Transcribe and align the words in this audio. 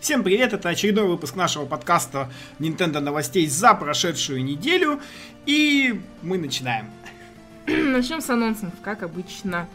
Всем 0.00 0.24
привет, 0.24 0.54
это 0.54 0.70
очередной 0.70 1.06
выпуск 1.06 1.36
нашего 1.36 1.66
подкаста 1.66 2.32
Nintendo 2.58 3.00
новостей 3.00 3.46
за 3.46 3.74
прошедшую 3.74 4.42
неделю. 4.42 4.98
И 5.44 6.00
мы 6.22 6.38
начинаем. 6.38 6.86
Начнем 7.66 8.22
с 8.22 8.30
анонсов, 8.30 8.70
как 8.82 9.02
обычно. 9.02 9.68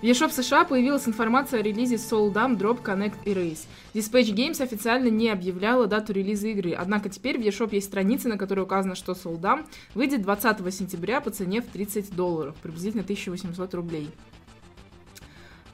В 0.00 0.02
eShop 0.02 0.32
США 0.32 0.64
появилась 0.64 1.06
информация 1.06 1.60
о 1.60 1.62
релизе 1.62 1.94
Soul 1.94 2.32
Dam, 2.32 2.58
Drop, 2.58 2.82
Connect 2.82 3.14
и 3.24 3.30
Race. 3.30 3.60
Dispatch 3.94 4.34
Games 4.34 4.60
официально 4.60 5.08
не 5.08 5.28
объявляла 5.28 5.86
дату 5.86 6.12
релиза 6.12 6.48
игры, 6.48 6.72
однако 6.72 7.08
теперь 7.08 7.38
в 7.38 7.42
eShop 7.42 7.72
есть 7.72 7.86
страница, 7.86 8.28
на 8.28 8.38
которой 8.38 8.60
указано, 8.60 8.96
что 8.96 9.12
Soul 9.12 9.38
Dam 9.38 9.66
выйдет 9.94 10.22
20 10.22 10.74
сентября 10.74 11.20
по 11.20 11.30
цене 11.30 11.62
в 11.62 11.66
30 11.66 12.16
долларов, 12.16 12.56
приблизительно 12.60 13.04
1800 13.04 13.72
рублей. 13.74 14.10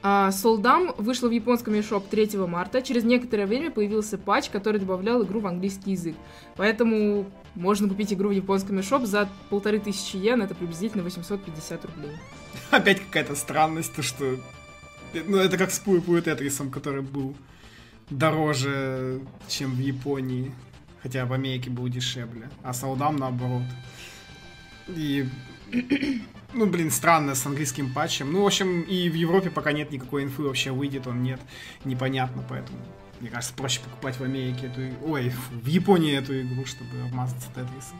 Солдам 0.02 0.94
вышла 0.98 1.28
в 1.28 1.32
японском 1.32 1.74
eShop 1.74 2.04
3 2.08 2.38
марта. 2.46 2.82
Через 2.82 3.04
некоторое 3.04 3.46
время 3.46 3.70
появился 3.70 4.18
патч, 4.18 4.50
который 4.50 4.78
добавлял 4.78 5.24
игру 5.24 5.40
в 5.40 5.46
английский 5.46 5.92
язык. 5.92 6.14
Поэтому 6.56 7.26
можно 7.54 7.88
купить 7.88 8.12
игру 8.12 8.28
в 8.28 8.32
японском 8.32 8.78
eShop 8.78 9.06
за 9.06 9.28
полторы 9.50 9.80
тысячи 9.80 10.16
йен, 10.16 10.42
это 10.42 10.54
приблизительно 10.54 11.02
850 11.02 11.84
рублей. 11.84 12.12
Опять 12.70 13.00
какая-то 13.00 13.34
странность, 13.34 13.94
то 13.94 14.02
что... 14.02 14.38
Ну, 15.14 15.38
это 15.38 15.56
как 15.56 15.70
с 15.70 15.78
Пуи 15.78 16.20
Тетрисом, 16.20 16.70
который 16.70 17.02
был 17.02 17.34
дороже, 18.10 19.20
чем 19.48 19.72
в 19.74 19.78
Японии. 19.78 20.54
Хотя 21.02 21.24
в 21.24 21.32
Америке 21.32 21.70
был 21.70 21.88
дешевле. 21.88 22.50
А 22.62 22.72
Солдам 22.72 23.16
наоборот. 23.16 23.62
И 24.88 25.26
ну, 26.56 26.66
блин, 26.66 26.90
странно 26.90 27.34
с 27.34 27.44
английским 27.46 27.92
патчем. 27.92 28.32
Ну, 28.32 28.42
в 28.42 28.46
общем, 28.46 28.82
и 28.82 29.08
в 29.08 29.14
Европе 29.14 29.50
пока 29.50 29.72
нет 29.72 29.90
никакой 29.92 30.24
инфы, 30.24 30.42
вообще 30.42 30.72
выйдет 30.72 31.06
он, 31.06 31.22
нет. 31.22 31.40
Непонятно, 31.84 32.42
поэтому, 32.48 32.78
мне 33.20 33.28
кажется, 33.28 33.54
проще 33.54 33.80
покупать 33.80 34.18
в 34.18 34.22
Америке 34.22 34.66
эту... 34.66 34.80
Ой, 35.06 35.32
в 35.50 35.66
Японии 35.66 36.16
эту 36.16 36.40
игру, 36.40 36.64
чтобы 36.64 37.02
обмазаться 37.06 37.48
Тетрисом. 37.48 37.98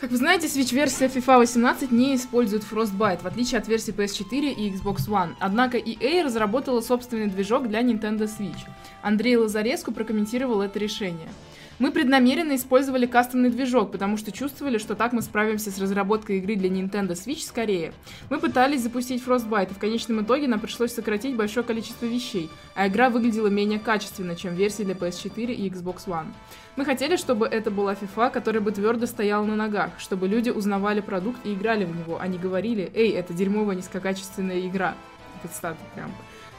Как 0.00 0.10
вы 0.10 0.16
знаете, 0.16 0.46
Switch-версия 0.46 1.08
FIFA 1.08 1.38
18 1.38 1.90
не 1.90 2.14
использует 2.14 2.62
Frostbite, 2.62 3.22
в 3.22 3.26
отличие 3.26 3.58
от 3.58 3.66
версии 3.68 3.94
PS4 3.94 4.52
и 4.52 4.70
Xbox 4.70 5.08
One. 5.08 5.34
Однако 5.40 5.78
EA 5.78 6.22
разработала 6.22 6.80
собственный 6.82 7.26
движок 7.26 7.68
для 7.68 7.80
Nintendo 7.80 8.28
Switch. 8.28 8.68
Андрей 9.02 9.36
Лазареску 9.36 9.92
прокомментировал 9.92 10.60
это 10.60 10.78
решение. 10.78 11.28
Мы 11.80 11.90
преднамеренно 11.90 12.54
использовали 12.54 13.04
кастомный 13.04 13.50
движок, 13.50 13.90
потому 13.90 14.16
что 14.16 14.30
чувствовали, 14.30 14.78
что 14.78 14.94
так 14.94 15.12
мы 15.12 15.22
справимся 15.22 15.72
с 15.72 15.78
разработкой 15.78 16.38
игры 16.38 16.54
для 16.54 16.68
Nintendo 16.68 17.12
Switch 17.12 17.44
скорее. 17.44 17.92
Мы 18.30 18.38
пытались 18.38 18.82
запустить 18.82 19.24
Frostbite, 19.24 19.72
и 19.72 19.74
в 19.74 19.78
конечном 19.78 20.22
итоге 20.22 20.46
нам 20.46 20.60
пришлось 20.60 20.94
сократить 20.94 21.34
большое 21.34 21.66
количество 21.66 22.06
вещей, 22.06 22.48
а 22.76 22.86
игра 22.86 23.10
выглядела 23.10 23.48
менее 23.48 23.80
качественно, 23.80 24.36
чем 24.36 24.54
версии 24.54 24.84
для 24.84 24.94
PS4 24.94 25.52
и 25.52 25.68
Xbox 25.68 26.06
One. 26.06 26.28
Мы 26.76 26.84
хотели, 26.84 27.16
чтобы 27.16 27.46
это 27.46 27.72
была 27.72 27.94
FIFA, 27.94 28.30
которая 28.30 28.62
бы 28.62 28.70
твердо 28.70 29.06
стояла 29.06 29.44
на 29.44 29.56
ногах, 29.56 29.90
чтобы 29.98 30.28
люди 30.28 30.50
узнавали 30.50 31.00
продукт 31.00 31.44
и 31.44 31.54
играли 31.54 31.84
в 31.84 31.96
него, 31.96 32.18
а 32.20 32.28
не 32.28 32.38
говорили 32.38 32.92
«Эй, 32.94 33.10
это 33.10 33.32
дерьмовая 33.32 33.74
низкокачественная 33.74 34.60
игра». 34.60 34.94
Это 35.42 35.52
статы 35.52 35.78
прям. 35.96 36.12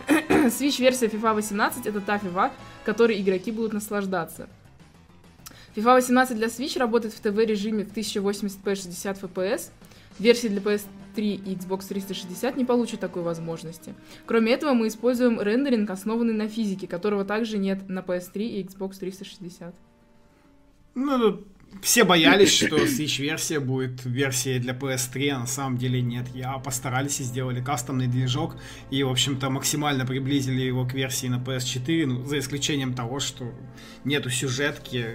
Switch-версия 0.50 1.08
FIFA 1.08 1.36
18— 1.36 1.86
это 1.88 2.02
та 2.02 2.18
FIFA, 2.18 2.52
которой 2.84 3.22
игроки 3.22 3.52
будут 3.52 3.72
наслаждаться. 3.72 4.50
FIFA 5.76 5.96
18 5.96 6.38
для 6.38 6.48
Switch 6.48 6.80
работает 6.80 7.14
в 7.14 7.20
ТВ-режиме 7.20 7.84
в 7.84 7.94
1080p 7.94 8.76
60 8.76 9.24
FPS. 9.24 9.72
Версии 10.18 10.48
для 10.48 10.62
PS3 10.62 10.88
и 11.18 11.56
Xbox 11.56 11.88
360 11.90 12.56
не 12.56 12.64
получат 12.64 13.02
такой 13.02 13.24
возможности. 13.24 13.94
Кроме 14.26 14.54
этого, 14.54 14.72
мы 14.72 14.88
используем 14.88 15.42
рендеринг, 15.42 15.90
основанный 15.90 16.34
на 16.34 16.48
физике, 16.48 16.88
которого 16.88 17.26
также 17.26 17.58
нет 17.58 17.90
на 17.90 18.00
PS3 18.00 18.38
и 18.38 18.64
Xbox 18.64 19.00
360. 19.00 19.76
Ну, 20.96 21.44
все 21.82 22.04
боялись, 22.04 22.52
что 22.52 22.78
Switch-версия 22.78 23.60
будет 23.60 24.06
версией 24.06 24.60
для 24.60 24.74
PS3, 24.74 25.30
а 25.30 25.40
на 25.40 25.46
самом 25.46 25.78
деле 25.78 26.02
нет. 26.02 26.28
Я 26.34 26.54
постарались 26.54 27.20
и 27.20 27.24
сделали 27.24 27.62
кастомный 27.62 28.08
движок, 28.08 28.58
и, 28.90 29.04
в 29.04 29.10
общем-то, 29.10 29.50
максимально 29.50 30.06
приблизили 30.06 30.62
его 30.62 30.86
к 30.86 30.94
версии 30.94 31.28
на 31.28 31.36
PS4, 31.36 32.06
ну, 32.08 32.26
за 32.26 32.40
исключением 32.40 32.94
того, 32.96 33.20
что 33.20 33.54
нету 34.04 34.30
сюжетки 34.32 35.06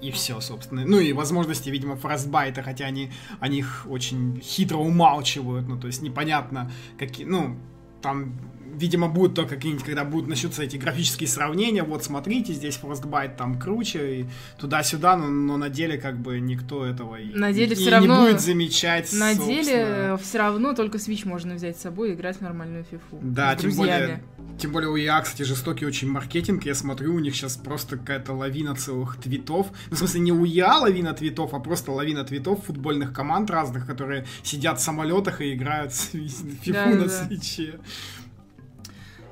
и 0.00 0.10
все, 0.10 0.40
собственно. 0.40 0.84
Ну 0.84 0.98
и 0.98 1.12
возможности, 1.12 1.70
видимо, 1.70 1.96
фростбайта, 1.96 2.62
хотя 2.62 2.86
они 2.86 3.12
о 3.40 3.48
них 3.48 3.86
очень 3.88 4.40
хитро 4.42 4.78
умалчивают, 4.78 5.68
ну 5.68 5.78
то 5.78 5.86
есть 5.86 6.02
непонятно, 6.02 6.70
какие, 6.98 7.24
ну, 7.24 7.56
там 8.02 8.38
видимо, 8.76 9.08
будут 9.08 9.34
только 9.34 9.56
какие-нибудь, 9.56 9.84
когда 9.84 10.04
будут 10.04 10.28
начнутся 10.28 10.62
эти 10.62 10.76
графические 10.76 11.28
сравнения, 11.28 11.82
вот 11.82 12.04
смотрите, 12.04 12.52
здесь 12.52 12.78
Frostbite 12.82 13.36
там 13.36 13.58
круче, 13.58 14.20
и 14.20 14.26
туда-сюда, 14.58 15.16
но, 15.16 15.28
но 15.28 15.56
на 15.56 15.68
деле 15.68 15.98
как 15.98 16.18
бы 16.18 16.38
никто 16.40 16.84
этого 16.84 17.16
на 17.34 17.52
деле 17.52 17.72
и, 17.72 17.74
все 17.74 17.90
равно, 17.90 18.20
не 18.20 18.28
будет 18.28 18.40
замечать. 18.40 19.12
На 19.12 19.34
собственно. 19.34 19.62
деле 19.62 20.18
все 20.22 20.38
равно 20.38 20.74
только 20.74 20.98
Switch 20.98 21.26
можно 21.26 21.54
взять 21.54 21.78
с 21.78 21.82
собой 21.82 22.10
и 22.10 22.14
играть 22.14 22.38
в 22.38 22.40
нормальную 22.40 22.84
фифу. 22.84 23.18
Да, 23.20 23.54
тем 23.56 23.72
более, 23.72 24.22
тем 24.58 24.72
более 24.72 24.90
у 24.90 24.96
EA, 24.96 25.22
кстати, 25.22 25.42
жестокий 25.42 25.86
очень 25.86 26.10
маркетинг, 26.10 26.64
я 26.64 26.74
смотрю, 26.74 27.14
у 27.14 27.18
них 27.18 27.34
сейчас 27.34 27.56
просто 27.56 27.96
какая-то 27.96 28.32
лавина 28.32 28.74
целых 28.74 29.16
твитов, 29.16 29.68
ну, 29.90 29.96
в 29.96 29.98
смысле, 29.98 30.20
не 30.20 30.32
у 30.32 30.44
EA 30.44 30.80
лавина 30.80 31.12
твитов, 31.14 31.54
а 31.54 31.60
просто 31.60 31.92
лавина 31.92 32.24
твитов 32.24 32.64
футбольных 32.64 33.12
команд 33.12 33.50
разных, 33.50 33.86
которые 33.86 34.26
сидят 34.42 34.78
в 34.78 34.82
самолетах 34.82 35.40
и 35.40 35.54
играют 35.54 35.92
в 35.92 36.10
фифу 36.12 36.32
да, 36.72 36.86
на 36.86 37.04
да. 37.04 37.08
свече. 37.08 37.78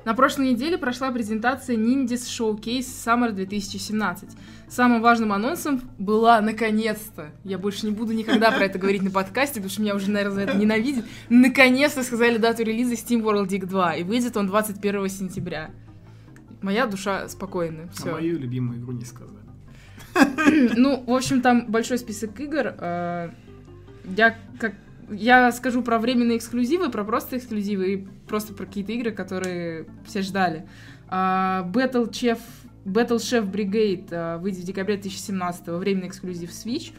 На 0.05 0.13
прошлой 0.13 0.51
неделе 0.51 0.77
прошла 0.77 1.11
презентация 1.11 1.75
Ninjas 1.75 2.27
Showcase 2.27 2.81
Summer 2.81 3.31
2017. 3.31 4.29
Самым 4.69 5.01
важным 5.01 5.33
анонсом 5.33 5.81
была 5.97 6.39
наконец-то, 6.41 7.31
я 7.43 7.57
больше 7.57 7.87
не 7.87 7.91
буду 7.91 8.13
никогда 8.13 8.51
про 8.51 8.65
это 8.65 8.77
говорить 8.77 9.01
на 9.01 9.09
подкасте, 9.09 9.55
потому 9.55 9.71
что 9.71 9.81
меня 9.81 9.95
уже, 9.95 10.11
наверное, 10.11 10.35
за 10.35 10.41
это 10.41 10.57
ненавидят, 10.57 11.05
наконец-то 11.29 12.03
сказали 12.03 12.37
дату 12.37 12.63
релиза 12.63 12.93
Steam 12.93 13.23
World 13.23 13.47
Dig 13.47 13.65
2, 13.65 13.95
и 13.95 14.03
выйдет 14.03 14.37
он 14.37 14.45
21 14.45 15.09
сентября. 15.09 15.71
Моя 16.61 16.85
душа 16.85 17.27
спокойна. 17.27 17.89
Все. 17.91 18.09
А 18.09 18.13
мою 18.13 18.37
любимую 18.37 18.79
игру 18.79 18.93
не 18.93 19.05
сказали. 19.05 19.39
Ну, 20.75 21.03
в 21.05 21.13
общем, 21.13 21.41
там 21.41 21.65
большой 21.67 21.97
список 21.97 22.39
игр. 22.39 22.73
А, 22.77 23.31
я 24.05 24.37
как 24.59 24.73
я 25.09 25.51
скажу 25.51 25.81
про 25.81 25.99
временные 25.99 26.37
эксклюзивы, 26.37 26.89
про 26.89 27.03
просто 27.03 27.37
эксклюзивы 27.37 27.93
и 27.93 28.07
просто 28.27 28.53
про 28.53 28.65
какие-то 28.65 28.91
игры, 28.91 29.11
которые 29.11 29.85
все 30.05 30.21
ждали. 30.21 30.67
Uh, 31.09 31.71
Battle 31.71 32.09
Chef, 32.09 32.39
Battle 32.85 33.17
Chef 33.17 33.49
Brigade 33.49 34.09
uh, 34.09 34.39
выйдет 34.39 34.61
в 34.61 34.65
декабре 34.65 34.95
2017 34.95 35.67
временный 35.67 36.07
эксклюзив 36.07 36.49
Switch. 36.49 36.93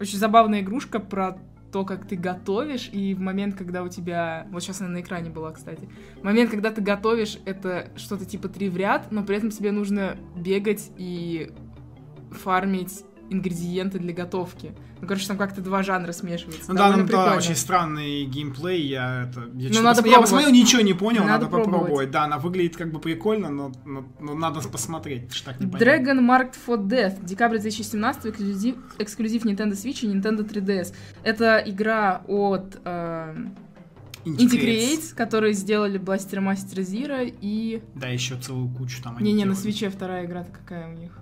Очень 0.00 0.18
забавная 0.18 0.60
игрушка 0.60 0.98
про 0.98 1.38
то, 1.74 1.84
как 1.84 2.06
ты 2.06 2.14
готовишь, 2.16 2.88
и 2.92 3.14
в 3.14 3.20
момент, 3.20 3.56
когда 3.56 3.82
у 3.82 3.88
тебя... 3.88 4.46
Вот 4.52 4.62
сейчас 4.62 4.80
она 4.80 4.90
на 4.90 5.00
экране 5.00 5.30
была, 5.30 5.50
кстати. 5.50 5.88
Момент, 6.22 6.50
когда 6.50 6.70
ты 6.70 6.80
готовишь, 6.80 7.38
это 7.46 7.88
что-то 7.96 8.24
типа 8.24 8.48
три 8.48 8.68
в 8.68 8.76
ряд, 8.76 9.10
но 9.10 9.24
при 9.24 9.36
этом 9.36 9.50
тебе 9.50 9.72
нужно 9.72 10.16
бегать 10.36 10.92
и 10.96 11.52
фармить 12.30 13.04
ингредиенты 13.30 13.98
для 13.98 14.12
готовки. 14.12 14.72
Ну, 15.00 15.08
короче, 15.08 15.26
там 15.26 15.36
как-то 15.36 15.60
два 15.60 15.82
жанра 15.82 16.12
смешиваются. 16.12 16.70
Ну 16.72 16.76
да, 16.76 16.96
ну, 16.96 17.06
да, 17.06 17.36
очень 17.36 17.56
странный 17.56 18.24
геймплей. 18.24 18.86
Я 18.86 19.24
это. 19.28 19.48
Я, 19.54 19.70
ну, 19.72 19.82
надо 19.82 20.06
я 20.08 20.20
посмотрел, 20.20 20.50
ничего 20.50 20.82
не 20.82 20.94
понял, 20.94 21.22
надо, 21.22 21.32
надо 21.32 21.44
попробовать. 21.46 21.80
попробовать. 21.80 22.10
Да, 22.10 22.24
она 22.24 22.38
выглядит 22.38 22.76
как 22.76 22.92
бы 22.92 23.00
прикольно, 23.00 23.50
но, 23.50 23.72
но, 23.84 24.04
но 24.20 24.34
надо 24.34 24.60
посмотреть. 24.68 25.32
Что 25.32 25.52
так 25.52 25.60
Dragon 25.60 26.20
Marked 26.20 26.54
for 26.66 26.78
Death. 26.78 27.24
Декабрь 27.24 27.58
2017 27.58 28.26
эксклюзив, 28.26 28.76
эксклюзив 28.98 29.44
Nintendo 29.44 29.72
Switch 29.72 30.04
и 30.04 30.08
Nintendo 30.08 30.48
3DS. 30.48 30.94
Это 31.22 31.62
игра 31.64 32.22
от 32.26 32.80
э, 32.84 33.34
Indie 34.24 34.60
Creates, 34.60 35.14
которые 35.14 35.52
сделали 35.52 36.00
Blaster 36.00 36.40
Master 36.40 36.82
Zero 36.82 37.34
и... 37.40 37.82
Да, 37.94 38.08
еще 38.08 38.36
целую 38.36 38.68
кучу 38.68 39.02
там 39.02 39.18
Не-не, 39.18 39.44
на 39.44 39.54
свече 39.54 39.90
вторая 39.90 40.24
игра-то 40.24 40.50
какая 40.50 40.88
у 40.88 40.98
них? 40.98 41.12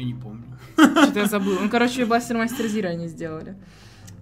Я 0.00 0.06
не 0.06 0.14
помню. 0.14 0.44
Что-то 0.72 1.20
я 1.20 1.26
забыл. 1.26 1.58
Ну, 1.60 1.68
короче, 1.68 2.06
Бластер 2.06 2.38
Мастер 2.38 2.66
Зира 2.66 2.88
они 2.88 3.06
сделали. 3.06 3.54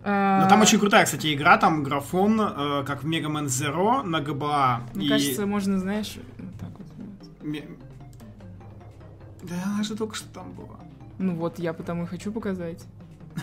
Ну, 0.05 0.49
там 0.49 0.61
очень 0.61 0.79
крутая, 0.79 1.05
кстати, 1.05 1.35
игра, 1.35 1.57
там 1.59 1.83
графон, 1.83 2.41
э, 2.41 2.85
как 2.85 3.03
в 3.03 3.07
Mega 3.07 3.27
Man 3.27 3.47
Zero 3.47 4.03
на 4.03 4.21
ГБА. 4.21 4.83
Мне 4.95 5.07
и... 5.07 5.09
кажется, 5.09 5.47
можно, 5.47 5.79
знаешь, 5.79 6.19
вот 6.39 6.59
так 6.59 6.71
вот. 6.79 7.43
Ме... 7.43 7.65
Да 9.43 9.55
она 9.67 9.83
же 9.83 9.97
только 9.97 10.15
что 10.15 10.29
там 10.29 10.53
была. 10.53 10.81
Ну 11.19 11.35
вот, 11.35 11.59
я 11.59 11.73
потому 11.73 12.05
и 12.05 12.07
хочу 12.07 12.33
показать. 12.33 12.85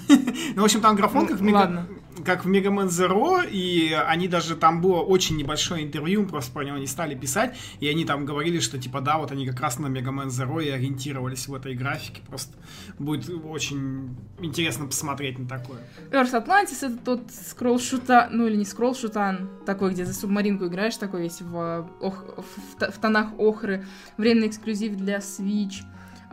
Ну, 0.56 0.62
в 0.62 0.66
общем, 0.66 0.82
там 0.82 0.96
графон 0.96 1.28
как 1.28 1.38
в 1.40 1.42
Мега- 1.44 1.86
как 2.24 2.46
в 2.46 2.50
Mega 2.50 2.70
Man 2.74 2.88
Zero, 2.88 3.46
и 3.48 3.92
они 3.92 4.28
даже, 4.30 4.56
там 4.56 4.80
было 4.82 5.02
очень 5.02 5.36
небольшое 5.36 5.84
интервью, 5.84 6.26
просто 6.26 6.52
про 6.54 6.64
него 6.64 6.78
не 6.78 6.88
стали 6.88 7.14
писать, 7.14 7.58
и 7.82 7.90
они 7.90 8.06
там 8.06 8.26
говорили, 8.26 8.60
что, 8.60 8.78
типа, 8.80 9.02
да, 9.02 9.18
вот 9.18 9.32
они 9.32 9.46
как 9.46 9.60
раз 9.60 9.80
на 9.80 9.88
Mega 9.88 10.12
Man 10.14 10.28
Zero 10.28 10.64
и 10.64 10.70
ориентировались 10.70 11.48
в 11.50 11.54
этой 11.54 11.76
графике, 11.76 12.22
просто 12.28 12.54
будет 13.00 13.30
очень 13.46 14.16
интересно 14.40 14.86
посмотреть 14.86 15.38
на 15.40 15.48
такое. 15.48 15.80
Earth 16.12 16.32
Atlantis 16.32 16.78
это 16.88 16.98
тот 16.98 17.32
скролл 17.32 17.80
шута, 17.80 18.30
ну 18.32 18.48
или 18.48 18.56
не 18.56 18.66
скролл 18.66 18.96
шутан, 18.96 19.50
такой, 19.66 19.92
где 19.92 20.06
за 20.06 20.14
субмаринку 20.14 20.68
играешь, 20.68 20.96
такой 20.96 21.24
весь 21.24 21.42
в, 21.42 21.90
ох- 22.00 22.26
в, 22.38 22.92
в 22.92 22.98
тонах 23.00 23.38
охры, 23.38 23.86
временный 24.18 24.48
эксклюзив 24.48 24.96
для 24.96 25.18
Switch. 25.18 25.84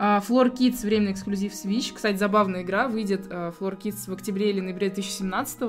А, 0.05 0.19
Floor 0.19 0.53
Kids 0.53 0.85
временный 0.85 1.13
эксклюзив 1.13 1.53
Switch. 1.53 1.93
Кстати, 1.93 2.17
забавная 2.17 2.63
игра, 2.63 2.89
выйдет 2.89 3.27
а, 3.29 3.53
Floor 3.57 3.79
Kids 3.79 4.09
в 4.09 4.11
октябре 4.11 4.49
или 4.49 4.59
ноябре 4.59 4.89
2017 4.89 5.61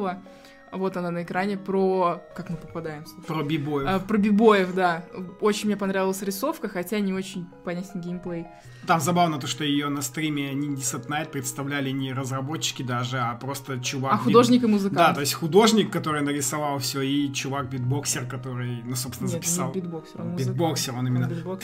Вот 0.74 0.96
она 0.96 1.10
на 1.10 1.22
экране 1.22 1.56
про... 1.56 2.20
Как 2.34 2.50
мы 2.50 2.56
попадаем? 2.56 3.06
слушай? 3.06 3.26
Про 3.26 3.42
b-boy 3.42 3.71
ев. 3.71 3.88
А, 3.88 3.98
про 4.00 4.18
b-boy 4.18 4.53
ев, 4.53 4.74
да. 4.74 5.04
Очень 5.40 5.66
мне 5.68 5.76
понравилась 5.76 6.22
рисовка, 6.22 6.68
хотя 6.68 6.98
не 7.00 7.12
очень 7.12 7.46
понятен 7.64 8.00
геймплей. 8.00 8.46
Там 8.86 9.00
забавно 9.00 9.38
то, 9.38 9.46
что 9.46 9.64
ее 9.64 9.88
на 9.88 10.02
стриме 10.02 10.52
Nindies 10.52 10.76
at 11.00 11.06
Night 11.08 11.30
представляли 11.30 11.88
не 11.90 12.12
разработчики 12.12 12.82
даже, 12.82 13.18
а 13.18 13.34
просто 13.34 13.80
чувак... 13.80 14.12
А 14.12 14.16
бит- 14.16 14.24
художник 14.24 14.62
и 14.64 14.66
музыкант. 14.66 14.98
Да, 14.98 15.14
то 15.14 15.20
есть 15.20 15.32
художник, 15.32 15.90
который 15.90 16.20
нарисовал 16.20 16.78
все, 16.80 17.00
и 17.00 17.32
чувак-битбоксер, 17.32 18.26
который, 18.26 18.82
ну, 18.84 18.94
собственно, 18.94 19.28
Нет, 19.28 19.36
записал. 19.36 19.72
не 19.74 19.80
битбоксер, 19.80 20.20
он 20.20 20.36
битбоксер, 20.36 20.94
он 20.94 21.06
именно-. 21.06 21.30
Вот 21.44 21.62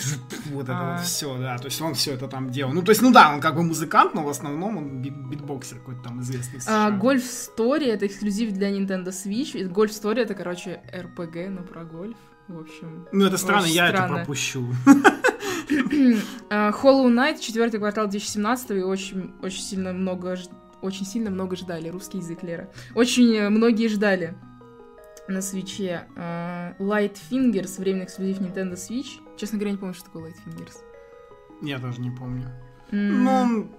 это 0.64 0.72
А. 0.78 0.96
вот 0.96 1.04
все, 1.04 1.36
да. 1.36 1.58
То 1.58 1.66
есть 1.66 1.82
он 1.82 1.92
все 1.92 2.12
это 2.14 2.26
там 2.26 2.48
делал. 2.50 2.72
Ну, 2.72 2.80
то 2.82 2.90
есть, 2.90 3.02
ну 3.02 3.12
да, 3.12 3.34
он 3.34 3.40
как 3.42 3.54
бы 3.54 3.62
музыкант, 3.64 4.14
но 4.14 4.22
в 4.22 4.28
основном 4.30 4.78
он 4.78 5.02
бит- 5.02 5.28
битбоксер 5.28 5.78
какой-то 5.78 6.02
там 6.02 6.20
известный. 6.22 6.60
США. 6.62 6.86
А, 6.86 6.90
Гольф 6.90 7.22
Story 7.24 7.84
это 7.84 8.06
эксклюзив 8.06 8.52
для 8.52 8.70
Nintendo 8.70 8.99
Switch. 9.08 9.58
И 9.58 9.64
Гольф 9.64 9.92
Story 9.92 10.20
это, 10.20 10.34
короче, 10.34 10.80
RPG, 10.92 11.48
но 11.48 11.62
про 11.62 11.84
гольф. 11.84 12.16
В 12.48 12.58
общем. 12.58 13.06
Ну, 13.12 13.26
это 13.26 13.38
странно, 13.38 13.66
я 13.66 13.88
странно. 13.88 14.14
это 14.14 14.24
пропущу. 14.24 14.66
А, 16.50 16.72
Hollow 16.72 17.06
Knight, 17.06 17.38
четвертый 17.38 17.78
квартал 17.78 18.08
2017 18.08 18.70
и 18.72 18.82
очень, 18.82 19.34
очень 19.40 19.62
сильно 19.62 19.92
много 19.92 20.36
очень 20.82 21.06
сильно 21.06 21.30
много 21.30 21.56
ждали. 21.56 21.88
Русский 21.88 22.18
язык, 22.18 22.42
Лера. 22.42 22.68
Очень 22.94 23.34
э, 23.34 23.48
многие 23.50 23.88
ждали 23.88 24.34
на 25.28 25.42
свече. 25.42 26.06
А, 26.16 26.74
Light 26.78 27.18
Fingers, 27.30 27.78
временный 27.78 28.04
эксклюзив 28.04 28.40
Nintendo 28.40 28.74
Switch. 28.74 29.20
Честно 29.36 29.58
говоря, 29.58 29.72
не 29.72 29.78
помню, 29.78 29.94
что 29.94 30.04
такое 30.06 30.30
Light 30.30 30.36
Fingers. 30.44 30.76
Я 31.62 31.78
тоже 31.78 32.00
не 32.00 32.10
помню. 32.10 32.50
М. 32.90 33.24
Ну, 33.24 33.70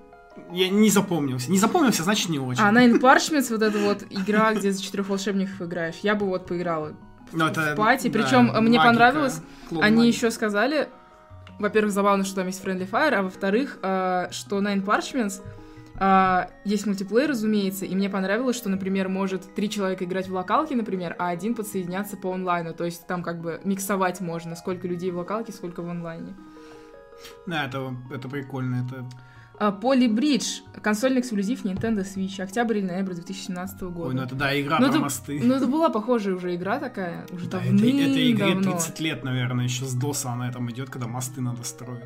я 0.51 0.69
не 0.69 0.89
запомнился. 0.89 1.51
Не 1.51 1.57
запомнился, 1.57 2.04
значит, 2.04 2.30
не 2.30 2.39
очень. 2.39 2.62
А 2.62 2.72
Nine 2.72 3.00
Parchments, 3.00 3.51
вот 3.51 3.62
эта 3.62 3.78
вот 3.78 4.06
игра, 4.10 4.54
где 4.54 4.72
за 4.72 4.81
четырех 4.81 5.10
волшебников 5.10 5.62
играешь. 5.62 5.95
Я 6.04 6.16
бы 6.16 6.25
вот 6.25 6.48
поиграла 6.48 6.94
Ну, 7.31 7.48
в 7.48 7.75
пати. 7.75 8.07
да, 8.07 8.19
Причем 8.19 8.45
мне 8.48 8.78
магика, 8.78 8.83
понравилось, 8.83 9.42
клуб 9.69 9.83
Они 9.83 10.07
еще 10.07 10.31
сказали, 10.31 10.89
во-первых, 11.60 11.94
забавно, 11.94 12.24
что 12.24 12.36
там 12.38 12.48
есть 12.48 12.63
Friendly 12.63 12.89
Fire, 12.89 13.13
а 13.13 13.24
во-вторых, 13.24 13.80
э, 13.81 14.28
что 14.31 14.60
Nine 14.60 14.83
Parchments 14.83 15.42
э, 16.00 16.48
есть 16.66 16.86
мультиплеер, 16.86 17.30
разумеется, 17.30 17.86
и 17.86 17.94
мне 17.95 18.10
понравилось, 18.10 18.56
что, 18.56 18.69
например, 18.69 19.10
может 19.10 19.54
три 19.54 19.69
человека 19.69 20.06
играть 20.06 20.28
в 20.28 20.33
локалке, 20.33 20.75
например, 20.75 21.16
а 21.19 21.30
один 21.30 21.56
подсоединяться 21.56 22.18
по 22.18 22.33
онлайну, 22.33 22.74
то 22.74 22.86
есть 22.86 23.06
там 23.06 23.22
как 23.22 23.42
бы 23.42 23.62
миксовать 23.63 24.22
можно, 24.22 24.56
сколько 24.56 24.88
людей 24.88 25.12
в 25.12 25.18
локалке, 25.18 25.51
сколько 25.51 25.81
в 25.81 25.89
онлайне. 25.89 26.36
Да, 27.45 27.66
это, 27.66 27.94
это 28.10 28.28
прикольно. 28.28 28.86
Это... 28.86 29.06
А, 29.63 29.69
Polybridge, 29.72 30.63
консольный 30.81 31.22
эксклюзив 31.22 31.63
Nintendo 31.66 32.00
Switch, 32.04 32.42
октябрь 32.42 32.80
или 32.80 32.86
ноябрь 32.88 33.13
2017 33.13 33.81
года. 33.84 34.08
Ой, 34.10 34.16
ну 34.16 34.24
это 34.24 34.34
да, 34.34 34.60
игра 34.60 34.80
Ну, 34.80 34.88
про 34.88 34.92
это- 34.96 35.00
мосты. 35.00 35.40
Ну, 35.44 35.54
это 35.54 35.68
была 35.68 35.92
похожая 35.92 36.34
уже 36.34 36.56
игра 36.56 36.80
такая, 36.80 37.28
уже 37.31 37.48
Да, 37.48 37.60
это, 37.63 37.75
этой 37.75 38.31
игре 38.31 38.38
давным-давно. 38.40 38.80
30 38.80 39.00
лет, 39.02 39.24
наверное, 39.24 39.66
еще 39.66 39.86
с 39.86 39.94
доса 39.94 40.31
она 40.31 40.52
там 40.52 40.72
идет, 40.72 40.90
когда 40.90 41.06
мосты 41.06 41.42
надо 41.42 41.63
строить. 41.63 42.02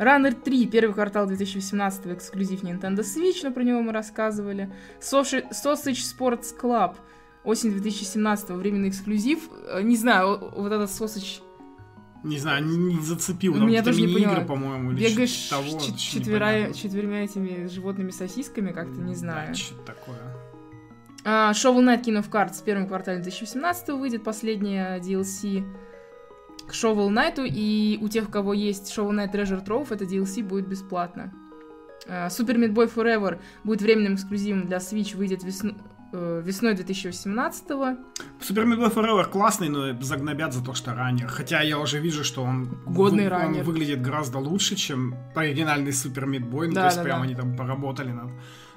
Runner 0.00 0.32
3, 0.34 0.66
первый 0.66 0.92
квартал 0.92 1.28
2018 1.28 2.06
эксклюзив 2.14 2.64
Nintendo 2.64 3.02
Switch, 3.02 3.38
но 3.44 3.52
про 3.52 3.62
него 3.62 3.82
мы 3.82 3.92
рассказывали. 3.92 4.68
Sausage 5.00 5.44
Sports 5.52 6.46
Club, 6.60 6.96
осень 7.44 7.70
2017 7.70 8.50
временный 8.56 8.88
эксклюзив. 8.88 9.48
Э, 9.68 9.80
Не 9.82 9.94
знаю, 9.94 10.50
вот 10.56 10.72
этот 10.72 10.90
Sausage... 10.90 11.40
Не 12.22 12.38
знаю, 12.38 12.64
не, 12.66 13.00
зацепил. 13.00 13.54
Ну, 13.54 13.60
Там 13.60 13.68
я 13.68 13.78
какие-то 13.82 13.98
тоже 13.98 14.06
не 14.06 14.14
поняла. 14.26 14.44
по-моему, 14.44 14.92
или 14.92 15.08
Бегаешь 15.08 15.48
того, 15.48 15.62
вообще 15.72 15.92
четверя- 15.96 16.68
этими 17.24 17.66
животными 17.66 18.10
сосисками, 18.10 18.72
как-то 18.72 19.00
не 19.00 19.14
знаю. 19.14 19.48
Да, 19.48 19.54
что 19.54 19.74
такое. 19.82 20.18
А, 21.24 21.52
Shovel 21.52 21.80
Knight 21.84 22.04
King 22.04 22.22
of 22.22 22.30
Cards 22.30 22.60
в 22.60 22.64
первом 22.64 22.86
квартале 22.88 23.18
2018 23.20 23.96
выйдет 23.98 24.22
последняя 24.24 24.98
DLC 25.00 25.64
к 26.66 26.72
Shovel 26.72 27.08
Knight, 27.08 27.46
и 27.46 27.98
у 28.02 28.08
тех, 28.08 28.28
у 28.28 28.30
кого 28.30 28.52
есть 28.54 28.96
Shovel 28.96 29.10
Knight 29.12 29.32
Treasure 29.32 29.64
Trove, 29.64 29.86
это 29.90 30.04
DLC 30.04 30.42
будет 30.42 30.66
бесплатно. 30.68 31.32
А, 32.08 32.28
Super 32.28 32.56
Meat 32.56 32.72
Boy 32.72 32.92
Forever 32.94 33.38
будет 33.64 33.82
временным 33.82 34.14
эксклюзивом 34.14 34.66
для 34.66 34.78
Switch, 34.78 35.16
выйдет 35.16 35.42
весну- 35.44 35.76
весной 36.12 36.74
2018 36.74 37.64
Супер 38.40 38.64
Meat 38.64 38.78
Boy 38.78 38.92
Forever 38.94 39.24
классный, 39.30 39.68
но 39.68 40.00
загнобят 40.02 40.52
за 40.52 40.64
то, 40.64 40.74
что 40.74 40.94
раннер. 40.94 41.28
Хотя 41.28 41.60
я 41.62 41.78
уже 41.78 42.00
вижу, 42.00 42.24
что 42.24 42.42
он, 42.42 42.66
Годный 42.86 43.24
вы- 43.24 43.30
раннер. 43.30 43.60
он 43.60 43.66
выглядит 43.66 44.02
гораздо 44.02 44.38
лучше, 44.38 44.76
чем 44.76 45.14
оригинальный 45.34 45.92
Супер 45.92 46.24
Boy. 46.28 46.66
Ну, 46.68 46.72
Да, 46.74 46.80
то 46.82 46.86
есть 46.86 46.96
да, 46.98 47.02
прям 47.02 47.18
да. 47.18 47.24
они 47.24 47.34
там 47.34 47.56
поработали 47.56 48.12
над... 48.12 48.30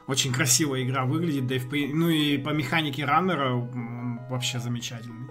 Очень 0.06 0.33
красивая 0.33 0.83
игра 0.83 1.06
выглядит, 1.06 1.47
да 1.47 1.56
и 1.56 1.59
в 1.59 1.71
ну 1.95 2.09
и 2.09 2.38
по 2.38 2.50
механике 2.50 3.06
раннера 3.06 3.53
он 3.53 4.19
вообще 4.30 4.59
замечательный. 4.59 5.30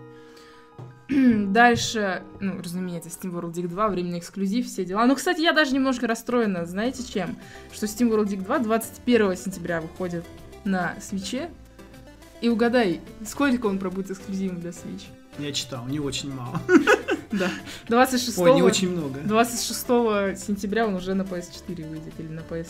Дальше, 1.52 2.22
ну, 2.40 2.58
разумеется, 2.58 3.10
Steam 3.10 3.32
World 3.32 3.52
Dig 3.52 3.68
2, 3.68 3.88
временный 3.88 4.18
эксклюзив, 4.18 4.66
все 4.66 4.84
дела. 4.84 5.04
Ну, 5.06 5.14
кстати, 5.14 5.40
я 5.42 5.52
даже 5.52 5.74
немножко 5.74 6.06
расстроена, 6.06 6.64
знаете 6.64 7.02
чем? 7.04 7.36
Что 7.72 7.86
Steam 7.86 8.10
World 8.10 8.28
Dig 8.28 8.42
2 8.44 8.58
21 8.60 9.36
сентября 9.36 9.80
выходит 9.82 10.24
на 10.64 10.94
свече. 11.00 11.50
И 12.42 12.48
угадай, 12.48 13.00
сколько 13.24 13.66
он 13.66 13.78
пробудет 13.78 14.10
эксклюзивом 14.10 14.60
для 14.60 14.70
Switch? 14.70 15.04
Я 15.38 15.52
читал, 15.52 15.86
не 15.86 15.98
очень 16.00 16.32
мало. 16.34 16.60
Да. 17.32 17.50
26 17.88 18.36
Ой, 18.40 18.54
не 18.56 18.60
очень 18.62 18.90
много. 18.90 19.18
26 19.20 19.86
сентября 20.38 20.86
он 20.86 20.96
уже 20.96 21.14
на 21.14 21.22
PS4 21.22 21.88
выйдет, 21.88 22.12
или 22.18 22.28
на 22.28 22.40
PS... 22.40 22.68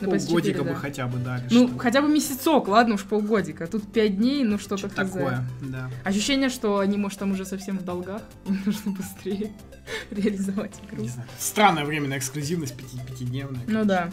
На 0.00 0.06
PS4, 0.06 0.26
Полгодика 0.26 0.62
да. 0.62 0.70
бы 0.70 0.76
хотя 0.76 1.06
бы 1.08 1.18
дали. 1.18 1.42
Ну, 1.50 1.66
что- 1.66 1.78
хотя 1.78 2.02
бы 2.02 2.08
месяцок, 2.08 2.68
ладно 2.68 2.94
уж 2.94 3.02
полгодика. 3.02 3.66
Тут 3.66 3.92
5 3.92 4.16
дней, 4.16 4.44
ну 4.44 4.58
что-то 4.60 4.76
что 4.76 4.88
такое, 4.90 5.44
да. 5.60 5.90
Ощущение, 6.04 6.50
что 6.50 6.78
они, 6.78 6.96
может, 6.96 7.18
там 7.18 7.32
уже 7.32 7.44
совсем 7.44 7.78
в 7.78 7.84
долгах, 7.84 8.22
им 8.46 8.62
нужно 8.64 8.92
быстрее 8.92 9.50
реализовать 10.12 10.74
игру. 10.86 11.02
Не 11.02 11.08
знаю. 11.08 11.28
Странная 11.40 11.84
временная 11.84 12.18
эксклюзивность, 12.18 12.76
пяти- 12.76 13.00
пятидневная. 13.04 13.62
Ну 13.66 13.84
да. 13.84 14.10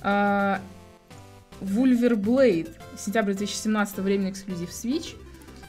А, 0.00 0.62
Вульвер 1.60 2.16
Блейд, 2.16 2.68
сентябрь 2.98 3.32
2017 3.34 3.98
временный 3.98 4.30
эксклюзив 4.30 4.70
Switch. 4.70 5.14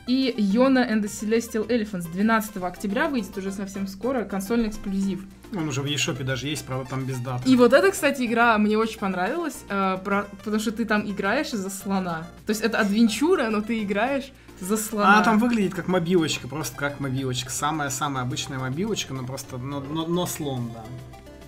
И 0.08 0.34
Йона 0.38 0.80
and 0.90 1.02
the 1.02 1.10
Celestial 1.10 1.68
Elephants 1.68 2.10
12 2.10 2.58
октября 2.64 3.10
выйдет 3.10 3.38
уже 3.38 3.52
совсем 3.52 3.88
скоро, 3.88 4.24
консольный 4.24 4.70
эксклюзив. 4.70 5.26
Он 5.54 5.68
уже 5.68 5.82
в 5.82 5.86
eShop 5.86 6.24
даже 6.24 6.48
есть, 6.48 6.66
правда, 6.66 6.90
там 6.90 7.06
без 7.06 7.18
даты. 7.20 7.50
И 7.50 7.56
вот 7.58 7.74
эта, 7.74 7.92
кстати, 7.92 8.26
игра 8.26 8.58
мне 8.58 8.78
очень 8.78 9.00
понравилась, 9.00 9.64
э, 9.70 9.98
про- 10.04 10.26
потому 10.44 10.60
что 10.60 10.72
ты 10.72 10.86
там 10.86 11.10
играешь 11.10 11.52
за 11.52 11.70
слона. 11.70 12.28
То 12.46 12.52
есть 12.52 12.62
это 12.62 12.80
адвенчура, 12.80 13.50
но 13.50 13.62
ты 13.62 13.84
играешь 13.84 14.32
за 14.62 14.78
слона. 14.78 15.16
Она 15.16 15.24
там 15.24 15.40
выглядит 15.40 15.74
как 15.74 15.88
мобилочка, 15.90 16.48
просто 16.48 16.78
как 16.78 17.02
мобилочка. 17.02 17.50
Самая-самая 17.50 18.24
обычная 18.24 18.60
мобилочка, 18.60 19.14
но 19.14 19.26
просто, 19.26 19.58
но, 19.58 19.82
но, 19.82 20.08
но 20.08 20.26
слон, 20.26 20.72
да. 20.74 20.84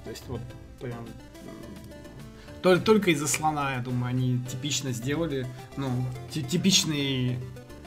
То 0.04 0.10
есть 0.10 0.24
вот 0.28 0.42
прям... 0.82 1.06
Только, 2.62 2.84
только 2.84 3.12
из-за 3.12 3.28
слона, 3.28 3.76
я 3.76 3.80
думаю, 3.80 4.10
они 4.10 4.40
типично 4.50 4.92
сделали, 4.92 5.48
ну, 5.78 5.90
ти- 6.32 6.44
типичный... 6.44 7.38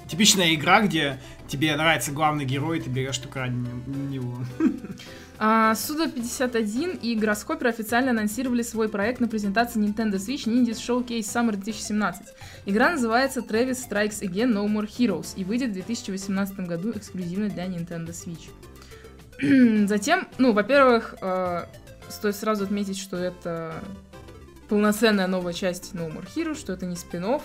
Типичная 0.08 0.54
игра, 0.54 0.82
где 0.82 1.18
тебе 1.48 1.74
нравится 1.74 2.12
главный 2.12 2.44
герой, 2.44 2.78
и 2.78 2.82
ты 2.82 2.90
берешь 2.90 3.16
только 3.16 3.40
ради 3.40 3.54
него. 3.54 4.36
А, 5.38 5.74
Суда 5.74 6.06
51 6.06 6.98
и 7.02 7.14
Гроскопер 7.16 7.68
официально 7.68 8.10
анонсировали 8.10 8.62
свой 8.62 8.88
проект 8.88 9.20
на 9.20 9.26
презентации 9.28 9.80
Nintendo 9.80 10.14
Switch 10.16 10.46
Ninja 10.46 10.72
Showcase 10.72 11.20
Summer 11.20 11.52
2017. 11.52 12.26
Игра 12.66 12.90
называется 12.90 13.40
Travis 13.40 13.78
Strikes 13.88 14.20
Again 14.22 14.52
No 14.52 14.66
More 14.66 14.86
Heroes 14.86 15.32
и 15.36 15.44
выйдет 15.44 15.70
в 15.70 15.72
2018 15.72 16.60
году 16.60 16.92
эксклюзивно 16.94 17.48
для 17.48 17.66
Nintendo 17.66 18.10
Switch. 18.10 18.50
Затем, 19.88 20.28
ну, 20.38 20.52
во-первых, 20.52 21.16
э, 21.20 21.64
стоит 22.08 22.36
сразу 22.36 22.64
отметить, 22.64 22.98
что 22.98 23.16
это 23.16 23.82
полноценная 24.72 25.26
новая 25.26 25.52
часть 25.52 25.92
No 25.92 26.10
More 26.10 26.26
Heroes, 26.34 26.58
что 26.58 26.72
это 26.72 26.86
не 26.86 26.96
спин 26.96 27.38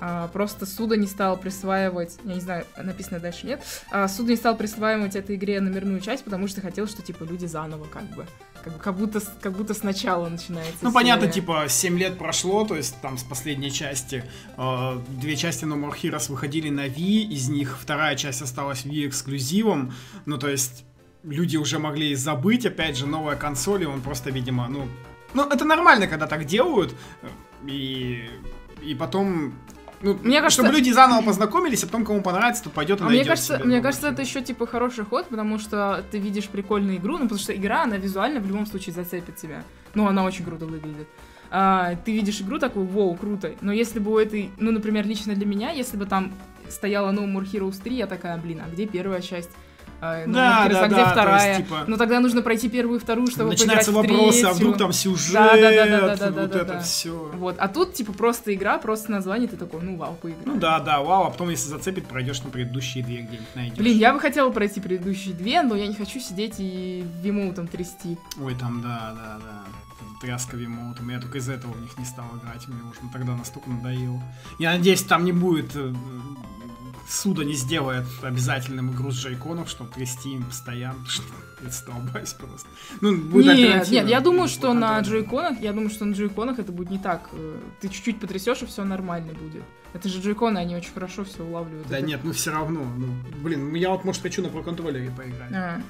А, 0.00 0.28
просто 0.28 0.64
Суда 0.64 0.96
не 0.96 1.06
стал 1.06 1.36
присваивать, 1.36 2.16
я 2.24 2.32
не 2.32 2.40
знаю, 2.40 2.64
написано 2.78 3.20
дальше 3.20 3.46
нет, 3.46 3.62
а, 3.90 4.08
Суда 4.08 4.30
не 4.30 4.36
стал 4.36 4.56
присваивать 4.56 5.16
этой 5.16 5.36
игре 5.36 5.60
номерную 5.60 6.00
часть, 6.00 6.24
потому 6.24 6.48
что 6.48 6.62
хотел, 6.62 6.86
что 6.86 7.02
типа 7.02 7.24
люди 7.24 7.44
заново 7.44 7.84
как 7.84 8.04
бы, 8.14 8.24
как, 8.64 8.80
как 8.80 8.96
будто 8.96 9.20
как 9.42 9.52
будто 9.52 9.74
сначала 9.74 10.30
начинается. 10.30 10.78
Ну 10.80 10.88
серия. 10.88 10.94
понятно, 10.94 11.26
типа 11.26 11.66
7 11.68 11.98
лет 11.98 12.16
прошло, 12.16 12.64
то 12.64 12.74
есть 12.74 12.98
там 13.02 13.18
с 13.18 13.22
последней 13.22 13.70
части 13.70 14.24
э, 14.56 15.00
две 15.20 15.36
части 15.36 15.66
No 15.66 15.78
More 15.78 15.94
Heroes 15.94 16.30
выходили 16.30 16.70
на 16.70 16.86
Wii, 16.86 17.28
из 17.34 17.50
них 17.50 17.76
вторая 17.78 18.16
часть 18.16 18.40
осталась 18.40 18.86
Wii 18.86 19.08
эксклюзивом, 19.08 19.92
ну 20.24 20.38
то 20.38 20.48
есть 20.48 20.86
люди 21.22 21.58
уже 21.58 21.78
могли 21.78 22.14
забыть, 22.14 22.64
опять 22.64 22.96
же, 22.96 23.06
новая 23.06 23.36
консоль, 23.36 23.82
и 23.82 23.86
он 23.86 24.00
просто, 24.00 24.30
видимо, 24.30 24.68
ну, 24.68 24.88
ну 25.34 25.44
это 25.48 25.64
нормально, 25.64 26.06
когда 26.06 26.26
так 26.26 26.44
делают, 26.44 26.94
э, 27.22 27.28
и 27.66 28.28
и 28.82 28.94
потом 28.94 29.54
ну, 30.02 30.18
Мне 30.22 30.40
кажется- 30.40 30.62
чтобы 30.62 30.76
люди 30.76 30.90
заново 30.90 31.22
познакомились, 31.24 31.82
а 31.82 31.86
потом 31.86 32.04
кому 32.04 32.22
понравится, 32.22 32.64
то 32.64 32.70
пойдет 32.70 33.00
и 33.00 33.04
А 33.04 33.08
мне 33.08 33.24
кажется, 33.24 33.56
себе 33.56 33.64
мне 33.64 33.80
кажется, 33.80 34.08
это 34.08 34.22
еще 34.22 34.42
типа 34.42 34.66
хороший 34.66 35.04
ход, 35.04 35.26
потому 35.28 35.58
что 35.58 36.04
ты 36.10 36.18
видишь 36.18 36.48
прикольную 36.48 36.98
игру, 36.98 37.14
ну 37.14 37.24
потому 37.24 37.40
что 37.40 37.54
игра, 37.54 37.82
она 37.84 37.96
визуально 37.96 38.40
в 38.40 38.46
любом 38.46 38.66
случае 38.66 38.94
зацепит 38.94 39.36
тебя. 39.36 39.64
Ну, 39.94 40.06
она 40.06 40.24
очень 40.24 40.44
круто 40.44 40.66
выглядит. 40.66 41.08
А, 41.50 41.94
ты 42.04 42.12
видишь 42.12 42.40
игру 42.42 42.58
такую, 42.58 42.86
вау, 42.86 43.14
круто. 43.14 43.52
Но 43.60 43.72
если 43.72 43.98
бы 43.98 44.12
у 44.12 44.18
этой, 44.18 44.50
ну, 44.58 44.70
например, 44.70 45.06
лично 45.06 45.34
для 45.34 45.46
меня, 45.46 45.70
если 45.70 45.96
бы 45.96 46.04
там 46.04 46.32
стояла 46.68 47.12
No 47.12 47.24
More 47.24 47.50
Heroes 47.50 47.80
3, 47.82 47.96
я 47.96 48.06
такая, 48.06 48.36
блин, 48.36 48.60
а 48.64 48.70
где 48.70 48.86
первая 48.86 49.22
часть? 49.22 49.50
А, 50.00 50.24
No 50.26 50.32
Да, 50.32 50.66
More 50.66 50.68
Heroes, 50.68 50.72
да, 50.72 50.82
а 50.82 50.86
где 50.88 50.96
да, 50.96 51.04
то 51.04 51.10
вторая? 51.10 51.48
есть, 51.48 51.64
типа, 51.66 51.84
Ну 51.86 51.96
тогда 51.96 52.20
нужно 52.20 52.42
пройти 52.42 52.68
первую 52.68 52.98
и 52.98 53.02
вторую, 53.02 53.28
чтобы 53.28 53.50
Начинаются 53.50 53.92
поиграть 53.92 54.10
в 54.10 54.14
вопросы, 54.14 54.38
а 54.38 54.40
третью. 54.48 54.54
вдруг 54.56 54.78
там 54.78 54.92
сюжет, 54.92 55.32
Да, 55.32 55.56
да, 55.56 55.56
да, 55.56 55.86
да, 55.86 56.16
да, 56.16 56.16
да, 56.30 56.40
вот 56.42 56.50
да, 56.50 56.58
это 56.58 56.72
да. 56.74 56.80
все. 56.80 57.30
Вот, 57.34 57.56
а 57.58 57.68
тут 57.68 57.94
типа 57.94 58.12
просто 58.12 58.54
игра, 58.54 58.78
просто 58.78 59.10
название, 59.10 59.48
ты 59.48 59.56
такой, 59.56 59.80
ну 59.82 59.96
вау, 59.96 60.14
поиграй. 60.20 60.42
Ну 60.44 60.56
да, 60.56 60.80
да, 60.80 61.00
вау, 61.00 61.24
а 61.24 61.30
потом, 61.30 61.48
если 61.50 61.68
зацепит, 61.68 62.06
пройдешь 62.06 62.42
на 62.42 62.50
предыдущие 62.50 63.04
две 63.04 63.22
где-нибудь 63.22 63.54
найдешь. 63.54 63.78
Блин, 63.78 63.96
я 63.96 64.12
бы 64.12 64.20
хотела 64.20 64.50
пройти 64.50 64.80
предыдущие 64.80 65.34
две, 65.34 65.62
но 65.62 65.74
я 65.76 65.86
не 65.86 65.94
хочу 65.94 66.20
сидеть 66.20 66.54
и 66.58 67.04
вимоутом 67.22 67.66
трясти. 67.66 68.18
Ой, 68.40 68.54
там, 68.54 68.82
да, 68.82 69.14
да, 69.16 69.38
да. 69.44 69.62
Там 69.98 70.18
Тряска 70.20 70.56
вимоутом. 70.58 71.08
Я 71.08 71.20
только 71.20 71.38
из-за 71.38 71.54
этого 71.54 71.72
в 71.72 71.80
них 71.80 71.96
не 71.96 72.04
стал 72.04 72.26
играть. 72.38 72.68
Мне 72.68 72.80
уже 72.82 73.00
тогда 73.12 73.34
настолько 73.34 73.70
надоело. 73.70 74.20
Я 74.58 74.72
надеюсь, 74.72 75.02
там 75.02 75.24
не 75.24 75.32
будет... 75.32 75.74
Суда 77.08 77.44
не 77.44 77.54
сделает 77.54 78.04
обязательным 78.22 78.92
игру 78.92 79.10
с 79.12 79.16
джейконов, 79.16 79.68
чтобы 79.68 79.92
трясти 79.92 80.34
им 80.34 80.44
постоянно. 80.44 81.04
Что 81.08 81.22
я 81.62 81.70
столбаюсь 81.70 82.32
просто. 82.32 82.68
Ну, 83.00 83.16
будет 83.16 83.56
Нет, 83.56 83.88
нет, 83.90 84.08
я 84.08 84.20
думаю, 84.20 84.48
что 84.48 84.72
на 84.74 85.00
джойконах, 85.00 85.60
я 85.60 85.72
думаю, 85.72 85.88
что 85.90 86.04
на 86.04 86.12
джойконах 86.12 86.58
это 86.58 86.70
будет 86.72 86.90
не 86.90 86.98
так. 86.98 87.28
Э, 87.32 87.58
Ты 87.80 87.88
чуть-чуть 87.88 88.20
потрясешь, 88.20 88.62
и 88.62 88.66
все 88.66 88.84
нормально 88.84 89.32
будет. 89.32 89.62
Это 89.94 90.08
же 90.08 90.20
джойконы, 90.20 90.58
они 90.58 90.76
очень 90.76 90.92
хорошо 90.92 91.24
все 91.24 91.42
улавливают. 91.42 91.88
Да 91.88 91.98
Это- 91.98 92.06
нет, 92.06 92.20
ну 92.24 92.32
все 92.32 92.50
равно. 92.50 92.84
Ну, 92.84 93.08
блин, 93.42 93.70
ну 93.70 93.76
я 93.76 93.90
вот, 93.90 94.04
может, 94.04 94.20
хочу 94.20 94.42
на 94.42 94.48
проконтроллере 94.48 95.10
поиграть. 95.10 95.52
А. 95.52 95.80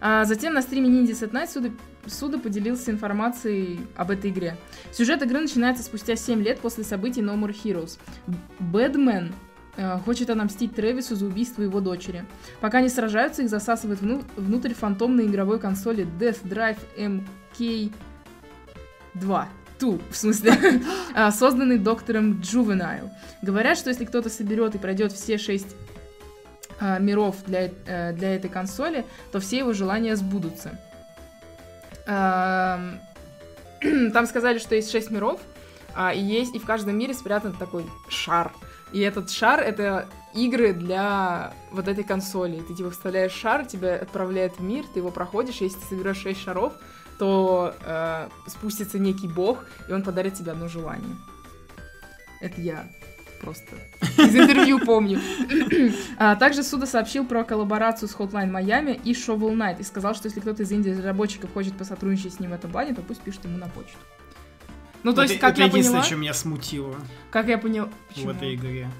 А 0.00 0.24
затем 0.24 0.54
на 0.54 0.62
стриме 0.62 0.88
Ninja 0.88 1.12
Set 1.12 1.30
Night 1.32 1.48
Суда, 1.52 1.70
Суда 2.06 2.38
поделился 2.38 2.90
информацией 2.90 3.80
об 3.96 4.10
этой 4.10 4.30
игре. 4.30 4.56
Сюжет 4.92 5.22
игры 5.22 5.40
начинается 5.40 5.82
спустя 5.82 6.16
7 6.16 6.42
лет 6.42 6.60
после 6.60 6.84
событий 6.84 7.20
No 7.20 7.38
More 7.38 7.54
Heroes. 7.54 7.98
Бэдмен 8.58 9.32
э, 9.76 9.98
хочет 10.04 10.30
отомстить 10.30 10.74
Трэвису 10.74 11.16
за 11.16 11.26
убийство 11.26 11.62
его 11.62 11.80
дочери. 11.80 12.24
Пока 12.60 12.78
они 12.78 12.88
сражаются, 12.88 13.42
их 13.42 13.50
засасывает 13.50 14.00
вну- 14.00 14.22
внутрь 14.36 14.74
фантомной 14.74 15.26
игровой 15.26 15.58
консоли 15.58 16.06
Death 16.18 16.42
Drive 16.44 16.78
MK2. 16.96 19.44
Ту, 19.78 20.00
в 20.10 20.16
смысле, 20.16 20.52
а, 21.14 21.32
созданный 21.32 21.78
доктором 21.78 22.40
Juvenile. 22.40 23.10
Говорят, 23.42 23.76
что 23.76 23.90
если 23.90 24.04
кто-то 24.04 24.30
соберет 24.30 24.74
и 24.74 24.78
пройдет 24.78 25.12
все 25.12 25.38
шесть 25.38 25.74
а, 26.80 26.98
миров 26.98 27.36
для, 27.46 27.70
э, 27.86 28.12
для 28.12 28.36
этой 28.36 28.50
консоли, 28.50 29.04
то 29.32 29.40
все 29.40 29.58
его 29.58 29.72
желания 29.72 30.16
сбудутся. 30.16 30.78
Ам, 32.06 33.00
Там 34.12 34.26
сказали, 34.26 34.58
что 34.58 34.74
есть 34.74 34.90
шесть 34.90 35.10
миров, 35.10 35.40
а, 35.94 36.12
и 36.12 36.20
есть 36.20 36.54
и 36.54 36.58
в 36.58 36.64
каждом 36.64 36.98
мире 36.98 37.14
спрятан 37.14 37.52
такой 37.52 37.86
шар. 38.08 38.52
И 38.94 39.00
этот 39.00 39.28
шар 39.28 39.58
это 39.58 40.06
игры 40.34 40.72
для 40.72 41.52
вот 41.72 41.88
этой 41.88 42.04
консоли. 42.04 42.60
Ты 42.60 42.74
типа 42.76 42.92
вставляешь 42.92 43.32
шар, 43.32 43.66
тебя 43.66 43.96
отправляет 43.96 44.58
в 44.58 44.62
мир, 44.62 44.84
ты 44.86 45.00
его 45.00 45.10
проходишь, 45.10 45.56
если 45.56 45.80
ты 45.80 45.86
соберешь 45.86 46.18
шесть 46.18 46.40
шаров, 46.40 46.74
то 47.18 47.74
э, 47.84 48.28
спустится 48.46 49.00
некий 49.00 49.26
бог, 49.26 49.64
и 49.88 49.92
он 49.92 50.04
подарит 50.04 50.34
тебе 50.34 50.52
одно 50.52 50.68
желание. 50.68 51.16
Это 52.40 52.60
я 52.60 52.86
просто 53.40 53.74
из 54.16 54.36
интервью 54.36 54.78
помню. 54.78 55.20
А, 56.16 56.36
Также 56.36 56.62
Суда 56.62 56.86
сообщил 56.86 57.26
про 57.26 57.42
коллаборацию 57.42 58.08
с 58.08 58.14
Hotline 58.14 58.50
Miami 58.50 59.00
и 59.02 59.12
Shovel 59.12 59.56
Knight 59.56 59.80
и 59.80 59.82
сказал, 59.82 60.14
что 60.14 60.28
если 60.28 60.38
кто-то 60.38 60.62
из 60.62 60.70
инди-разработчиков 60.70 61.52
хочет 61.52 61.76
посотрудничать 61.76 62.34
с 62.34 62.38
ним 62.38 62.52
в 62.52 62.54
этом 62.54 62.70
плане, 62.70 62.94
то 62.94 63.02
пусть 63.02 63.22
пишет 63.22 63.44
ему 63.44 63.58
на 63.58 63.68
почту. 63.68 63.98
Ну, 65.04 65.12
то 65.12 65.22
это, 65.22 65.32
есть, 65.32 65.40
как 65.40 65.52
это 65.52 65.60
я 65.60 65.66
единственное, 65.66 66.00
поняла... 66.00 66.06
что 66.06 66.16
меня 66.16 66.34
смутило 66.34 66.96
Как 67.30 67.46
я 67.48 67.58
поняла... 67.58 67.88
в 68.10 68.14
Почему? 68.14 68.30
этой 68.32 68.54
игре. 68.56 68.90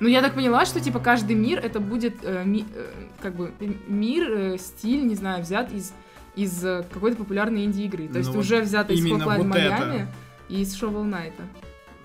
Ну, 0.00 0.08
я 0.08 0.22
так 0.22 0.34
поняла, 0.34 0.64
что, 0.64 0.80
типа, 0.80 0.98
каждый 1.00 1.36
мир 1.36 1.58
это 1.58 1.78
будет, 1.80 2.16
э, 2.22 2.42
ми- 2.44 2.66
э, 2.74 2.92
как 3.20 3.34
бы, 3.36 3.52
э, 3.60 3.72
мир, 3.86 4.30
э, 4.30 4.58
стиль, 4.58 5.06
не 5.06 5.14
знаю, 5.14 5.42
взят 5.42 5.72
из, 5.72 5.92
из 6.36 6.64
э, 6.64 6.84
какой-то 6.92 7.16
популярной 7.18 7.64
инди-игры. 7.64 8.06
То 8.06 8.14
Ну, 8.14 8.18
есть 8.18 8.30
вот 8.30 8.38
уже 8.38 8.60
взято 8.62 8.92
из 8.92 9.04
Hotline 9.04 9.42
вот 9.48 9.56
это. 9.56 9.84
Miami 9.84 10.06
и 10.48 10.62
из 10.62 10.74
Shovel 10.80 11.04
Knight. 11.04 11.32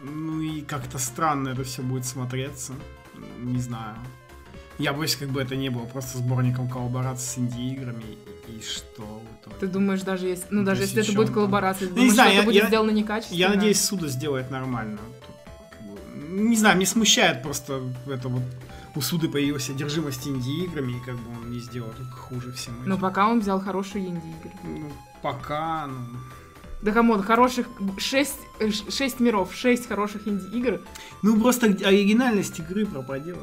Ну 0.03 0.39
и 0.41 0.61
как-то 0.61 0.97
странно 0.97 1.49
это 1.49 1.63
все 1.63 1.81
будет 1.81 2.05
смотреться. 2.05 2.73
Не 3.39 3.59
знаю. 3.59 3.95
Я 4.79 4.93
боюсь, 4.93 5.15
как 5.17 5.27
бы 5.29 5.41
это 5.41 5.55
не 5.57 5.69
было 5.69 5.83
просто 5.85 6.17
сборником 6.17 6.69
коллабораций 6.69 7.25
с 7.27 7.37
инди-играми. 7.37 8.03
И, 8.47 8.61
что? 8.61 9.21
Ты 9.59 9.67
думаешь, 9.67 10.01
даже 10.01 10.27
если, 10.27 10.45
ну, 10.49 10.61
То 10.61 10.67
даже 10.67 10.83
если 10.83 11.03
это 11.03 11.11
будет 11.13 11.31
коллаборация, 11.31 11.87
ты 11.87 11.93
Ну, 11.93 11.95
думаешь, 11.97 12.13
знаю, 12.13 12.29
что 12.31 12.37
это 12.41 12.45
будет 12.45 12.67
сделано 12.67 12.91
некачественно? 12.91 13.37
Я 13.37 13.49
надеюсь, 13.49 13.81
Суда 13.81 14.07
сделает 14.07 14.49
нормально. 14.49 14.99
Не 16.29 16.55
знаю, 16.55 16.77
мне 16.77 16.85
смущает 16.85 17.43
просто 17.43 17.81
это 18.07 18.29
вот 18.29 18.41
у 18.95 19.01
Суды 19.01 19.27
появилась 19.27 19.69
одержимость 19.69 20.27
инди-играми, 20.27 20.93
и 20.93 20.99
как 21.05 21.15
бы 21.15 21.29
он 21.37 21.51
не 21.51 21.59
сделал 21.59 21.89
только 21.91 22.11
хуже 22.15 22.51
всем 22.53 22.73
Но 22.85 22.93
этим. 22.95 23.01
пока 23.01 23.27
он 23.27 23.39
взял 23.41 23.59
хорошие 23.61 24.07
инди-игры. 24.07 24.51
Ну, 24.63 24.91
пока, 25.21 25.87
ну... 25.87 26.17
Да 26.81 26.91
come 26.93 27.09
on, 27.09 27.21
хороших... 27.21 27.67
Шесть, 27.97 28.39
э, 28.59 28.71
ш- 28.71 28.89
шесть 28.89 29.19
миров, 29.19 29.53
шесть 29.53 29.87
хороших 29.87 30.27
инди-игр. 30.27 30.79
Ну, 31.21 31.39
просто 31.39 31.67
оригинальность 31.67 32.57
игры 32.59 32.85
пропадет. 32.85 33.37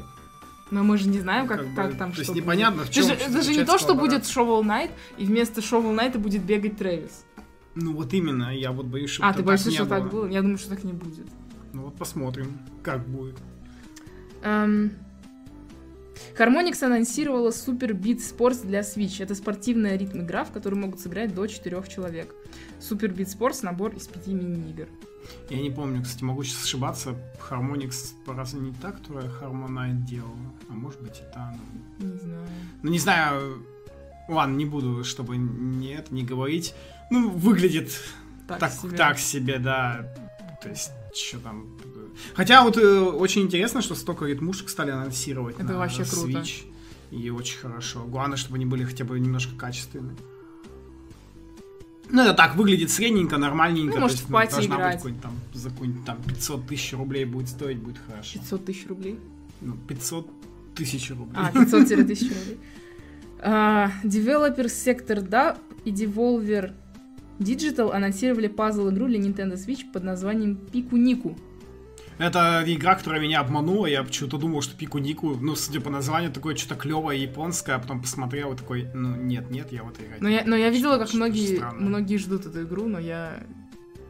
Но 0.69 0.83
мы 0.83 0.97
же 0.97 1.07
не 1.07 1.19
знаем, 1.19 1.47
как, 1.47 1.59
Как 1.59 1.67
бы, 1.67 1.75
как 1.75 1.97
там 1.97 2.11
то 2.11 2.17
есть 2.19 2.31
что 2.31 2.35
непонятно, 2.39 2.83
в 2.83 2.87
будет. 2.87 2.93
чем 2.93 3.05
Это 3.09 3.41
же, 3.41 3.55
не 3.55 3.63
то, 3.63 3.77
что 3.77 3.95
будет 3.95 4.23
Shovel 4.23 4.61
Knight, 4.63 4.91
и 5.17 5.25
вместо 5.25 5.61
Shovel 5.61 5.95
Knight 5.95 6.17
будет 6.17 6.43
бегать 6.43 6.77
Трэвис. 6.77 7.23
Ну, 7.75 7.93
вот 7.93 8.13
именно, 8.13 8.55
я 8.55 8.71
вот 8.71 8.87
боюсь, 8.87 9.11
что 9.11 9.25
А, 9.25 9.33
ты 9.33 9.43
боишься, 9.43 9.71
что 9.71 9.85
так 9.85 10.03
было. 10.03 10.23
было? 10.23 10.27
Я 10.27 10.41
думаю, 10.41 10.57
что 10.57 10.69
так 10.71 10.83
не 10.83 10.93
будет. 10.93 11.27
Ну, 11.73 11.83
вот 11.83 11.95
посмотрим, 11.95 12.57
как 12.83 13.07
будет. 13.07 13.37
Эм, 14.43 14.91
Harmonix 16.37 16.83
анонсировала 16.83 17.49
Super 17.49 17.91
Beat 17.91 18.17
Sports 18.17 18.65
для 18.65 18.81
Switch. 18.81 19.21
Это 19.23 19.35
спортивная 19.35 19.97
ритм-игра, 19.97 20.43
в 20.43 20.51
которой 20.51 20.75
могут 20.75 20.99
сыграть 20.99 21.33
до 21.33 21.47
четырех 21.47 21.87
человек. 21.87 22.33
Super 22.79 23.13
Beat 23.13 23.27
Sports— 23.37 23.59
набор 23.63 23.93
из 23.95 24.07
пяти 24.07 24.33
мини-игр. 24.33 24.87
Я 25.49 25.61
не 25.61 25.69
помню, 25.69 26.03
кстати, 26.03 26.23
могу 26.23 26.43
сейчас 26.43 26.63
ошибаться. 26.63 27.15
Harmonix 27.49 28.13
разве 28.27 28.59
не 28.59 28.73
та, 28.73 28.91
которая 28.91 29.29
Harmonite 29.41 30.05
делала? 30.05 30.35
А 30.69 30.73
может 30.73 31.01
быть 31.01 31.17
и 31.17 31.33
та. 31.33 31.55
Не 31.99 32.17
знаю. 32.17 32.47
Ну, 32.83 32.91
не 32.91 32.99
знаю. 32.99 33.65
Ладно, 34.27 34.55
не 34.55 34.65
буду, 34.65 35.03
чтобы 35.03 35.37
нет, 35.37 36.11
не 36.11 36.23
говорить. 36.23 36.73
Ну, 37.09 37.29
выглядит 37.29 37.91
Так, 38.47 38.59
так, 38.59 38.71
себе. 38.73 38.97
так 38.97 39.19
себе, 39.19 39.59
да. 39.59 40.13
То 40.61 40.69
есть, 40.69 40.91
что 41.15 41.39
там... 41.39 41.77
Хотя 42.33 42.63
вот 42.63 42.77
э, 42.77 42.99
очень 42.99 43.43
интересно, 43.43 43.81
что 43.81 43.95
столько 43.95 44.25
ритмушек 44.25 44.69
стали 44.69 44.91
анонсировать 44.91 45.55
Это 45.55 45.63
на 45.73 45.77
вообще 45.77 46.03
круто. 46.03 46.39
Switch. 46.39 46.65
И 47.11 47.29
очень 47.29 47.59
хорошо. 47.59 48.03
Главное, 48.05 48.37
чтобы 48.37 48.55
они 48.55 48.65
были 48.65 48.83
хотя 48.83 49.05
бы 49.05 49.17
немножко 49.19 49.55
качественные. 49.55 50.17
Ну, 52.09 52.21
это 52.21 52.33
так, 52.33 52.55
выглядит 52.55 52.89
средненько, 52.89 53.37
нормальненько. 53.37 53.95
Ну, 53.95 54.01
может, 54.01 54.19
в 54.19 54.31
пати 54.31 54.51
должна 54.51 54.75
быть 54.75 54.83
играть. 54.83 54.95
какой-нибудь 54.97 55.23
там, 55.23 55.33
за 55.53 55.69
какой-нибудь 55.69 56.05
там 56.05 56.17
500 56.23 56.67
тысяч 56.67 56.93
рублей 56.93 57.25
будет 57.25 57.49
стоить, 57.49 57.77
будет 57.79 57.97
хорошо. 58.07 58.39
500 58.39 58.65
тысяч 58.65 58.87
рублей. 58.87 59.19
Ну, 59.61 59.75
500 59.87 60.27
тысяч 60.75 61.09
рублей. 61.09 61.35
А, 61.35 61.51
500 61.51 61.87
тысяч 62.07 62.29
рублей. 62.29 62.57
А, 63.39 63.91
Developer 64.03 64.65
Sector 64.65 65.27
DAP 65.27 65.57
и 65.85 65.91
Devolver 65.91 66.73
Digital 67.39 67.91
анонсировали 67.91 68.47
пазл-игру 68.47 69.07
для 69.07 69.19
Nintendo 69.19 69.53
Switch 69.53 69.91
под 69.91 70.03
названием 70.03 70.55
Пику 70.55 70.97
Нику. 70.97 71.37
Это 72.17 72.63
игра, 72.65 72.95
которая 72.95 73.21
меня 73.21 73.39
обманула. 73.41 73.85
Я 73.85 74.03
почему-то 74.03 74.37
думал, 74.37 74.61
что 74.61 74.75
Пику 74.75 74.97
Нику, 74.97 75.35
ну, 75.39 75.55
судя 75.55 75.81
по 75.81 75.89
названию, 75.89 76.31
такое 76.31 76.55
что-то 76.55 76.75
клевое 76.75 77.21
японское, 77.21 77.75
а 77.75 77.79
потом 77.79 78.01
посмотрел 78.01 78.53
и 78.53 78.57
такой, 78.57 78.87
ну, 78.93 79.15
нет, 79.15 79.51
нет, 79.51 79.71
я 79.71 79.83
вот 79.83 79.99
играть. 79.99 80.19
Но 80.21 80.27
я, 80.29 80.43
но 80.45 80.55
я 80.55 80.69
видела, 80.69 80.97
как 80.97 81.13
многие, 81.13 81.61
многие 81.79 82.17
ждут 82.17 82.45
эту 82.47 82.63
игру, 82.63 82.87
но 82.87 82.97
я 82.99 83.43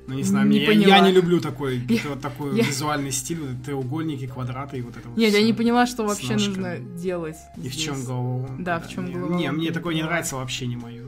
Ну, 0.08 0.14
не 0.16 0.24
знаю, 0.24 0.48
Не 0.48 0.60
я, 0.60 0.68
поняла. 0.68 0.88
я 0.96 1.00
не 1.02 1.12
люблю 1.12 1.42
такой, 1.42 1.80
Я- 1.90 2.16
такой 2.16 2.56
я- 2.56 2.64
визуальный 2.64 3.12
стиль, 3.12 3.42
вот 3.42 3.62
треугольники, 3.66 4.26
квадраты 4.26 4.78
и 4.78 4.82
вот 4.82 4.96
это 4.96 5.10
вот 5.10 5.18
Нет, 5.18 5.34
я 5.34 5.44
не 5.44 5.52
поняла, 5.52 5.86
что 5.86 6.06
вообще 6.06 6.34
нужно 6.34 6.78
делать. 6.80 7.36
И 7.58 7.68
в 7.68 7.74
здесь. 7.74 7.76
чем 7.84 8.06
голова? 8.06 8.48
Да, 8.58 8.80
в 8.80 8.88
чем 8.88 9.12
голова, 9.12 9.36
Не, 9.36 9.52
мне 9.52 9.68
не 9.68 9.72
такое 9.74 9.94
не 9.96 10.04
нравится 10.04 10.38
вообще 10.38 10.66
не 10.68 10.78
мое. 10.78 11.04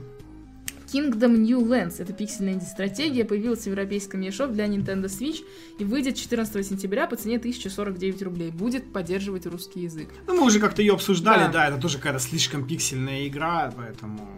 Kingdom 0.92 1.36
New 1.36 1.60
Lands. 1.60 2.00
Это 2.02 2.12
пиксельная 2.12 2.54
инди-стратегия, 2.54 3.24
появилась 3.24 3.60
в 3.62 3.66
европейском 3.66 4.20
eShop 4.22 4.52
для 4.52 4.66
Nintendo 4.66 5.04
Switch 5.06 5.44
и 5.78 5.84
выйдет 5.84 6.16
14 6.16 6.66
сентября 6.66 7.06
по 7.06 7.16
цене 7.16 7.36
1049 7.36 8.22
рублей. 8.22 8.50
Будет 8.50 8.92
поддерживать 8.92 9.46
русский 9.46 9.80
язык. 9.82 10.08
Ну, 10.26 10.34
мы 10.34 10.46
уже 10.46 10.58
как-то 10.60 10.82
ее 10.82 10.94
обсуждали, 10.94 11.44
Да. 11.44 11.52
да. 11.52 11.68
это 11.68 11.78
тоже 11.80 11.98
какая-то 11.98 12.18
слишком 12.20 12.66
пиксельная 12.66 13.26
игра, 13.28 13.72
поэтому 13.76 14.28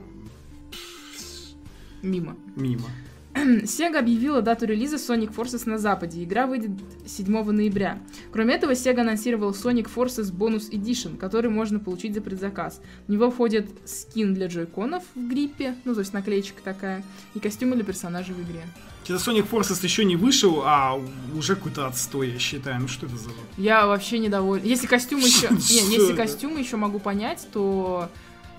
Мимо. 2.03 2.37
мимо. 2.57 2.89
Sega 3.35 3.99
объявила 3.99 4.43
дату 4.43 4.67
релиза 4.67 4.97
Sonic 4.97 5.35
Forces 5.35 5.69
на 5.69 5.79
Западе. 5.79 6.23
Игра 6.23 6.47
выйдет 6.47 6.71
7 7.07 7.51
ноября. 7.51 7.99
Кроме 8.31 8.55
этого, 8.55 8.73
Sega 8.73 9.01
анонсировал 9.01 9.53
Sonic 9.53 9.91
Forces 9.95 10.33
Bonus 10.33 10.71
Edition, 10.71 11.17
который 11.17 11.51
можно 11.51 11.79
получить 11.79 12.15
за 12.15 12.21
предзаказ. 12.21 12.81
В 13.07 13.11
него 13.11 13.31
входит 13.31 13.71
скин 13.85 14.35
для 14.35 14.49
джойконов 14.49 15.03
в 15.15 15.29
гриппе, 15.29 15.75
ну, 15.85 15.95
то 15.95 16.01
есть 16.01 16.13
наклеечка 16.13 16.63
такая, 16.63 17.03
и 17.35 17.41
костюмы 17.41 17.77
для 17.77 17.85
персонажей 17.85 18.35
в 18.35 18.43
игре. 18.43 18.63
Что-то 19.05 19.31
Sonic 19.31 19.49
Forces 19.51 19.83
еще 19.83 20.05
не 20.05 20.17
вышел, 20.17 20.63
а 20.65 21.01
уже 21.35 21.57
какой-то 21.57 21.87
отстой, 21.87 22.31
я 22.31 22.39
считаю. 22.39 22.81
Ну 22.83 22.89
что 22.89 23.07
это 23.07 23.17
за... 23.17 23.31
Я 23.57 23.87
вообще 23.87 24.19
недовольна. 24.19 24.65
Если 24.65 24.87
костюмы 24.87 25.23
еще... 25.27 25.49
Что 25.49 25.75
Не, 25.75 25.97
если 25.97 26.15
костюмы 26.15 26.61
еще 26.61 26.77
могу 26.77 27.01
понять, 27.01 27.49
то 27.53 28.09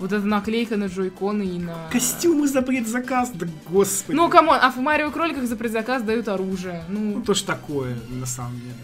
вот 0.04 0.12
эта 0.12 0.26
наклейка 0.26 0.76
на 0.76 0.88
джойконы 0.88 1.44
и 1.44 1.58
на... 1.58 1.88
Костюмы 1.90 2.46
за 2.46 2.60
предзаказ? 2.60 3.30
Да 3.32 3.46
господи. 3.66 4.14
Ну, 4.14 4.28
come 4.28 4.45
on, 4.45 4.58
а 4.60 4.70
в 4.70 4.76
Марио 4.76 5.10
Кроликах 5.10 5.46
за 5.46 5.56
предзаказ 5.56 6.02
дают 6.02 6.28
оружие. 6.28 6.84
Ну, 6.90 7.14
Ну, 7.16 7.22
то 7.22 7.32
ж 7.32 7.40
такое, 7.40 7.96
на 8.10 8.26
самом 8.26 8.60
деле. 8.60 8.74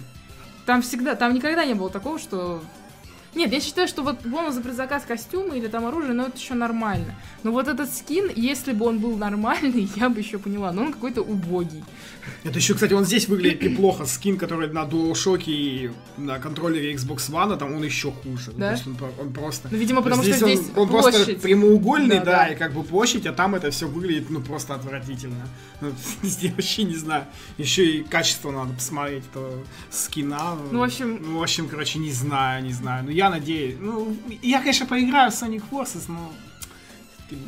там 0.64 0.80
всегда, 0.80 1.14
там 1.16 1.34
никогда 1.34 1.66
не 1.66 1.74
было 1.74 1.90
такого, 1.90 2.18
что... 2.18 2.62
Нет, 3.34 3.52
я 3.52 3.60
считаю, 3.60 3.87
что 3.88 4.02
вот 4.02 4.22
бонус 4.26 4.54
за 4.54 4.60
предзаказ 4.60 5.04
костюма 5.04 5.56
или 5.56 5.68
там 5.68 5.87
оружие, 5.87 6.14
ну 6.14 6.25
это 6.26 6.37
еще 6.37 6.54
нормально. 6.54 7.14
Но 7.42 7.52
вот 7.52 7.68
этот 7.68 7.92
скин, 7.94 8.30
если 8.34 8.72
бы 8.72 8.87
он 8.87 8.99
был 8.99 9.16
нормальный, 9.16 9.88
я 9.96 10.08
бы 10.08 10.18
еще 10.20 10.38
поняла. 10.38 10.72
Но 10.72 10.82
он 10.82 10.92
какой-то 10.92 11.22
убогий. 11.22 11.84
Это 12.44 12.58
еще, 12.58 12.75
кстати, 12.75 12.92
он 12.92 13.04
здесь 13.04 13.28
выглядит 13.28 13.62
неплохо. 13.62 14.04
Скин, 14.04 14.37
который 14.37 14.68
на 14.70 14.84
DualShock 14.84 15.42
и 15.46 15.90
на 16.16 16.38
контроллере 16.38 16.92
Xbox 16.94 17.30
One, 17.30 17.56
там 17.56 17.75
он 17.75 17.82
еще 17.82 18.10
хуже. 18.12 18.50
Ну, 18.52 18.58
Да? 18.58 18.72
есть 18.72 18.87
он, 18.87 18.96
он 19.18 19.32
просто... 19.32 19.68
Ну, 19.70 19.76
видимо, 19.78 20.02
потому 20.02 20.22
что 20.22 20.32
он, 20.32 20.38
здесь 20.38 20.60
он 20.76 20.88
просто 20.88 21.10
площадь. 21.25 21.40
прямоугольный, 21.42 22.18
Да, 22.18 22.25
да, 22.25 22.32
да. 22.44 22.49
и 22.49 22.56
как 22.56 22.72
бы 22.72 22.82
площадь, 22.82 23.26
а 23.26 23.32
там 23.32 23.54
это 23.54 23.70
все 23.70 23.87
выглядит, 23.88 24.28
ну, 24.30 24.40
просто 24.40 24.75
отвратительно. 24.75 25.46
Ну, 25.80 25.92
здесь 26.22 26.52
вообще 26.52 26.82
не 26.84 26.96
знаю. 26.96 27.25
Еще 27.58 27.84
и 27.87 28.02
качество 28.02 28.50
надо 28.50 28.72
посмотреть 28.75 29.25
этого 29.30 29.50
скина. 29.90 30.56
Ну, 30.70 30.80
в 30.80 30.82
общем- 30.82 31.20
Ну, 31.22 31.38
в 31.38 31.42
общем, 31.42 31.68
короче, 31.68 31.99
не 31.99 32.12
знаю, 32.12 32.62
не 32.64 32.72
знаю. 32.72 33.04
Ну, 33.04 33.10
я 33.10 33.19
надеюсь. 33.28 33.76
Ну, 33.78 34.16
я, 34.40 34.60
конечно, 34.60 34.86
поиграю 34.86 35.30
в 35.30 35.34
Sonic 35.34 35.62
Forces, 35.70 36.04
но... 36.08 36.32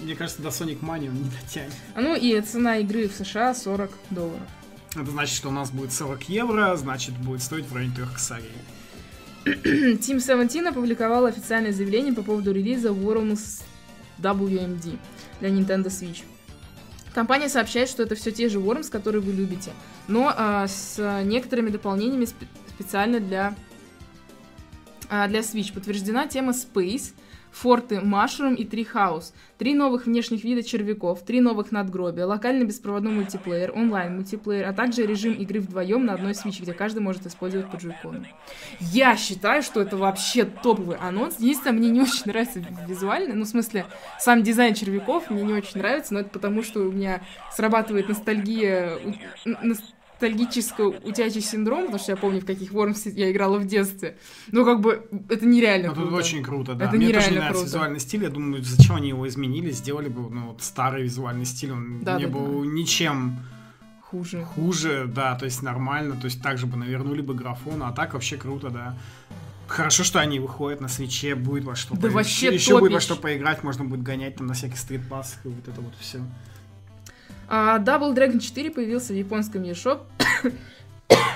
Мне 0.02 0.14
кажется, 0.14 0.42
до 0.42 0.50
Sonic 0.50 0.80
Mania 0.80 1.08
он 1.08 1.22
не 1.22 1.30
дотянет. 1.30 1.72
А 1.94 2.00
Ну 2.00 2.14
и 2.14 2.40
цена 2.40 2.78
игры 2.78 3.08
в 3.08 3.14
США 3.14 3.54
40 3.54 3.90
долларов. 4.10 4.42
Это 4.94 5.10
значит, 5.10 5.36
что 5.36 5.48
у 5.48 5.52
нас 5.52 5.70
будет 5.70 5.92
40 5.92 6.28
евро, 6.28 6.76
значит, 6.76 7.16
будет 7.16 7.42
стоить 7.42 7.66
в 7.66 7.74
районе 7.74 7.94
трех 7.94 8.12
косарей. 8.12 8.52
Team 9.44 10.20
17 10.20 10.66
опубликовал 10.66 11.26
официальное 11.26 11.72
заявление 11.72 12.12
по 12.12 12.22
поводу 12.22 12.52
релиза 12.52 12.88
Worms 12.88 13.62
WMD 14.18 14.98
для 15.40 15.48
Nintendo 15.48 15.86
Switch. 15.86 16.22
Компания 17.14 17.48
сообщает, 17.48 17.88
что 17.88 18.02
это 18.02 18.14
все 18.14 18.30
те 18.30 18.48
же 18.48 18.58
Worms, 18.58 18.90
которые 18.90 19.20
вы 19.20 19.32
любите, 19.32 19.72
но 20.08 20.32
а, 20.34 20.66
с 20.66 21.22
некоторыми 21.24 21.70
дополнениями 21.70 22.24
спе- 22.24 22.46
специально 22.68 23.20
для, 23.20 23.54
для 25.28 25.40
Switch. 25.40 25.72
Подтверждена 25.72 26.26
тема 26.26 26.52
Space, 26.52 27.14
форты 27.50 27.96
Mushroom 27.96 28.54
и 28.54 28.64
Treehouse, 28.64 29.34
три 29.58 29.74
новых 29.74 30.06
внешних 30.06 30.42
вида 30.42 30.62
червяков, 30.62 31.22
три 31.22 31.42
новых 31.42 31.70
надгробия, 31.70 32.24
локальный 32.24 32.64
беспроводной 32.64 33.12
мультиплеер, 33.12 33.72
онлайн 33.76 34.14
мультиплеер, 34.16 34.66
а 34.66 34.72
также 34.72 35.04
режим 35.04 35.34
игры 35.34 35.60
вдвоем 35.60 36.06
на 36.06 36.14
одной 36.14 36.32
Switch, 36.32 36.62
где 36.62 36.72
каждый 36.72 37.00
может 37.00 37.26
использовать 37.26 37.70
по 37.70 37.76
джойкону. 37.76 38.24
Я 38.80 39.16
считаю, 39.18 39.62
что 39.62 39.82
это 39.82 39.98
вообще 39.98 40.44
топовый 40.44 40.96
анонс. 40.96 41.38
Единственное, 41.38 41.78
мне 41.78 41.90
не 41.90 42.00
очень 42.00 42.22
нравится 42.24 42.60
ви- 42.60 42.66
визуально, 42.88 43.34
ну, 43.34 43.44
в 43.44 43.48
смысле, 43.48 43.84
сам 44.18 44.42
дизайн 44.42 44.72
червяков 44.72 45.28
мне 45.28 45.42
не 45.42 45.52
очень 45.52 45.78
нравится, 45.78 46.14
но 46.14 46.20
это 46.20 46.30
потому, 46.30 46.62
что 46.62 46.80
у 46.80 46.90
меня 46.90 47.20
срабатывает 47.54 48.08
ностальгия, 48.08 48.98
н- 50.26 50.32
ностальгическо-утячий 50.32 51.40
синдром, 51.40 51.82
потому 51.86 51.98
что 51.98 52.12
я 52.12 52.16
помню, 52.16 52.40
в 52.40 52.44
каких 52.46 52.72
Вормс 52.72 53.06
я 53.06 53.30
играла 53.30 53.58
в 53.58 53.66
детстве. 53.66 54.16
Ну, 54.50 54.64
как 54.64 54.80
бы, 54.80 55.06
это 55.28 55.44
нереально 55.46 55.88
Ну, 55.88 55.94
тут 55.94 56.02
круто. 56.08 56.16
очень 56.16 56.42
круто, 56.42 56.74
да. 56.74 56.86
Это 56.86 56.96
Мне 56.96 57.12
тоже 57.12 57.30
нравится 57.30 57.48
круто. 57.52 57.64
визуальный 57.66 58.00
стиль. 58.00 58.22
Я 58.22 58.30
думаю, 58.30 58.62
зачем 58.62 58.96
они 58.96 59.08
его 59.08 59.26
изменили, 59.28 59.70
сделали 59.70 60.08
бы 60.08 60.30
ну, 60.30 60.48
вот 60.48 60.62
старый 60.62 61.02
визуальный 61.04 61.44
стиль. 61.44 61.72
Он 61.72 62.00
Да, 62.02 62.18
не 62.18 62.26
да, 62.26 62.32
был 62.32 62.64
ничем 62.64 63.38
Хуже. 64.00 64.44
хуже, 64.44 65.10
да, 65.12 65.34
то 65.36 65.44
есть 65.44 65.62
нормально. 65.62 66.16
То 66.16 66.26
есть 66.26 66.42
также 66.42 66.66
бы 66.66 66.76
навернули 66.76 67.22
бы 67.22 67.34
графон, 67.34 67.82
а 67.82 67.92
так 67.92 68.14
вообще 68.14 68.36
круто, 68.36 68.70
да. 68.70 68.96
Хорошо, 69.68 70.04
что 70.04 70.20
они 70.20 70.38
выходят 70.38 70.80
на 70.82 70.88
свече, 70.88 71.34
будет 71.34 71.64
во 71.64 71.74
что 71.76 71.96
Да 71.96 72.08
вообще 72.10 72.52
Еще 72.52 72.72
будет 72.78 72.92
во 72.92 72.98
топич. 72.98 73.04
что 73.04 73.16
поиграть, 73.16 73.62
можно 73.64 73.84
будет 73.84 74.02
гонять 74.02 74.36
там 74.36 74.46
на 74.48 74.54
всяких 74.54 74.76
стритпассах 74.76 75.38
и 75.46 75.48
вот 75.48 75.66
это 75.66 75.80
вот 75.80 75.94
все. 75.98 76.18
А, 77.54 77.78
Double 77.78 78.14
Dragon 78.14 78.40
4 78.40 78.70
появился 78.70 79.12
в 79.12 79.16
японском 79.16 79.62
eShop. 79.62 80.00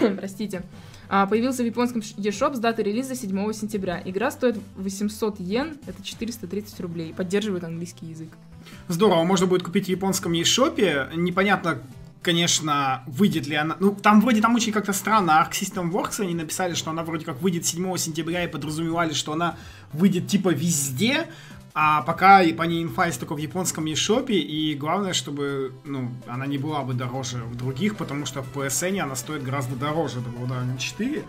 Простите. 0.16 0.62
А, 1.10 1.26
появился 1.26 1.62
в 1.62 1.66
японском 1.66 2.00
eShop 2.00 2.54
с 2.54 2.58
даты 2.58 2.82
релиза 2.82 3.14
7 3.14 3.52
сентября. 3.52 4.00
Игра 4.02 4.30
стоит 4.30 4.56
800 4.76 5.38
йен, 5.40 5.76
это 5.86 6.02
430 6.02 6.80
рублей. 6.80 7.12
Поддерживает 7.12 7.64
английский 7.64 8.06
язык. 8.06 8.30
Здорово, 8.88 9.24
можно 9.24 9.46
будет 9.46 9.62
купить 9.62 9.86
в 9.86 9.88
японском 9.90 10.32
eShop. 10.32 11.14
Непонятно, 11.14 11.82
конечно, 12.22 13.02
выйдет 13.06 13.46
ли 13.46 13.54
она. 13.54 13.76
Ну, 13.78 13.94
там 13.94 14.22
вроде 14.22 14.40
там 14.40 14.54
очень 14.54 14.72
как-то 14.72 14.94
странно. 14.94 15.32
Arc 15.32 15.52
System 15.52 15.92
Works 15.92 16.22
они 16.22 16.34
написали, 16.34 16.72
что 16.72 16.92
она 16.92 17.04
вроде 17.04 17.26
как 17.26 17.42
выйдет 17.42 17.66
7 17.66 17.94
сентября 17.98 18.44
и 18.44 18.48
подразумевали, 18.48 19.12
что 19.12 19.34
она 19.34 19.56
выйдет 19.92 20.28
типа 20.28 20.48
везде. 20.48 21.28
А 21.78 22.00
пока 22.00 22.42
по 22.56 22.62
ней 22.62 22.82
инфа 22.82 23.04
есть 23.04 23.20
только 23.20 23.34
в 23.34 23.36
японском 23.36 23.84
eShop, 23.84 24.32
и 24.32 24.74
главное, 24.74 25.12
чтобы 25.12 25.74
ну, 25.84 26.10
она 26.26 26.46
не 26.46 26.56
была 26.56 26.82
бы 26.82 26.94
дороже 26.94 27.44
в 27.44 27.54
других, 27.54 27.98
потому 27.98 28.24
что 28.24 28.42
в 28.42 28.56
PSN 28.56 28.98
она 29.00 29.14
стоит 29.14 29.42
гораздо 29.42 29.76
дороже 29.76 30.20
Double 30.20 30.48
Dragon 30.48 30.78
4. 30.78 31.22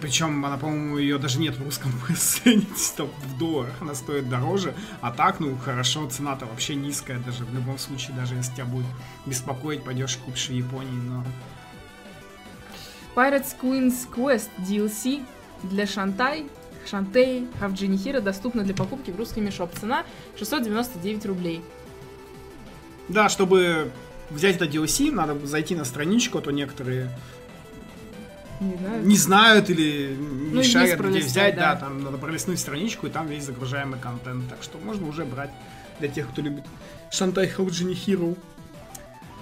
Причем 0.00 0.44
она, 0.44 0.56
по-моему, 0.56 0.98
ее 0.98 1.18
даже 1.18 1.38
нет 1.38 1.56
в 1.56 1.64
русском 1.64 1.92
PSN, 2.08 2.66
там 2.96 3.06
в 3.06 3.38
долларах 3.38 3.74
она 3.80 3.94
стоит 3.94 4.28
дороже. 4.28 4.74
А 5.00 5.12
так, 5.12 5.38
ну, 5.38 5.56
хорошо, 5.58 6.10
цена-то 6.10 6.46
вообще 6.46 6.74
низкая, 6.74 7.20
даже 7.20 7.44
в 7.44 7.54
любом 7.54 7.78
случае, 7.78 8.16
даже 8.16 8.34
если 8.34 8.52
тебя 8.54 8.64
будет 8.64 8.86
беспокоить, 9.26 9.84
пойдешь 9.84 10.16
купишь 10.16 10.48
в 10.48 10.52
Японии, 10.52 11.00
но... 11.08 11.24
Pirates 13.14 13.54
Queen's 13.62 14.08
Quest 14.12 14.48
DLC 14.58 15.24
для 15.62 15.86
Шантай, 15.86 16.48
Шантей, 16.86 17.46
Хавджини 17.60 17.96
Хира 17.96 18.20
доступна 18.20 18.62
для 18.62 18.74
покупки 18.74 19.10
в 19.10 19.16
русском 19.16 19.44
eShop. 19.44 19.70
Цена 19.78 20.04
699 20.38 21.26
рублей. 21.26 21.62
Да, 23.08 23.28
чтобы 23.28 23.90
взять 24.30 24.56
это 24.56 24.66
DLC, 24.66 25.10
надо 25.10 25.46
зайти 25.46 25.74
на 25.74 25.84
страничку, 25.84 26.38
а 26.38 26.40
то 26.40 26.50
некоторые 26.50 27.10
Не 28.60 28.76
знаю. 28.76 29.06
не 29.06 29.16
знают 29.16 29.70
или 29.70 30.16
не 30.16 30.54
Ну, 30.54 30.62
шарят, 30.64 31.00
где 31.00 31.18
взять, 31.20 31.56
да. 31.56 31.74
да. 31.74 31.80
там 31.80 32.02
надо 32.02 32.16
пролистнуть 32.18 32.58
страничку, 32.58 33.06
и 33.06 33.10
там 33.10 33.26
весь 33.26 33.44
загружаемый 33.44 33.98
контент. 34.00 34.48
Так 34.48 34.62
что 34.62 34.78
можно 34.78 35.06
уже 35.08 35.24
брать 35.24 35.50
для 35.98 36.08
тех, 36.08 36.28
кто 36.30 36.40
любит 36.42 36.64
Шантай 37.10 37.48
Хауджини 37.48 37.94
Хиру. 37.94 38.36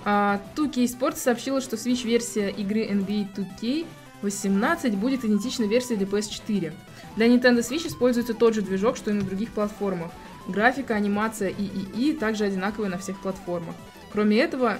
А, 0.05 0.41
2K 0.57 0.85
Sports 0.87 1.17
сообщила, 1.19 1.61
что 1.61 1.77
Switch-версия 1.77 2.51
игры 2.51 2.85
NBA 2.87 3.29
2K 3.37 3.87
18 4.23 4.97
будет 4.97 5.25
идентична 5.25 5.65
версии 5.65 5.95
для 5.95 6.07
PS4. 6.07 6.73
Для 7.17 7.27
Nintendo 7.27 7.59
Switch 7.59 7.87
используется 7.87 8.35
тот 8.35 8.55
же 8.55 8.63
движок, 8.63 8.97
что 8.97 9.11
и 9.11 9.15
на 9.15 9.23
других 9.23 9.51
платформах. 9.51 10.11
Графика, 10.49 10.95
анимация 10.95 11.51
и 11.51 11.63
ИИ 11.65 12.15
также 12.15 12.45
одинаковые 12.45 12.91
на 12.91 12.99
всех 12.99 13.21
платформах. 13.21 13.75
Кроме 14.13 14.39
этого, 14.39 14.79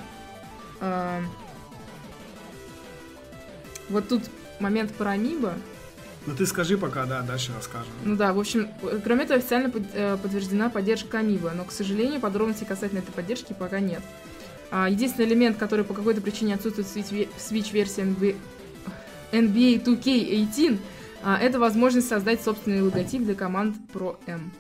а, 0.81 1.21
вот 3.89 4.09
тут 4.09 4.23
момент 4.61 4.93
про 4.95 5.11
Амибо. 5.13 5.55
Ну 6.27 6.37
ты 6.37 6.47
скажи 6.47 6.79
пока, 6.79 7.05
да, 7.05 7.23
дальше 7.23 7.53
расскажем. 7.55 7.91
Ну 8.05 8.17
да, 8.17 8.33
в 8.33 8.39
общем, 8.39 8.69
э, 8.83 9.01
кроме 9.03 9.25
этого 9.25 9.39
официально 9.39 9.71
под- 9.71 9.83
э, 9.93 10.17
подтверждена 10.23 10.71
поддержка 10.71 11.19
Амибо, 11.19 11.51
но, 11.51 11.65
к 11.65 11.73
сожалению, 11.73 12.21
подробностей 12.21 12.65
касательно 12.65 13.01
этой 13.01 13.13
поддержки 13.13 13.55
пока 13.59 13.81
нет. 13.81 14.03
А, 14.71 14.89
единственный 14.89 15.27
элемент, 15.27 15.59
который 15.59 15.85
по 15.85 15.95
какой-то 15.95 16.21
причине 16.21 16.55
отсутствует 16.55 16.87
в 16.89 17.53
Switch-версии 17.53 18.37
NBA, 19.33 19.83
NBA 19.83 19.85
2K18, 19.85 20.79
а, 21.25 21.39
это 21.39 21.59
возможность 21.59 22.09
создать 22.09 22.43
собственный 22.43 22.83
логотип 22.83 23.23
для 23.23 23.35
команд 23.35 23.77
Pro 23.93 24.17
M. 24.27 24.51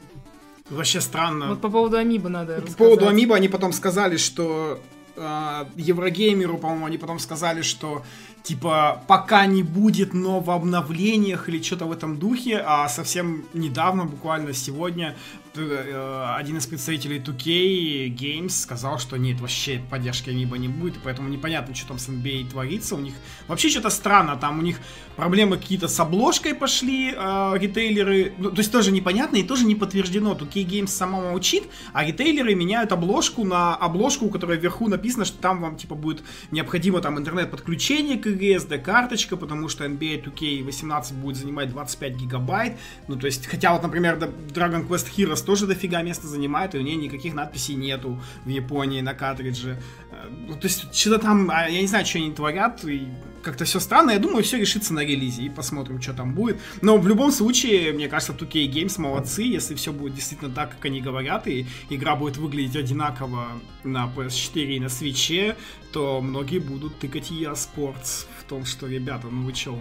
Вообще 0.71 1.01
странно. 1.01 1.49
Вот 1.49 1.61
по 1.61 1.69
поводу 1.69 1.97
Амибо 1.97 2.29
надо 2.29 2.55
По 2.55 2.61
рассказать. 2.61 2.79
поводу 2.79 3.09
Амиба 3.09 3.37
они 3.37 3.49
потом 3.49 3.73
сказали, 3.73 4.17
что 4.17 4.81
э, 5.17 5.65
Еврогеймеру, 5.77 6.57
по-моему, 6.59 6.87
они 6.87 6.99
потом 6.99 7.19
сказали, 7.19 7.63
что 7.63 8.03
типа 8.43 9.03
пока 9.07 9.47
не 9.47 9.63
будет 9.63 10.15
но 10.15 10.41
в 10.41 10.51
обновлениях 10.51 11.49
или 11.49 11.63
что-то 11.63 11.87
в 11.87 11.93
этом 11.93 12.19
духе, 12.19 12.63
а 12.65 12.89
совсем 12.89 13.45
недавно, 13.53 14.05
буквально 14.05 14.53
сегодня, 14.53 15.17
э, 15.55 16.35
один 16.37 16.57
из 16.57 16.67
представителей 16.67 17.19
2K 17.19 18.09
Games 18.15 18.51
сказал, 18.51 18.99
что 18.99 19.17
нет, 19.17 19.41
вообще 19.41 19.81
поддержки 19.91 20.31
Амиба 20.31 20.59
не 20.59 20.69
будет, 20.69 20.95
поэтому 21.05 21.29
непонятно, 21.29 21.75
что 21.75 21.89
там 21.89 21.99
с 21.99 22.09
NBA 22.09 22.51
творится. 22.51 22.97
У 22.97 23.01
них 23.01 23.15
вообще 23.49 23.69
что-то 23.69 23.91
странно, 23.91 24.37
там 24.37 24.59
у 24.59 24.63
них 24.63 24.79
проблемы 25.17 25.57
какие-то 25.57 25.89
с 25.89 26.01
обложкой 26.01 26.55
пошли, 26.55 27.15
э, 27.17 27.53
ритейлеры, 27.57 28.33
ну, 28.39 28.51
то 28.51 28.59
есть 28.59 28.73
тоже 28.73 28.93
непонятно 28.93 29.37
и 29.37 29.43
тоже 29.43 29.65
не 29.65 29.75
подтверждено. 29.75 30.35
2K 30.35 30.67
Games 30.67 30.89
сама 30.89 31.21
молчит, 31.21 31.65
а 31.93 32.05
ритейлеры 32.05 32.55
меняют 32.55 32.93
обложку 32.93 33.45
на 33.45 33.75
обложку, 33.75 34.27
у 34.27 34.31
которой 34.31 34.59
вверху 34.59 34.89
написано, 34.89 35.25
что 35.25 35.39
там 35.39 35.61
вам 35.61 35.77
типа 35.77 35.95
будет 35.95 36.23
необходимо 36.51 37.01
там 37.01 37.19
интернет-подключение 37.19 38.19
к 38.19 38.32
игре, 38.33 38.57
SD-карточка, 38.57 39.37
потому 39.37 39.69
что 39.69 39.85
NBA 39.85 40.25
2K18 40.25 41.15
будет 41.15 41.37
занимать 41.37 41.71
25 41.71 42.17
гигабайт. 42.17 42.79
Ну, 43.09 43.17
то 43.17 43.27
есть, 43.27 43.47
хотя 43.47 43.73
вот, 43.73 43.83
например, 43.83 44.17
Dragon 44.17 44.87
Quest 44.87 45.09
Heroes 45.17 45.45
тоже 45.45 45.67
дофига 45.67 46.03
места 46.03 46.27
занимает, 46.27 46.75
и 46.75 46.79
у 46.79 46.83
нее 46.83 46.97
никаких 46.97 47.35
надписей 47.35 47.75
нету 47.75 48.21
в 48.45 48.49
Японии 48.49 49.01
на 49.01 49.15
картридже. 49.15 49.79
Э, 50.11 50.29
ну, 50.49 50.55
то 50.55 50.67
есть, 50.67 50.95
что-то 50.95 51.19
там, 51.19 51.51
а, 51.51 51.69
я 51.69 51.81
не 51.81 51.87
знаю, 51.87 52.07
что 52.07 52.19
они 52.19 52.33
творят, 52.33 52.85
и 52.85 53.09
как-то 53.43 53.65
все 53.65 53.81
странно. 53.81 54.13
Я 54.13 54.19
думаю, 54.19 54.45
все 54.45 54.59
решится 54.59 54.95
на 54.95 55.01
релизе 55.01 55.43
и 55.43 55.49
посмотрим, 55.49 56.01
что 56.01 56.15
там 56.15 56.35
будет. 56.35 56.61
Но 56.81 56.99
в 56.99 57.07
любом 57.07 57.33
случае, 57.33 57.93
мне 57.93 58.09
кажется, 58.09 58.33
2K 58.33 58.71
Games 58.71 59.01
молодцы, 59.01 59.43
если 59.43 59.75
все 59.75 59.93
будет 59.93 60.15
действительно 60.15 60.51
так, 60.51 60.71
как 60.71 60.85
они 60.87 61.01
говорят, 61.01 61.47
и 61.47 61.67
игра 61.91 62.17
будет 62.17 62.37
выглядеть 62.37 62.77
одинаково 62.77 63.49
на 63.85 64.11
PS4 64.17 64.77
и 64.77 64.81
на 64.81 64.87
Switch, 64.87 65.57
то 65.93 66.21
многие 66.21 66.59
будут 66.59 66.99
тыкать 66.99 67.31
EA 67.31 67.55
Sports 67.55 68.27
том, 68.53 68.67
что, 68.67 68.87
ребята, 68.87 69.29
ну 69.31 69.45
вы 69.47 69.55
что, 69.55 69.79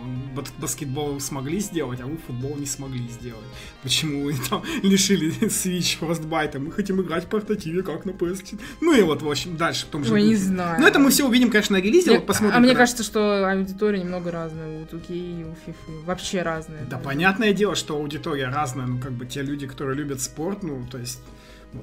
баскетбол 0.57 1.19
смогли 1.19 1.59
сделать, 1.59 1.99
а 1.99 2.05
вы 2.05 2.15
футбол 2.25 2.55
не 2.55 2.65
смогли 2.65 3.05
сделать. 3.09 3.43
Почему 3.83 4.23
вы 4.23 4.33
там 4.49 4.63
лишили 4.83 5.29
Switch 5.41 5.99
Frostbite? 5.99 6.57
Мы 6.59 6.71
хотим 6.71 7.01
играть 7.01 7.25
в 7.25 7.27
портативе, 7.27 7.83
как 7.83 8.05
на 8.05 8.11
PS4. 8.11 8.59
Ну 8.79 8.93
и 8.97 9.01
вот, 9.01 9.21
в 9.21 9.29
общем, 9.29 9.57
дальше 9.57 9.85
в 9.87 9.89
том 9.89 10.05
же 10.05 10.13
Ой, 10.13 10.23
не 10.23 10.35
знаю. 10.35 10.79
Ну 10.79 10.87
это 10.87 10.99
мы 10.99 11.09
все 11.09 11.27
увидим, 11.27 11.49
конечно, 11.51 11.77
на 11.77 11.81
релизе, 11.81 12.11
Я- 12.11 12.17
вот 12.19 12.27
посмотрим. 12.27 12.55
а 12.55 12.59
мне 12.59 12.69
когда- 12.69 12.79
кажется, 12.83 13.03
что 13.03 13.45
аудитория 13.45 13.99
немного 13.99 14.31
разная 14.31 14.79
у 14.79 14.85
2K 14.85 15.05
и 15.09 15.43
у 15.43 15.51
FIFA. 15.69 16.05
Вообще 16.05 16.41
разная. 16.43 16.85
Да, 16.85 16.91
даже. 16.91 17.03
понятное 17.03 17.51
дело, 17.53 17.75
что 17.75 17.95
аудитория 17.97 18.47
разная, 18.47 18.87
ну, 18.87 18.99
как 18.99 19.11
бы 19.11 19.25
те 19.25 19.41
люди, 19.41 19.67
которые 19.67 19.97
любят 19.97 20.21
спорт, 20.21 20.63
ну, 20.63 20.85
то 20.89 20.97
есть... 20.97 21.19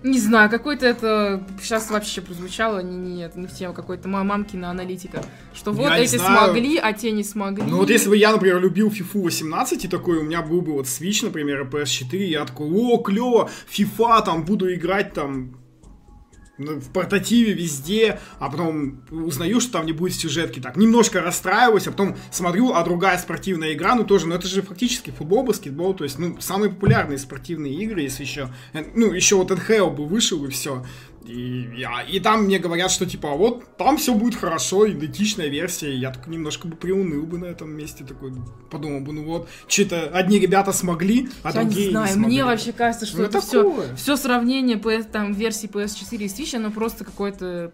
Не 0.02 0.18
знаю, 0.18 0.50
какой-то 0.50 0.86
это 0.86 1.42
сейчас 1.62 1.90
вообще 1.90 2.20
прозвучало, 2.20 2.80
не, 2.80 2.96
не, 2.96 3.22
это 3.22 3.38
не 3.40 3.46
в 3.46 3.52
тему 3.52 3.72
какой-то 3.72 4.06
ма- 4.08 4.22
мамкина 4.22 4.70
аналитика, 4.70 5.22
что 5.54 5.72
вот 5.72 5.88
Я 5.88 5.98
эти 5.98 6.16
смогли, 6.16 6.76
а 6.76 6.92
те 6.92 7.10
не 7.10 7.24
смогли. 7.24 7.64
Ну, 7.66 7.78
вот 7.78 7.88
если 7.88 8.10
бы 8.10 8.16
я, 8.16 8.32
например, 8.32 8.60
любил 8.60 8.88
FIFA 8.88 9.22
18, 9.22 9.84
и 9.86 9.88
такой, 9.88 10.18
у 10.18 10.22
меня 10.22 10.42
был 10.42 10.60
бы 10.60 10.72
вот 10.72 10.86
Switch, 10.86 11.24
например, 11.24 11.62
и 11.62 11.64
PS4, 11.64 12.16
я 12.18 12.44
такой, 12.44 12.68
о, 12.70 12.98
клево, 12.98 13.48
FIFA, 13.74 14.24
там, 14.24 14.44
буду 14.44 14.72
играть, 14.72 15.14
там, 15.14 15.56
в 16.58 16.90
портативе 16.92 17.52
везде, 17.52 18.20
а 18.38 18.50
потом 18.50 19.02
узнаю, 19.10 19.60
что 19.60 19.72
там 19.72 19.86
не 19.86 19.92
будет 19.92 20.14
сюжетки, 20.14 20.60
так, 20.60 20.76
немножко 20.76 21.20
расстраиваюсь, 21.20 21.86
а 21.86 21.92
потом 21.92 22.16
смотрю, 22.30 22.72
а 22.74 22.84
другая 22.84 23.16
спортивная 23.18 23.72
игра, 23.72 23.94
ну, 23.94 24.04
тоже, 24.04 24.26
ну, 24.26 24.34
это 24.34 24.48
же 24.48 24.62
фактически 24.62 25.10
футбол, 25.10 25.44
баскетбол, 25.44 25.94
то 25.94 26.04
есть, 26.04 26.18
ну, 26.18 26.36
самые 26.40 26.70
популярные 26.70 27.18
спортивные 27.18 27.74
игры, 27.74 28.02
если 28.02 28.24
еще, 28.24 28.52
э, 28.72 28.84
ну, 28.94 29.12
еще 29.12 29.36
вот 29.36 29.50
NHL 29.50 29.90
бы 29.94 30.06
вышел, 30.06 30.44
и 30.44 30.48
все, 30.48 30.84
и, 31.28 31.68
я, 31.76 32.02
и 32.02 32.20
там 32.20 32.44
мне 32.44 32.58
говорят, 32.58 32.90
что 32.90 33.04
типа, 33.04 33.32
а 33.32 33.34
вот 33.34 33.76
там 33.76 33.98
все 33.98 34.14
будет 34.14 34.34
хорошо, 34.34 34.90
идентичная 34.90 35.48
версия. 35.48 35.92
И 35.92 35.98
я 35.98 36.10
так 36.10 36.26
немножко 36.26 36.66
бы 36.66 36.76
приуныл 36.76 37.26
бы 37.26 37.38
на 37.38 37.44
этом 37.44 37.70
месте, 37.70 38.04
такой 38.04 38.32
подумал 38.70 39.00
бы, 39.00 39.12
ну 39.12 39.24
вот, 39.24 39.48
что-то 39.66 40.08
одни 40.08 40.38
ребята 40.38 40.72
смогли, 40.72 41.28
а 41.42 41.48
Я 41.48 41.62
другие 41.62 41.86
не 41.86 41.90
знаю, 41.92 42.08
смогли. 42.08 42.32
мне 42.32 42.44
вообще 42.44 42.72
кажется, 42.72 43.06
что 43.06 43.18
Ну, 43.18 43.24
это 43.24 43.40
все, 43.40 43.94
все 43.96 44.16
сравнение 44.16 44.78
PS, 44.78 45.04
там, 45.10 45.32
версии 45.32 45.68
PS4 45.68 46.16
и 46.16 46.26
Switch, 46.26 46.56
оно 46.56 46.70
просто 46.70 47.04
какое-то... 47.04 47.72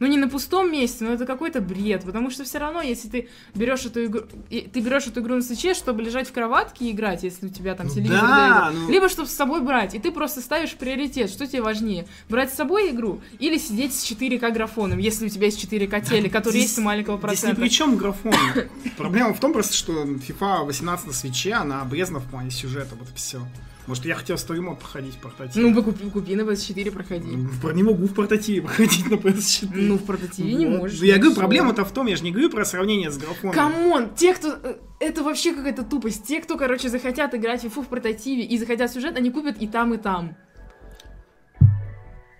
Ну, 0.00 0.06
не 0.06 0.16
на 0.16 0.28
пустом 0.28 0.72
месте, 0.72 1.04
но 1.04 1.12
это 1.12 1.26
какой-то 1.26 1.60
бред, 1.60 2.04
потому 2.04 2.30
что 2.30 2.42
все 2.44 2.58
равно, 2.58 2.80
если 2.80 3.08
ты 3.08 3.28
берешь 3.54 3.84
эту 3.84 4.06
игру, 4.06 4.22
и- 4.48 4.62
ты 4.62 4.80
берешь 4.80 5.06
эту 5.06 5.20
игру 5.20 5.34
на 5.36 5.42
свече, 5.42 5.74
чтобы 5.74 6.02
лежать 6.02 6.26
в 6.28 6.32
кроватке 6.32 6.86
и 6.86 6.90
играть, 6.92 7.22
если 7.22 7.46
у 7.46 7.50
тебя 7.50 7.74
там 7.74 7.86
Ну 7.86 7.92
телевизор 7.94 8.20
да, 8.22 8.70
ну- 8.72 8.90
либо 8.90 9.08
чтобы 9.10 9.28
с 9.28 9.32
собой 9.32 9.60
брать, 9.60 9.94
и 9.94 9.98
ты 9.98 10.10
просто 10.10 10.40
ставишь 10.40 10.74
приоритет, 10.74 11.30
что 11.30 11.46
тебе 11.46 11.60
важнее, 11.62 12.06
брать 12.30 12.50
с 12.50 12.56
собой 12.56 12.90
игру 12.90 13.20
или 13.38 13.58
сидеть 13.58 13.94
с 13.94 14.02
4К 14.10 14.50
графоном, 14.52 14.98
если 14.98 15.26
у 15.26 15.28
тебя 15.28 15.46
есть 15.46 15.62
4К 15.62 16.00
телек, 16.00 16.32
который 16.32 16.60
есть 16.62 16.78
у 16.78 16.82
маленького 16.82 17.16
Здесь 17.18 17.42
ни 17.42 17.46
процента. 17.46 17.60
при 17.60 17.68
чем 17.68 17.96
графон. 17.96 18.32
Проблема 18.96 19.34
в 19.34 19.38
том 19.40 19.52
просто, 19.52 19.74
что 19.74 19.92
FIFA 20.04 20.64
18 20.64 21.06
на 21.08 21.12
Switch 21.12 21.42
е, 21.42 21.52
она 21.52 21.82
обрезана 21.82 22.20
в 22.20 22.24
плане 22.24 22.50
сюжета, 22.50 22.94
вот 22.98 23.08
и 23.10 23.14
все. 23.14 23.40
Может, 23.90 24.04
я 24.04 24.14
хотел 24.14 24.36
story 24.36 24.60
mode 24.60 24.78
проходить 24.78 25.16
в 25.16 25.18
портативе. 25.18 25.66
Ну, 25.66 25.74
вы 25.74 25.82
купи, 25.82 26.08
купи 26.10 26.36
на 26.36 26.42
PS4, 26.42 26.92
проходи. 26.92 27.34
В- 27.34 27.72
не 27.72 27.82
могу 27.82 28.06
в 28.06 28.14
портативе 28.14 28.62
проходить 28.62 29.10
на 29.10 29.14
PS4. 29.16 29.68
Ну, 29.72 29.96
в 29.98 30.04
портативе 30.04 30.54
не 30.54 30.64
можешь. 30.66 31.00
Я 31.00 31.16
говорю, 31.18 31.34
проблема-то 31.34 31.84
в 31.84 31.90
том, 31.92 32.06
я 32.06 32.14
же 32.14 32.22
не 32.22 32.30
говорю 32.30 32.50
про 32.50 32.64
сравнение 32.64 33.10
с 33.10 33.18
графоном. 33.18 33.52
Come 33.52 33.87
on, 33.87 34.14
те, 34.14 34.32
кто... 34.32 34.50
э, 34.62 34.76
Это 35.00 35.24
вообще 35.24 35.52
какая-то 35.52 35.82
тупость. 35.82 36.24
Те, 36.24 36.40
кто, 36.40 36.56
короче, 36.56 36.88
захотят 36.88 37.34
играть 37.34 37.62
в 37.64 37.66
FIFA 37.66 37.82
в 37.82 37.88
портативе 37.88 38.44
и 38.44 38.56
захотят 38.58 38.92
сюжет, 38.92 39.16
они 39.16 39.32
купят 39.32 39.60
и 39.60 39.66
там, 39.66 39.92
и 39.94 39.98
там. 39.98 40.36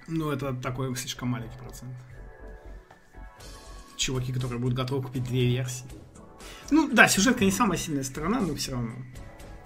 Ну, 0.07 0.31
это 0.31 0.55
такой 0.55 0.95
слишком 0.95 1.31
маленький 1.31 1.59
процент. 1.59 1.91
Чуваки, 3.97 4.33
которые 4.33 4.61
будут 4.61 4.77
готовы 4.77 5.03
купить 5.03 5.25
две 5.25 5.47
версии. 5.49 5.85
Ну, 6.71 6.89
да, 6.93 7.09
сюжетка 7.09 7.45
не 7.45 7.51
самая 7.51 7.77
сильная 7.77 8.05
сторона, 8.05 8.39
но 8.41 8.55
все 8.55 8.71
равно. 8.71 8.93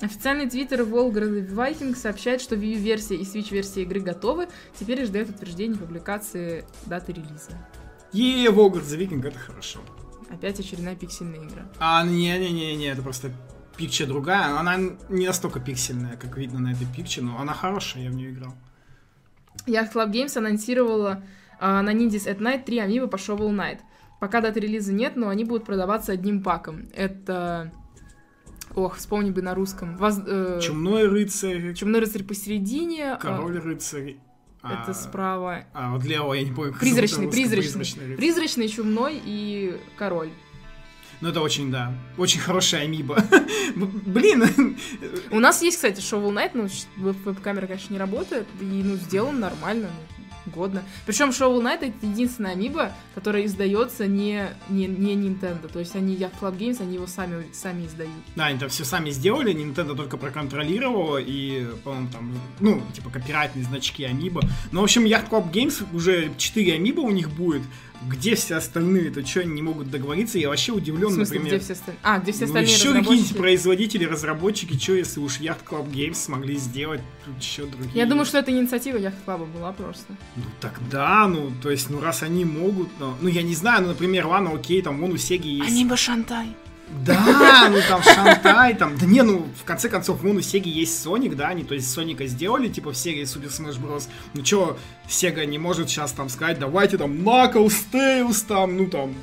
Официальный 0.04 0.46
твиттер 0.46 0.84
Волград 0.84 1.30
Viking 1.30 1.96
сообщает, 1.96 2.42
что 2.42 2.56
Wii 2.56 2.74
U-версия 2.74 3.16
и 3.16 3.22
Switch-версия 3.22 3.84
игры 3.84 4.00
готовы. 4.00 4.48
Теперь 4.78 5.02
ждет 5.06 5.30
утверждения 5.30 5.76
публикации 5.76 6.66
даты 6.84 7.12
релиза. 7.12 7.52
Е, 8.12 8.50
Волгард 8.50 8.84
за 8.84 8.98
Викинг, 8.98 9.24
это 9.24 9.38
хорошо. 9.38 9.80
Опять 10.28 10.60
очередная 10.60 10.94
пиксельная 10.94 11.38
игра. 11.38 11.62
А, 11.78 12.04
не-не-не-не, 12.04 12.88
это 12.88 13.00
просто 13.00 13.32
пикча 13.78 14.06
другая. 14.06 14.58
Она 14.58 14.76
не 15.08 15.26
настолько 15.26 15.58
пиксельная, 15.58 16.18
как 16.18 16.36
видно 16.36 16.60
на 16.60 16.72
этой 16.72 16.86
пикче, 16.86 17.22
но 17.22 17.40
она 17.40 17.54
хорошая, 17.54 18.02
я 18.02 18.10
в 18.10 18.14
нее 18.14 18.32
играл. 18.32 18.54
Yacht 19.66 19.94
Club 19.94 20.12
Games 20.12 20.36
анонсировала 20.36 21.22
а, 21.58 21.80
на 21.80 21.94
Ninjas 21.94 22.26
at 22.26 22.40
Night 22.40 22.64
3 22.64 22.78
амибо 22.80 23.06
по 23.06 23.16
Shovel 23.16 23.48
Knight. 23.48 23.78
Пока 24.20 24.42
даты 24.42 24.60
релиза 24.60 24.92
нет, 24.92 25.16
но 25.16 25.30
они 25.30 25.44
будут 25.44 25.64
продаваться 25.64 26.12
одним 26.12 26.42
паком. 26.42 26.88
Это... 26.92 27.72
Ох, 28.74 28.96
вспомни 28.96 29.30
бы 29.30 29.40
на 29.42 29.54
русском. 29.54 29.96
Воз... 29.96 30.18
э, 30.26 30.60
Чумной 30.62 31.06
рыцарь, 31.06 31.74
Чумной 31.74 32.00
рыцарь 32.00 32.24
посередине. 32.24 33.12
а, 33.12 33.16
король 33.16 33.58
рыцарь. 33.58 34.16
а, 34.62 34.82
Это 34.82 34.94
справа. 34.94 35.64
А, 35.72 35.92
вот 35.94 36.04
лево, 36.04 36.34
я 36.34 36.42
не 36.42 36.50
помню. 36.52 36.72
как 36.72 36.80
Призрачный, 36.80 37.28
призрачный. 37.30 37.80
рыцарь. 37.84 38.16
Призрачный, 38.16 38.68
чумной 38.68 39.20
и 39.24 39.78
король. 39.96 40.30
Ну, 41.20 41.28
это 41.28 41.40
очень, 41.40 41.70
да, 41.70 41.94
очень 42.18 42.40
хорошая 42.40 42.82
амиба. 42.82 43.16
Блин, 43.76 44.76
У 45.30 45.38
нас 45.38 45.62
есть, 45.62 45.76
кстати, 45.76 46.00
Shovel 46.00 46.32
Knight, 46.34 46.50
но 46.54 46.66
веб-камера, 47.24 47.66
конечно, 47.68 47.92
не 47.94 47.98
работает, 48.00 48.46
и, 48.60 48.64
ну, 48.64 48.96
сделан 48.96 49.38
нормально, 49.40 49.88
ну, 49.88 50.13
годно. 50.46 50.82
Причем 51.06 51.30
Shovel 51.30 51.62
Knight 51.62 51.86
это 51.86 52.06
единственная 52.06 52.52
амиба, 52.52 52.92
которая 53.14 53.44
издается 53.46 54.06
не, 54.06 54.48
не, 54.68 54.86
не 54.86 55.14
Nintendo. 55.14 55.68
То 55.72 55.78
есть 55.78 55.94
они 55.96 56.14
Yacht 56.16 56.32
Club 56.40 56.58
Games, 56.58 56.80
они 56.80 56.94
его 56.94 57.06
сами, 57.06 57.46
сами 57.52 57.86
издают. 57.86 58.12
Да, 58.36 58.46
они 58.46 58.58
там 58.58 58.68
все 58.68 58.84
сами 58.84 59.10
сделали, 59.10 59.54
Nintendo 59.54 59.94
только 59.94 60.16
проконтролировала, 60.16 61.18
и, 61.18 61.66
по-моему, 61.84 62.08
там, 62.12 62.34
ну, 62.60 62.82
типа, 62.92 63.10
копирайтные 63.10 63.64
значки 63.64 64.04
Амиба. 64.04 64.42
Ну, 64.72 64.80
в 64.80 64.84
общем, 64.84 65.04
Yacht 65.04 65.30
Club 65.30 65.50
Games 65.50 65.84
уже 65.92 66.32
4 66.36 66.74
Амиба 66.74 67.00
у 67.00 67.10
них 67.10 67.30
будет. 67.30 67.62
Где 68.08 68.34
все 68.34 68.56
остальные, 68.56 69.10
то 69.10 69.24
что 69.24 69.40
они 69.40 69.52
не 69.52 69.62
могут 69.62 69.90
договориться? 69.90 70.38
Я 70.38 70.48
вообще 70.48 70.72
удивлен, 70.72 71.10
смысле, 71.10 71.38
например. 71.38 71.56
где 71.56 71.64
все 71.64 71.72
остальные? 71.72 72.00
А, 72.02 72.18
где 72.18 72.32
все 72.32 72.40
Ну, 72.42 72.46
остальные 72.46 72.72
еще 72.74 72.92
какие-нибудь 72.92 73.36
производители, 73.36 74.04
разработчики, 74.04 74.78
что 74.78 74.94
если 74.94 75.20
уж 75.20 75.40
Yacht 75.40 75.64
Club 75.68 75.90
Games 75.90 76.14
смогли 76.14 76.56
сделать, 76.56 77.00
тут 77.24 77.40
еще 77.40 77.66
другие. 77.66 77.92
Я 77.94 78.06
думаю, 78.06 78.24
что 78.26 78.38
это 78.38 78.50
инициатива 78.50 78.98
Yacht 78.98 79.14
Club 79.26 79.46
была 79.52 79.72
просто. 79.72 80.14
Ну 80.36 80.42
тогда, 80.60 81.26
ну, 81.28 81.52
то 81.62 81.70
есть, 81.70 81.90
ну 81.90 82.00
раз 82.00 82.22
они 82.22 82.44
могут, 82.44 82.88
ну, 82.98 83.14
ну, 83.20 83.28
я 83.28 83.42
не 83.42 83.54
знаю, 83.54 83.82
ну, 83.82 83.88
например, 83.88 84.26
ладно, 84.26 84.52
окей, 84.52 84.82
там 84.82 85.00
вон 85.00 85.12
у 85.12 85.16
Сеги 85.16 85.48
есть. 85.48 85.84
бы 85.84 85.96
Шантай. 85.96 86.48
Да, 86.88 87.68
ну 87.70 87.78
там 87.88 88.02
Шантай, 88.02 88.74
там, 88.74 88.96
да 88.98 89.06
не, 89.06 89.22
ну, 89.22 89.46
в 89.60 89.64
конце 89.64 89.88
концов, 89.88 90.22
вон 90.22 90.36
у 90.36 90.40
Сеги 90.40 90.68
есть 90.68 91.02
Соник, 91.02 91.34
да, 91.34 91.48
они, 91.48 91.64
то 91.64 91.74
есть, 91.74 91.90
Соника 91.90 92.26
сделали, 92.26 92.68
типа, 92.68 92.92
в 92.92 92.96
серии 92.96 93.24
Super 93.24 93.48
Smash 93.50 93.80
Bros. 93.80 94.08
Ну, 94.34 94.42
чё, 94.42 94.76
Сега 95.08 95.44
не 95.44 95.58
может 95.58 95.88
сейчас 95.88 96.12
там 96.12 96.28
сказать, 96.28 96.58
давайте 96.58 96.98
там 96.98 97.12
Knuckles, 97.12 97.74
Tails, 97.92 98.44
там, 98.46 98.76
ну, 98.76 98.86
там, 98.86 99.14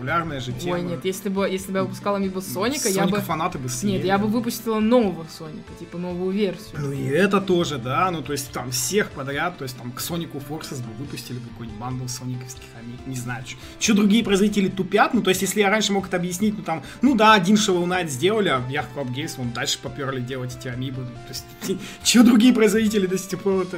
популярная 0.00 0.40
же 0.40 0.52
тема. 0.52 0.74
Ой, 0.76 0.82
нет, 0.82 1.04
если 1.04 1.28
бы, 1.28 1.46
если 1.48 1.70
бы 1.70 1.78
я 1.78 1.84
выпускала 1.84 2.16
Амибо 2.16 2.40
Соника, 2.40 2.88
я 2.88 3.06
бы... 3.06 3.20
фанаты 3.20 3.58
бы 3.58 3.68
съели. 3.68 3.96
Нет, 3.96 4.04
я 4.06 4.16
бы 4.18 4.28
выпустила 4.28 4.80
нового 4.80 5.26
Соника, 5.36 5.72
типа 5.78 5.98
новую 5.98 6.32
версию. 6.32 6.80
Ну 6.80 6.92
и 6.92 7.04
это 7.04 7.40
тоже, 7.40 7.76
да, 7.78 8.10
ну 8.10 8.22
то 8.22 8.32
есть 8.32 8.50
там 8.50 8.70
всех 8.70 9.10
подряд, 9.10 9.58
то 9.58 9.64
есть 9.64 9.76
там 9.76 9.92
к 9.92 10.00
Сонику 10.00 10.38
Forces 10.38 10.78
бы 10.78 10.92
выпустили 10.98 11.38
бы 11.38 11.48
какой-нибудь 11.50 11.78
бандл 11.78 12.06
сониковских 12.06 12.64
амиг, 12.78 13.06
не 13.06 13.16
знаю, 13.16 13.44
что 13.78 13.94
другие 13.94 14.24
производители 14.24 14.68
тупят, 14.68 15.12
ну 15.12 15.22
то 15.22 15.28
есть 15.30 15.42
если 15.42 15.60
я 15.60 15.68
раньше 15.68 15.92
мог 15.92 16.06
это 16.06 16.16
объяснить, 16.16 16.56
ну 16.56 16.64
там, 16.64 16.82
ну 17.02 17.14
да, 17.14 17.34
один 17.34 17.56
Shovel 17.56 17.84
Knight 17.84 18.08
сделали, 18.08 18.48
а 18.48 18.62
Ярк 18.70 18.88
Club 18.96 19.14
Games, 19.14 19.32
вон 19.36 19.52
дальше 19.52 19.78
поперли 19.82 20.20
делать 20.20 20.56
эти 20.56 20.68
амибы, 20.68 21.02
ну, 21.02 21.10
то 21.10 21.28
есть 21.28 21.80
что 22.02 22.22
другие 22.24 22.54
производители 22.54 23.06
до 23.06 23.18
сих 23.18 23.38
пор 23.40 23.62
это 23.64 23.76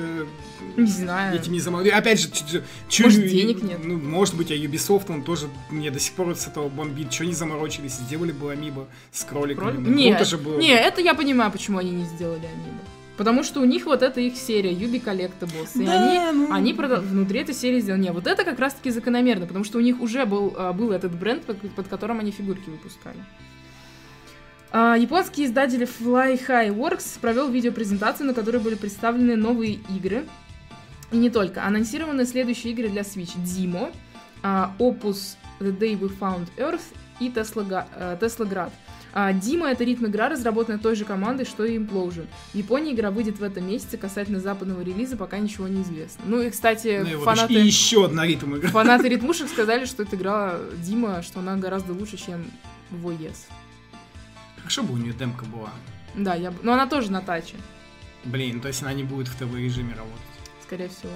Не 0.76 0.86
знаю. 0.86 1.36
этим 1.36 1.52
не 1.52 1.60
замолвили. 1.60 1.92
Опять 1.92 2.20
же, 2.20 2.30
чё- 2.30 2.62
чё- 2.88 3.04
Может, 3.04 3.26
денег 3.26 3.62
нет? 3.62 3.80
Ну, 3.84 3.98
может 3.98 4.36
быть, 4.36 4.50
а 4.50 4.54
Ubisoft, 4.54 5.06
он 5.08 5.22
тоже 5.22 5.48
мне 5.70 5.90
до 5.90 5.98
сих 5.98 6.11
пор 6.12 6.34
с 6.36 6.46
этого 6.46 6.68
бомбит. 6.68 7.12
Что 7.12 7.24
не 7.26 7.32
заморочились, 7.34 7.94
сделали 7.94 8.32
бы 8.32 8.52
амибо 8.52 8.86
с 9.10 9.24
кроликами. 9.24 9.70
Кролик? 9.70 9.80
Ну, 9.88 9.94
Нет, 9.94 10.26
же 10.26 10.38
было. 10.38 10.58
не, 10.58 10.70
это 10.72 11.00
я 11.00 11.14
понимаю, 11.14 11.50
почему 11.50 11.78
они 11.78 11.90
не 11.90 12.04
сделали 12.04 12.46
Амибо. 12.46 12.80
Потому 13.16 13.42
что 13.44 13.60
у 13.60 13.64
них 13.64 13.84
вот 13.86 14.02
это 14.02 14.20
их 14.20 14.36
серия, 14.36 14.72
Юби 14.72 14.96
Collectibles. 14.96 15.80
И 15.80 15.84
Да, 15.84 16.02
они, 16.30 16.38
ну. 16.38 16.52
они 16.52 16.72
прода- 16.72 17.00
внутри 17.00 17.40
этой 17.40 17.54
серии 17.54 17.80
сделали. 17.80 18.00
Не, 18.00 18.12
вот 18.12 18.26
это 18.26 18.42
как 18.44 18.58
раз-таки 18.58 18.90
закономерно, 18.90 19.46
потому 19.46 19.64
что 19.64 19.78
у 19.78 19.80
них 19.82 20.00
уже 20.00 20.24
был, 20.24 20.54
а, 20.56 20.72
был 20.72 20.92
этот 20.92 21.12
бренд, 21.14 21.44
под, 21.44 21.58
под 21.74 21.88
которым 21.88 22.20
они 22.20 22.30
фигурки 22.30 22.70
выпускали. 22.70 23.18
А, 24.70 24.96
японский 24.96 25.44
издатель 25.44 25.82
Fly 25.82 26.40
High 26.48 26.74
Works 26.74 27.18
провел 27.20 27.50
видеопрезентацию, 27.50 28.26
на 28.26 28.34
которой 28.34 28.56
были 28.58 28.74
представлены 28.74 29.36
новые 29.36 29.78
игры. 29.94 30.26
И 31.12 31.16
не 31.18 31.28
только. 31.28 31.64
Анонсированы 31.66 32.24
следующие 32.24 32.72
игры 32.72 32.88
для 32.88 33.02
Switch. 33.02 33.36
Dimo, 33.44 33.92
а, 34.42 34.74
Opus 34.78 35.36
The 35.62 35.78
Day 35.78 35.98
We 35.98 36.12
Found 36.18 36.48
Earth 36.56 36.82
и 37.20 37.28
Ga- 37.28 37.86
э. 37.94 38.70
А, 39.14 39.32
Дима 39.34 39.68
это 39.70 39.84
ритм 39.84 40.06
игра, 40.06 40.30
разработанная 40.30 40.78
той 40.78 40.96
же 40.96 41.04
командой, 41.04 41.44
что 41.44 41.64
и 41.64 41.76
Implosion. 41.76 42.26
В 42.52 42.56
Японии 42.56 42.94
игра 42.94 43.10
выйдет 43.10 43.38
в 43.38 43.42
этом 43.42 43.68
месяце, 43.68 43.98
касательно 43.98 44.40
западного 44.40 44.80
релиза 44.80 45.16
пока 45.18 45.38
ничего 45.38 45.68
не 45.68 45.82
известно. 45.82 46.24
Ну 46.26 46.40
и, 46.40 46.48
кстати, 46.50 47.00
Ну 47.04 47.10
и 47.10 47.14
вот 47.16 47.24
фанаты, 47.24 47.52
И 47.52 47.60
еще 47.60 48.06
одна 48.06 48.26
ритм 48.26 48.56
игра. 48.56 48.70
фанаты 48.70 49.08
ритмушек 49.10 49.48
сказали, 49.48 49.84
что 49.84 50.02
эта 50.02 50.16
игра 50.16 50.58
Дима, 50.78 51.22
что 51.22 51.40
она 51.40 51.56
гораздо 51.56 51.92
лучше, 51.92 52.16
чем 52.16 52.50
в 52.90 53.06
OES. 53.08 53.36
Хорошо 54.58 54.82
бы 54.82 54.94
у 54.94 54.96
нее 54.96 55.12
демка 55.12 55.44
была. 55.44 55.70
Да, 56.14 56.34
я... 56.34 56.52
но 56.62 56.72
она 56.72 56.86
тоже 56.86 57.10
на 57.12 57.20
таче, 57.20 57.56
Блин, 58.24 58.60
то 58.60 58.68
есть 58.68 58.82
она 58.82 58.92
не 58.94 59.02
будет 59.02 59.28
в 59.28 59.36
ТВ-режиме 59.36 59.90
работать. 59.94 60.20
скорее 60.62 60.88
всего. 60.88 61.12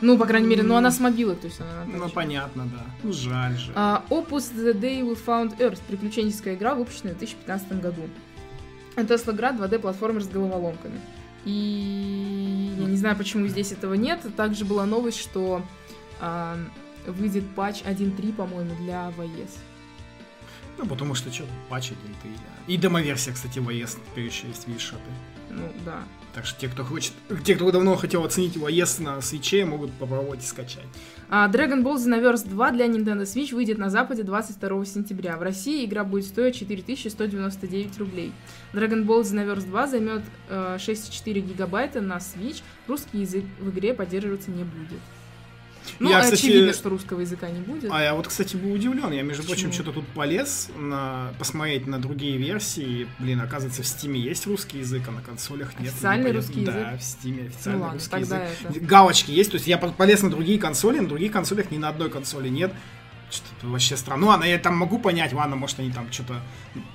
Ну, 0.00 0.16
по 0.16 0.26
крайней 0.26 0.48
мере, 0.48 0.62
но 0.62 0.76
она 0.76 0.90
с 0.90 0.98
мобилок, 0.98 1.40
то 1.40 1.46
есть 1.46 1.60
она 1.60 1.84
на 1.84 1.98
Ну, 1.98 2.08
понятно, 2.08 2.64
да. 2.66 2.84
Ну, 3.02 3.12
жаль 3.12 3.56
же. 3.56 3.72
А, 3.74 4.04
Opus 4.10 4.54
The 4.54 4.72
Day 4.72 5.02
We 5.02 5.18
Found 5.26 5.58
Earth. 5.58 5.80
Приключенческая 5.88 6.54
игра, 6.54 6.74
выпущенная 6.74 7.14
в 7.14 7.18
2015 7.18 7.80
году. 7.80 8.02
Tesla 8.96 9.36
Grad 9.36 9.58
2D 9.58 9.78
платформер 9.78 10.22
с 10.22 10.28
головоломками. 10.28 11.00
И 11.44 12.74
я 12.78 12.86
не 12.86 12.96
знаю, 12.96 13.16
почему 13.16 13.46
здесь 13.46 13.72
этого 13.72 13.94
нет. 13.94 14.20
Также 14.36 14.64
была 14.64 14.86
новость, 14.86 15.20
что 15.20 15.62
а, 16.20 16.56
выйдет 17.06 17.44
патч 17.54 17.82
1.3, 17.82 18.32
по-моему, 18.34 18.74
для 18.76 19.12
VS. 19.16 19.50
Ну, 20.78 20.86
потому 20.86 21.14
что 21.14 21.32
что, 21.32 21.44
патч 21.68 21.92
один 21.92 22.14
ты, 22.22 22.28
да. 22.28 22.72
И 22.72 22.76
демоверсия, 22.76 23.32
кстати, 23.32 23.58
в 23.58 23.68
AES 23.68 23.98
теперь 24.10 24.26
еще 24.26 24.48
есть 24.48 24.64
в 24.64 24.68
вишопе. 24.68 25.00
Ну, 25.50 25.72
да. 25.84 26.02
Так 26.34 26.46
что 26.46 26.60
те, 26.60 26.68
кто 26.68 26.84
хочет, 26.84 27.12
те, 27.44 27.56
кто 27.56 27.70
давно 27.72 27.96
хотел 27.96 28.24
оценить 28.24 28.56
AES 28.56 29.02
на 29.02 29.20
свече, 29.20 29.64
могут 29.64 29.90
попробовать 29.92 30.44
и 30.44 30.46
скачать. 30.46 30.86
А, 31.28 31.48
Dragon 31.48 31.82
Ball 31.82 31.96
Xenoverse 31.96 32.48
2 32.48 32.70
для 32.70 32.86
Nintendo 32.86 33.22
Switch 33.22 33.52
выйдет 33.54 33.78
на 33.78 33.90
Западе 33.90 34.22
22 34.22 34.84
сентября. 34.84 35.36
В 35.36 35.42
России 35.42 35.84
игра 35.84 36.04
будет 36.04 36.26
стоить 36.26 36.56
4199 36.56 37.98
рублей. 37.98 38.32
Dragon 38.72 39.04
Ball 39.04 39.22
Xenoverse 39.22 39.66
2 39.66 39.86
займет 39.88 40.22
э, 40.48 40.76
6,4 40.78 41.40
гигабайта 41.40 42.00
на 42.00 42.18
Switch. 42.18 42.62
Русский 42.86 43.18
язык 43.18 43.44
в 43.58 43.70
игре 43.70 43.92
поддерживаться 43.92 44.52
не 44.52 44.62
будет. 44.62 45.00
Ну, 45.98 46.10
Я, 46.10 46.20
кстати, 46.20 46.40
очевидно, 46.46 46.72
что 46.72 46.88
русского 46.90 47.20
языка 47.20 47.50
не 47.50 47.60
будет. 47.60 47.90
А 47.92 48.02
я 48.02 48.14
вот, 48.14 48.28
кстати, 48.28 48.56
был 48.56 48.72
удивлен. 48.72 49.10
Я, 49.12 49.22
между 49.22 49.42
прочим, 49.42 49.72
что-то 49.72 49.92
тут 49.92 50.06
полез 50.08 50.68
на... 50.78 51.32
посмотреть 51.38 51.86
на 51.86 51.98
другие 52.00 52.36
версии. 52.38 53.08
Блин, 53.18 53.40
оказывается, 53.40 53.82
в 53.82 53.86
Стиме 53.86 54.20
есть 54.20 54.46
русский 54.46 54.78
язык, 54.78 55.02
а 55.08 55.10
на 55.10 55.20
консолях 55.22 55.78
нет. 55.80 55.92
Официальный 55.92 56.32
русский 56.32 56.64
Да, 56.64 56.90
язык? 56.90 57.00
в 57.00 57.04
Стиме 57.04 57.46
официальный 57.48 57.78
Ну 57.78 57.84
ладно, 57.84 57.98
русский 57.98 58.18
язык. 58.20 58.42
это- 58.68 58.80
Галочки 58.80 59.30
есть, 59.30 59.50
то 59.50 59.56
есть 59.56 59.66
я 59.66 59.78
по- 59.78 59.88
полез 59.92 60.22
на 60.22 60.30
другие 60.30 60.58
консоли, 60.58 60.98
на 61.00 61.08
других 61.08 61.32
консолях 61.32 61.70
ни 61.70 61.78
на 61.78 61.88
одной 61.88 62.10
консоли 62.10 62.48
нет. 62.48 62.72
Что-то 63.30 63.68
вообще 63.68 63.96
странно. 63.96 64.36
Ну 64.36 64.44
я 64.44 64.58
там 64.58 64.76
могу 64.76 64.98
понять, 64.98 65.32
ладно, 65.32 65.56
может 65.56 65.78
они 65.78 65.90
там 65.92 66.10
что-то... 66.12 66.42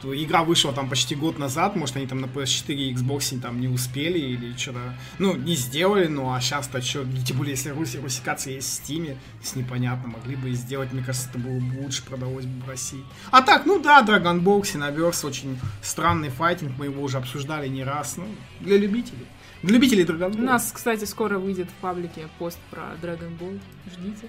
Игра 0.04 0.44
вышла 0.44 0.74
там 0.74 0.90
почти 0.90 1.16
год 1.16 1.40
назад, 1.40 1.76
может 1.76 1.96
они 1.96 2.08
там 2.08 2.20
на 2.20 2.26
PS4 2.26 2.74
и 2.74 2.94
Xbox 2.94 3.40
там 3.40 3.62
не 3.62 3.68
успели 3.68 4.20
или 4.20 4.56
что-то... 4.58 4.98
Ну, 5.18 5.36
не 5.36 5.56
сделали, 5.56 6.08
ну 6.08 6.34
а 6.34 6.42
сейчас-то 6.42 6.82
что... 6.82 7.06
Тем 7.26 7.38
более, 7.38 7.52
если 7.52 7.72
руси- 7.72 8.02
русификация 8.02 8.54
есть 8.56 8.70
в 8.70 8.74
Стиме, 8.74 9.18
с 9.42 9.56
непонятно, 9.56 10.10
могли 10.10 10.36
бы 10.36 10.50
и 10.50 10.54
сделать, 10.54 10.92
мне 10.92 11.04
кажется, 11.04 11.30
это 11.30 11.40
было 11.40 11.60
бы 11.60 11.82
лучше, 11.82 12.04
продалось 12.04 12.46
бы 12.46 12.66
в 12.66 12.68
России. 12.68 13.04
А 13.32 13.42
так, 13.42 13.66
ну 13.66 13.80
да, 13.80 14.04
Dragon 14.04 14.42
Ball, 14.42 14.62
Xenoverse, 14.62 15.26
очень 15.26 15.58
странный 15.82 16.30
файтинг, 16.30 16.74
мы 16.78 16.86
его 16.86 17.02
уже 17.02 17.18
обсуждали 17.18 17.68
не 17.68 17.84
раз, 17.84 18.18
ну, 18.18 18.28
для 18.60 18.78
любителей. 18.78 19.26
Для 19.64 19.74
любителей 19.76 20.04
Dragon 20.04 20.32
Ball. 20.32 20.40
У 20.40 20.44
нас, 20.44 20.72
кстати, 20.72 21.06
скоро 21.06 21.40
выйдет 21.40 21.70
в 21.70 21.74
паблике 21.82 22.28
пост 22.38 22.60
про 22.70 22.94
Dragon 23.02 23.38
Ball. 23.40 23.60
Ждите. 23.92 24.28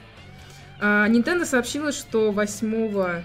А, 0.80 1.08
Nintendo 1.08 1.44
сообщила, 1.44 1.92
что 1.92 2.32
8... 2.32 3.22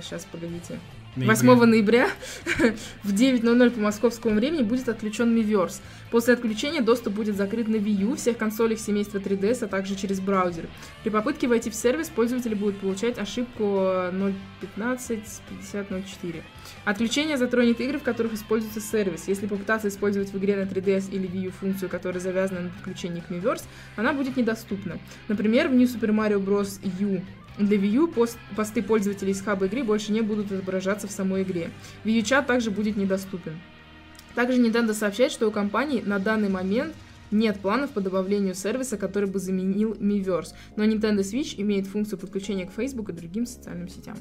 Сейчас, 0.00 0.26
погодите. 0.30 0.78
Ноября. 1.16 1.34
8 1.34 1.64
ноября 1.64 2.08
в 3.04 3.14
9.00 3.14 3.70
по 3.70 3.80
московскому 3.80 4.34
времени 4.34 4.62
будет 4.62 4.88
отключен 4.88 5.36
Miiverse. 5.36 5.80
После 6.10 6.34
отключения 6.34 6.80
доступ 6.80 7.14
будет 7.14 7.36
закрыт 7.36 7.68
на 7.68 7.76
Wii 7.76 8.02
U, 8.02 8.16
всех 8.16 8.36
консолях 8.36 8.80
семейства 8.80 9.18
3DS, 9.18 9.64
а 9.64 9.68
также 9.68 9.94
через 9.94 10.18
браузер. 10.18 10.66
При 11.04 11.10
попытке 11.10 11.46
войти 11.46 11.70
в 11.70 11.74
сервис 11.74 12.08
пользователи 12.08 12.54
будут 12.54 12.80
получать 12.80 13.16
ошибку 13.18 13.62
0.15.50.04. 13.64 16.42
Отключение 16.84 17.38
затронет 17.38 17.80
игры, 17.80 17.98
в 17.98 18.02
которых 18.02 18.34
используется 18.34 18.80
сервис. 18.80 19.26
Если 19.26 19.46
попытаться 19.46 19.88
использовать 19.88 20.32
в 20.32 20.38
игре 20.38 20.56
на 20.56 20.68
3DS 20.68 21.10
или 21.10 21.26
Wii 21.28 21.44
U 21.46 21.50
функцию, 21.50 21.88
которая 21.88 22.20
завязана 22.20 22.60
на 22.60 22.68
подключении 22.68 23.20
к 23.20 23.30
Miiverse, 23.30 23.64
она 23.96 24.12
будет 24.12 24.36
недоступна. 24.36 24.98
Например, 25.28 25.68
в 25.68 25.74
New 25.74 25.86
Super 25.86 26.10
Mario 26.10 26.44
Bros. 26.44 26.80
U 27.00 27.22
для 27.56 27.78
Wii 27.78 27.86
U 27.86 28.08
пост- 28.08 28.38
посты 28.54 28.82
пользователей 28.82 29.32
из 29.32 29.40
хаба 29.40 29.66
игры 29.66 29.82
больше 29.82 30.12
не 30.12 30.20
будут 30.20 30.52
отображаться 30.52 31.06
в 31.06 31.10
самой 31.10 31.42
игре. 31.42 31.70
Wii 32.04 32.18
U 32.18 32.22
чат 32.22 32.46
также 32.46 32.70
будет 32.70 32.96
недоступен. 32.96 33.58
Также 34.34 34.60
Nintendo 34.60 34.92
сообщает, 34.92 35.32
что 35.32 35.48
у 35.48 35.52
компании 35.52 36.02
на 36.04 36.18
данный 36.18 36.48
момент 36.48 36.94
нет 37.30 37.60
планов 37.60 37.90
по 37.90 38.00
добавлению 38.00 38.54
сервиса, 38.54 38.96
который 38.98 39.28
бы 39.28 39.38
заменил 39.38 39.92
Miiverse, 39.92 40.54
но 40.76 40.84
Nintendo 40.84 41.20
Switch 41.20 41.54
имеет 41.56 41.86
функцию 41.86 42.18
подключения 42.18 42.66
к 42.66 42.72
Facebook 42.72 43.08
и 43.08 43.12
другим 43.12 43.46
социальным 43.46 43.88
сетям. 43.88 44.16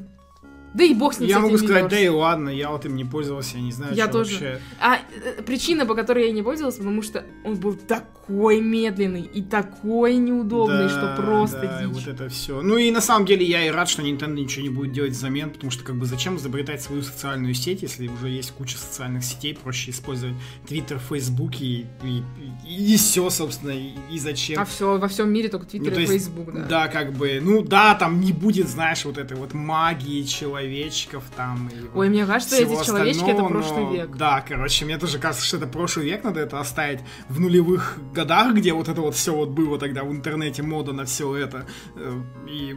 Да 0.74 0.84
и 0.84 0.94
бог 0.94 1.14
с 1.14 1.20
ним, 1.20 1.30
Я 1.30 1.40
с 1.40 1.42
могу 1.42 1.58
сказать, 1.58 1.88
да 1.88 2.00
и 2.00 2.08
ладно, 2.08 2.50
я 2.50 2.72
вот 2.72 2.86
им 2.86 2.96
не 2.96 3.06
пользовался, 3.06 3.58
я 3.58 3.64
не 3.64 3.72
знаю, 3.72 3.94
Я 3.94 4.06
что 4.06 4.14
тоже. 4.14 4.32
вообще. 4.32 4.60
А 4.80 4.96
э, 4.98 5.42
причина, 5.44 5.86
по 5.86 5.94
которой 5.94 6.26
я 6.28 6.32
не 6.32 6.42
пользовалась, 6.42 6.78
потому 6.78 7.02
что 7.04 7.24
он 7.44 7.56
был 7.58 7.76
такой 7.76 8.60
медленный 8.62 9.22
и 9.22 9.42
такой 9.44 10.16
неудобный, 10.16 10.88
Да, 10.88 10.90
что 10.90 11.22
просто 11.22 11.62
да, 11.62 11.84
и 11.84 11.88
дичь. 11.88 11.94
вот 11.96 12.08
это 12.08 12.30
все. 12.30 12.62
Ну 12.62 12.78
и 12.78 12.90
на 12.90 13.02
самом 13.02 13.26
деле 13.28 13.46
я 13.46 13.66
и 13.66 13.70
рад, 13.70 13.88
что 13.88 14.02
Nintendo 14.02 14.34
ничего 14.34 14.64
не 14.64 14.70
будет 14.70 14.92
делать 14.94 15.12
взамен, 15.12 15.52
потому 15.52 15.70
что 15.72 15.84
как 15.84 15.96
бы 15.96 16.06
зачем 16.06 16.38
изобретать 16.38 16.82
свою 16.82 17.02
социальную 17.04 17.54
сеть, 17.54 17.84
если 17.84 18.08
уже 18.08 18.30
есть 18.30 18.52
куча 18.52 18.78
социальных 18.78 19.24
сетей, 19.24 19.54
проще 19.56 19.92
использовать 19.92 20.36
Twitter, 20.68 21.00
Facebook 21.00 21.60
и, 21.62 21.86
и, 22.04 22.24
и, 22.68 22.98
все, 22.98 23.30
собственно, 23.30 23.72
и, 23.72 23.92
и 24.12 24.18
зачем. 24.18 24.60
А 24.60 24.66
все, 24.66 24.98
во 24.98 25.08
всем 25.08 25.32
мире 25.32 25.50
только 25.50 25.66
Ну, 25.66 25.70
Твиттер 25.70 25.94
то 25.94 26.00
и 26.02 26.08
есть, 26.14 26.32
да. 26.34 26.66
Да, 26.68 26.88
как 26.88 27.14
бы, 27.14 27.40
ну 27.42 27.62
да, 27.62 27.94
там 27.96 28.20
не 28.22 28.32
будет, 28.32 28.68
знаешь, 28.68 29.06
вот 29.06 29.18
этой 29.18 29.38
вот 29.38 29.54
магии 29.54 30.24
человечков 30.64 31.24
там. 31.36 31.70
И 31.70 31.80
вот 31.82 31.92
Ой, 31.96 32.10
мне 32.10 32.26
кажется, 32.26 32.56
эти 32.58 32.86
человечки 32.86 33.30
это 33.30 33.44
прошлый 33.44 33.84
но- 33.84 33.94
век. 33.94 34.16
Да, 34.16 34.42
короче, 34.48 34.86
мне 34.86 34.98
тоже 34.98 35.20
кажется, 35.20 35.46
что 35.46 35.58
это 35.58 35.68
прошлый 35.68 36.06
век, 36.06 36.24
надо 36.24 36.40
это 36.40 36.60
оставить 36.60 37.00
в 37.30 37.40
нулевых 37.40 37.98
годах, 38.14 38.54
где 38.54 38.74
вот 38.74 38.88
это 38.88 39.02
вот 39.02 39.16
все 39.16 39.34
вот 39.34 39.50
было 39.50 39.78
тогда 39.78 40.04
в 40.04 40.12
интернете, 40.12 40.64
мода 40.64 40.94
на 40.94 41.06
все 41.06 41.36
это. 41.36 41.66
Э, 41.96 42.22
И 42.48 42.76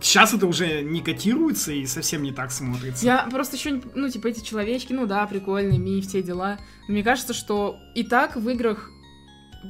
сейчас 0.00 0.34
это 0.34 0.46
уже 0.46 0.82
не 0.82 1.00
котируется 1.00 1.72
и 1.72 1.86
совсем 1.86 2.22
не 2.22 2.32
так 2.32 2.50
смотрится. 2.50 3.04
Я 3.04 3.26
просто 3.30 3.56
еще, 3.56 3.80
ну, 3.94 4.08
типа, 4.08 4.28
эти 4.28 4.44
человечки, 4.44 4.92
ну 4.92 5.06
да, 5.06 5.26
прикольные, 5.26 5.78
ми, 5.78 6.00
все 6.00 6.22
дела. 6.22 6.58
Но 6.86 6.94
мне 6.94 7.02
кажется, 7.02 7.34
что 7.34 7.78
и 7.94 8.02
так 8.04 8.36
в 8.36 8.48
играх 8.48 8.90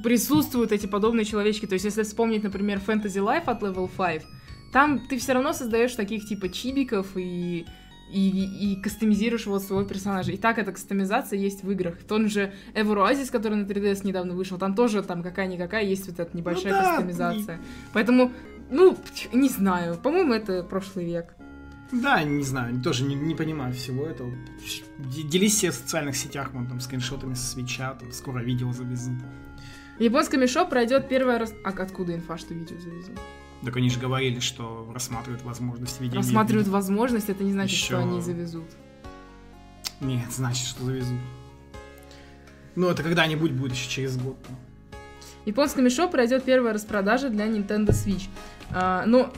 присутствуют 0.03 0.73
эти 0.73 0.87
подобные 0.87 1.25
человечки. 1.25 1.67
То 1.67 1.75
есть, 1.75 1.85
если 1.85 2.03
вспомнить, 2.03 2.43
например, 2.43 2.81
Fantasy 2.87 3.23
Life 3.23 3.45
от 3.45 3.63
Level 3.63 3.89
5, 3.97 4.25
там 4.73 5.01
ты 5.09 5.19
все 5.19 5.33
равно 5.33 5.53
создаешь 5.53 5.95
таких, 5.95 6.27
типа, 6.27 6.49
чибиков 6.49 7.17
и 7.17 7.67
и, 8.11 8.73
и 8.73 8.77
кастомизируешь 8.81 9.47
вот 9.47 9.63
своего 9.63 9.87
персонажа. 9.87 10.33
И 10.33 10.37
так 10.37 10.59
эта 10.59 10.73
кастомизация 10.73 11.39
есть 11.39 11.63
в 11.63 11.71
играх. 11.71 11.99
Тот 12.09 12.23
же 12.31 12.53
Ever 12.75 13.07
Oasis, 13.07 13.31
который 13.31 13.57
на 13.57 13.67
3DS 13.67 14.07
недавно 14.07 14.35
вышел, 14.35 14.59
там 14.59 14.75
тоже 14.75 15.03
там 15.03 15.23
какая-никакая 15.23 15.85
есть 15.85 16.07
вот 16.09 16.19
эта 16.19 16.37
небольшая 16.37 16.73
Ну 16.73 16.79
да, 16.79 16.91
кастомизация. 16.91 17.61
Поэтому 17.93 18.33
Ну, 18.71 18.97
не 19.33 19.49
знаю. 19.49 19.97
По-моему, 19.97 20.33
это 20.35 20.63
прошлый 20.63 21.07
век. 21.07 21.35
Да, 21.91 22.23
не 22.23 22.43
знаю, 22.43 22.83
тоже 22.83 23.05
не, 23.05 23.15
не 23.15 23.35
понимаю 23.35 23.73
всего 23.73 24.05
этого. 24.05 24.31
Делись 24.99 25.55
все 25.55 25.71
в 25.71 25.75
социальных 25.75 26.17
сетях, 26.17 26.51
вон 26.53 26.67
там 26.67 26.81
скриншотами 26.81 27.33
со 27.33 27.47
свеча, 27.47 27.95
там 27.95 28.13
скоро 28.13 28.41
видео 28.41 28.73
завезут. 28.73 29.15
В 29.99 30.03
японском 30.03 30.41
мешо 30.41 30.67
пройдет 30.67 31.09
первая... 31.09 31.39
Рас... 31.39 31.55
А 31.65 31.71
откуда 31.71 32.15
инфа, 32.15 32.37
что 32.37 32.53
видео 32.53 32.79
завезут? 32.79 33.19
Так 33.65 33.77
они 33.77 33.91
же 33.91 33.99
говорили, 33.99 34.41
что 34.41 34.89
рассматривают 34.95 35.43
возможность 35.43 36.01
видео. 36.01 36.19
Рассматривают 36.19 36.69
возможность, 36.69 37.29
это 37.29 37.43
не 37.43 37.53
значит, 37.53 37.77
Ещё- 37.77 37.85
что 37.87 37.99
они 37.99 38.21
завезут. 38.21 38.69
Нет, 40.01 40.31
значит, 40.31 40.67
что 40.67 40.85
завезут. 40.85 41.19
Ну, 42.77 42.89
это 42.89 43.03
когда-нибудь 43.03 43.53
будет 43.53 43.73
еще 43.73 43.89
через 43.91 44.17
год. 44.17 44.37
В 45.45 45.47
японском 45.49 45.85
мешо 45.85 46.09
пройдет 46.09 46.45
первая 46.45 46.73
распродажа 46.73 47.31
для 47.31 47.47
Nintendo 47.47 47.89
Switch. 47.89 48.29
А, 48.71 49.05
но 49.07 49.33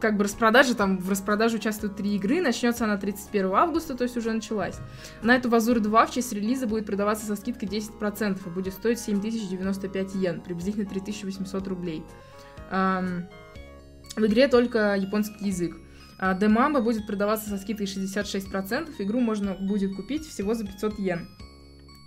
как 0.00 0.16
бы 0.16 0.24
распродажа, 0.24 0.74
там 0.74 0.98
в 0.98 1.08
распродаже 1.08 1.56
участвуют 1.56 1.96
три 1.96 2.16
игры, 2.16 2.40
начнется 2.40 2.84
она 2.84 2.96
31 2.96 3.52
августа, 3.52 3.94
то 3.94 4.04
есть 4.04 4.16
уже 4.16 4.32
началась. 4.32 4.76
На 5.22 5.36
эту 5.36 5.48
Вазур 5.50 5.78
2 5.78 6.06
в 6.06 6.10
честь 6.10 6.32
релиза 6.32 6.66
будет 6.66 6.86
продаваться 6.86 7.26
со 7.26 7.36
скидкой 7.36 7.68
10% 7.68 8.38
и 8.46 8.50
будет 8.50 8.74
стоить 8.74 8.98
7095 8.98 10.14
йен, 10.14 10.40
приблизительно 10.40 10.86
3800 10.86 11.68
рублей. 11.68 12.02
В 12.70 14.26
игре 14.26 14.48
только 14.48 14.94
японский 14.94 15.46
язык. 15.46 15.76
Демамба 16.18 16.80
будет 16.80 17.06
продаваться 17.06 17.48
со 17.48 17.58
скидкой 17.58 17.86
66%, 17.86 18.90
игру 18.98 19.20
можно 19.20 19.54
будет 19.54 19.96
купить 19.96 20.26
всего 20.26 20.54
за 20.54 20.66
500 20.66 20.98
йен. 20.98 21.28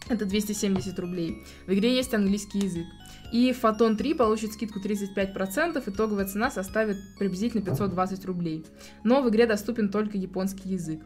Это 0.10 0.26
270 0.26 0.99
рублей. 0.99 1.43
В 1.65 1.73
игре 1.73 1.95
есть 1.95 2.13
английский 2.13 2.60
язык. 2.60 2.86
И 3.32 3.52
Фотон 3.54 3.97
3 3.97 4.13
получит 4.13 4.54
скидку 4.54 4.80
35%, 4.80 5.82
итоговая 5.88 6.26
цена 6.26 6.52
составит 6.52 6.97
приблизительно 7.17 7.63
520 7.63 8.26
рублей. 8.26 8.65
Но 9.04 9.21
в 9.21 9.30
игре 9.30 9.47
доступен 9.47 9.89
только 9.89 10.17
японский 10.17 10.69
язык. 10.69 11.02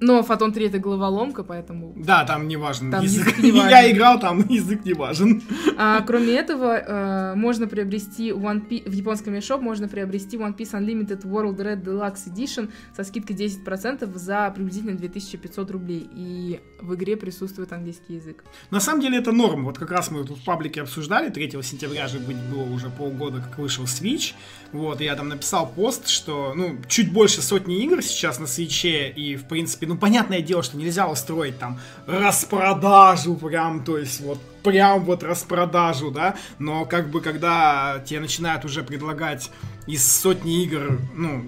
Но 0.00 0.22
Фотон 0.22 0.52
3 0.52 0.66
это 0.66 0.78
головоломка, 0.78 1.42
поэтому... 1.42 1.92
Да, 1.96 2.24
там 2.24 2.46
не 2.46 2.56
важен 2.56 2.90
Там 2.90 3.02
язык. 3.02 3.26
язык 3.26 3.38
не 3.42 3.50
важен. 3.52 3.68
Я 3.68 3.90
играл, 3.90 4.20
там 4.20 4.38
язык 4.48 4.84
не 4.84 4.92
важен. 4.92 5.42
А, 5.76 6.02
кроме 6.02 6.34
этого, 6.34 6.76
э, 6.76 7.34
можно 7.34 7.66
приобрести 7.66 8.30
One 8.30 8.68
Piece... 8.68 8.88
В 8.88 8.92
японском 8.92 9.34
eShop 9.34 9.60
можно 9.60 9.88
приобрести 9.88 10.36
One 10.36 10.56
Piece 10.56 10.72
Unlimited 10.72 11.22
World 11.22 11.56
Red 11.56 11.82
Deluxe 11.82 12.32
Edition 12.32 12.70
со 12.96 13.02
скидкой 13.02 13.34
10% 13.36 14.16
за 14.16 14.52
приблизительно 14.54 14.96
2500 14.96 15.70
рублей. 15.70 16.08
И 16.14 16.60
в 16.80 16.94
игре 16.94 17.16
присутствует 17.16 17.72
английский 17.72 18.14
язык. 18.14 18.44
На 18.70 18.78
самом 18.80 19.00
деле 19.00 19.18
это 19.18 19.32
норм. 19.32 19.64
Вот 19.64 19.78
как 19.78 19.90
раз 19.90 20.12
мы 20.12 20.24
тут 20.24 20.38
в 20.38 20.44
паблике 20.44 20.82
обсуждали, 20.82 21.28
3 21.30 21.60
сентября 21.62 22.06
же 22.06 22.20
было 22.20 22.62
уже 22.62 22.88
полгода, 22.88 23.40
как 23.40 23.58
вышел 23.58 23.84
Switch. 23.84 24.34
Вот, 24.72 25.00
я 25.00 25.16
там 25.16 25.28
написал 25.28 25.66
пост, 25.66 26.06
что, 26.08 26.52
ну, 26.54 26.76
чуть 26.88 27.12
больше 27.12 27.42
сотни 27.42 27.82
игр 27.82 28.02
сейчас 28.02 28.38
на 28.38 28.46
Свиче, 28.46 29.08
и, 29.08 29.34
в 29.34 29.48
принципе, 29.48 29.87
ну, 29.88 29.96
понятное 29.96 30.42
дело, 30.42 30.62
что 30.62 30.76
нельзя 30.76 31.08
устроить 31.08 31.58
там 31.58 31.80
распродажу 32.06 33.34
прям, 33.34 33.84
то 33.84 33.98
есть 33.98 34.20
вот 34.20 34.38
прям 34.62 35.04
вот 35.04 35.22
распродажу, 35.22 36.10
да, 36.10 36.36
но 36.58 36.84
как 36.84 37.10
бы 37.10 37.20
когда 37.20 38.02
тебе 38.04 38.20
начинают 38.20 38.64
уже 38.64 38.82
предлагать 38.82 39.50
из 39.86 40.06
сотни 40.06 40.62
игр, 40.62 41.00
ну, 41.14 41.44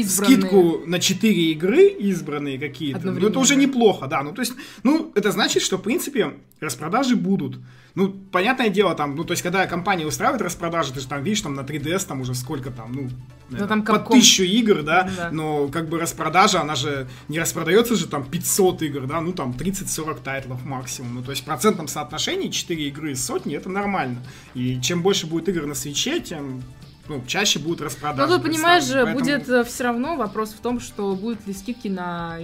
Избранные. 0.00 0.38
скидку 0.38 0.82
на 0.86 0.98
4 1.00 1.52
игры 1.52 1.88
избранные 1.88 2.58
какие-то. 2.58 3.10
Ну, 3.10 3.28
это 3.28 3.38
уже 3.38 3.56
неплохо, 3.56 4.06
да. 4.06 4.22
Ну, 4.22 4.32
то 4.32 4.40
есть, 4.42 4.54
ну, 4.82 5.12
это 5.14 5.30
значит, 5.32 5.62
что, 5.62 5.76
в 5.78 5.82
принципе, 5.82 6.34
распродажи 6.60 7.16
будут. 7.16 7.58
Ну, 7.94 8.10
понятное 8.30 8.68
дело, 8.68 8.94
там, 8.94 9.16
ну, 9.16 9.24
то 9.24 9.32
есть, 9.32 9.42
когда 9.42 9.66
компания 9.66 10.04
устраивает 10.04 10.42
распродажи, 10.42 10.92
ты 10.92 11.00
же 11.00 11.08
там 11.08 11.22
видишь, 11.24 11.40
там 11.40 11.54
на 11.54 11.60
3DS 11.62 12.06
там 12.06 12.20
уже 12.20 12.34
сколько 12.34 12.70
там, 12.70 12.92
ну, 12.92 13.08
наверное, 13.48 13.68
там 13.68 13.82
по 13.84 13.92
Capcom. 13.92 14.12
тысячу 14.12 14.42
игр, 14.42 14.82
да, 14.82 15.08
Да. 15.16 15.30
но 15.32 15.68
как 15.68 15.88
бы 15.88 15.98
распродажа, 15.98 16.60
она 16.60 16.74
же 16.74 17.08
не 17.28 17.38
распродается 17.40 17.96
же 17.96 18.06
там 18.06 18.24
500 18.28 18.82
игр, 18.82 19.06
да, 19.06 19.20
ну, 19.22 19.32
там 19.32 19.52
30-40 19.52 20.20
тайтлов 20.22 20.62
максимум. 20.64 21.14
Ну, 21.14 21.22
то 21.22 21.30
есть, 21.30 21.42
в 21.42 21.46
процентном 21.46 21.88
соотношении 21.88 22.48
4 22.50 22.86
игры 22.88 23.12
из 23.12 23.24
сотни, 23.24 23.56
это 23.56 23.70
нормально. 23.70 24.18
И 24.54 24.78
чем 24.82 25.00
больше 25.00 25.26
будет 25.26 25.48
игр 25.48 25.64
на 25.64 25.74
свече, 25.74 26.20
тем 26.20 26.62
ну, 27.08 27.22
чаще 27.26 27.58
будут 27.58 27.80
распродажи. 27.80 28.28
Ну, 28.32 28.38
ты 28.38 28.42
понимаешь 28.48 28.84
же. 28.84 29.04
Поэтому- 29.04 29.14
будет 29.18 29.66
все 29.68 29.84
равно 29.84 30.16
вопрос 30.16 30.50
в 30.50 30.60
том, 30.60 30.80
что 30.80 31.14
будут 31.14 31.46
ли 31.46 31.52
скидки 31.54 31.88
на 31.88 32.38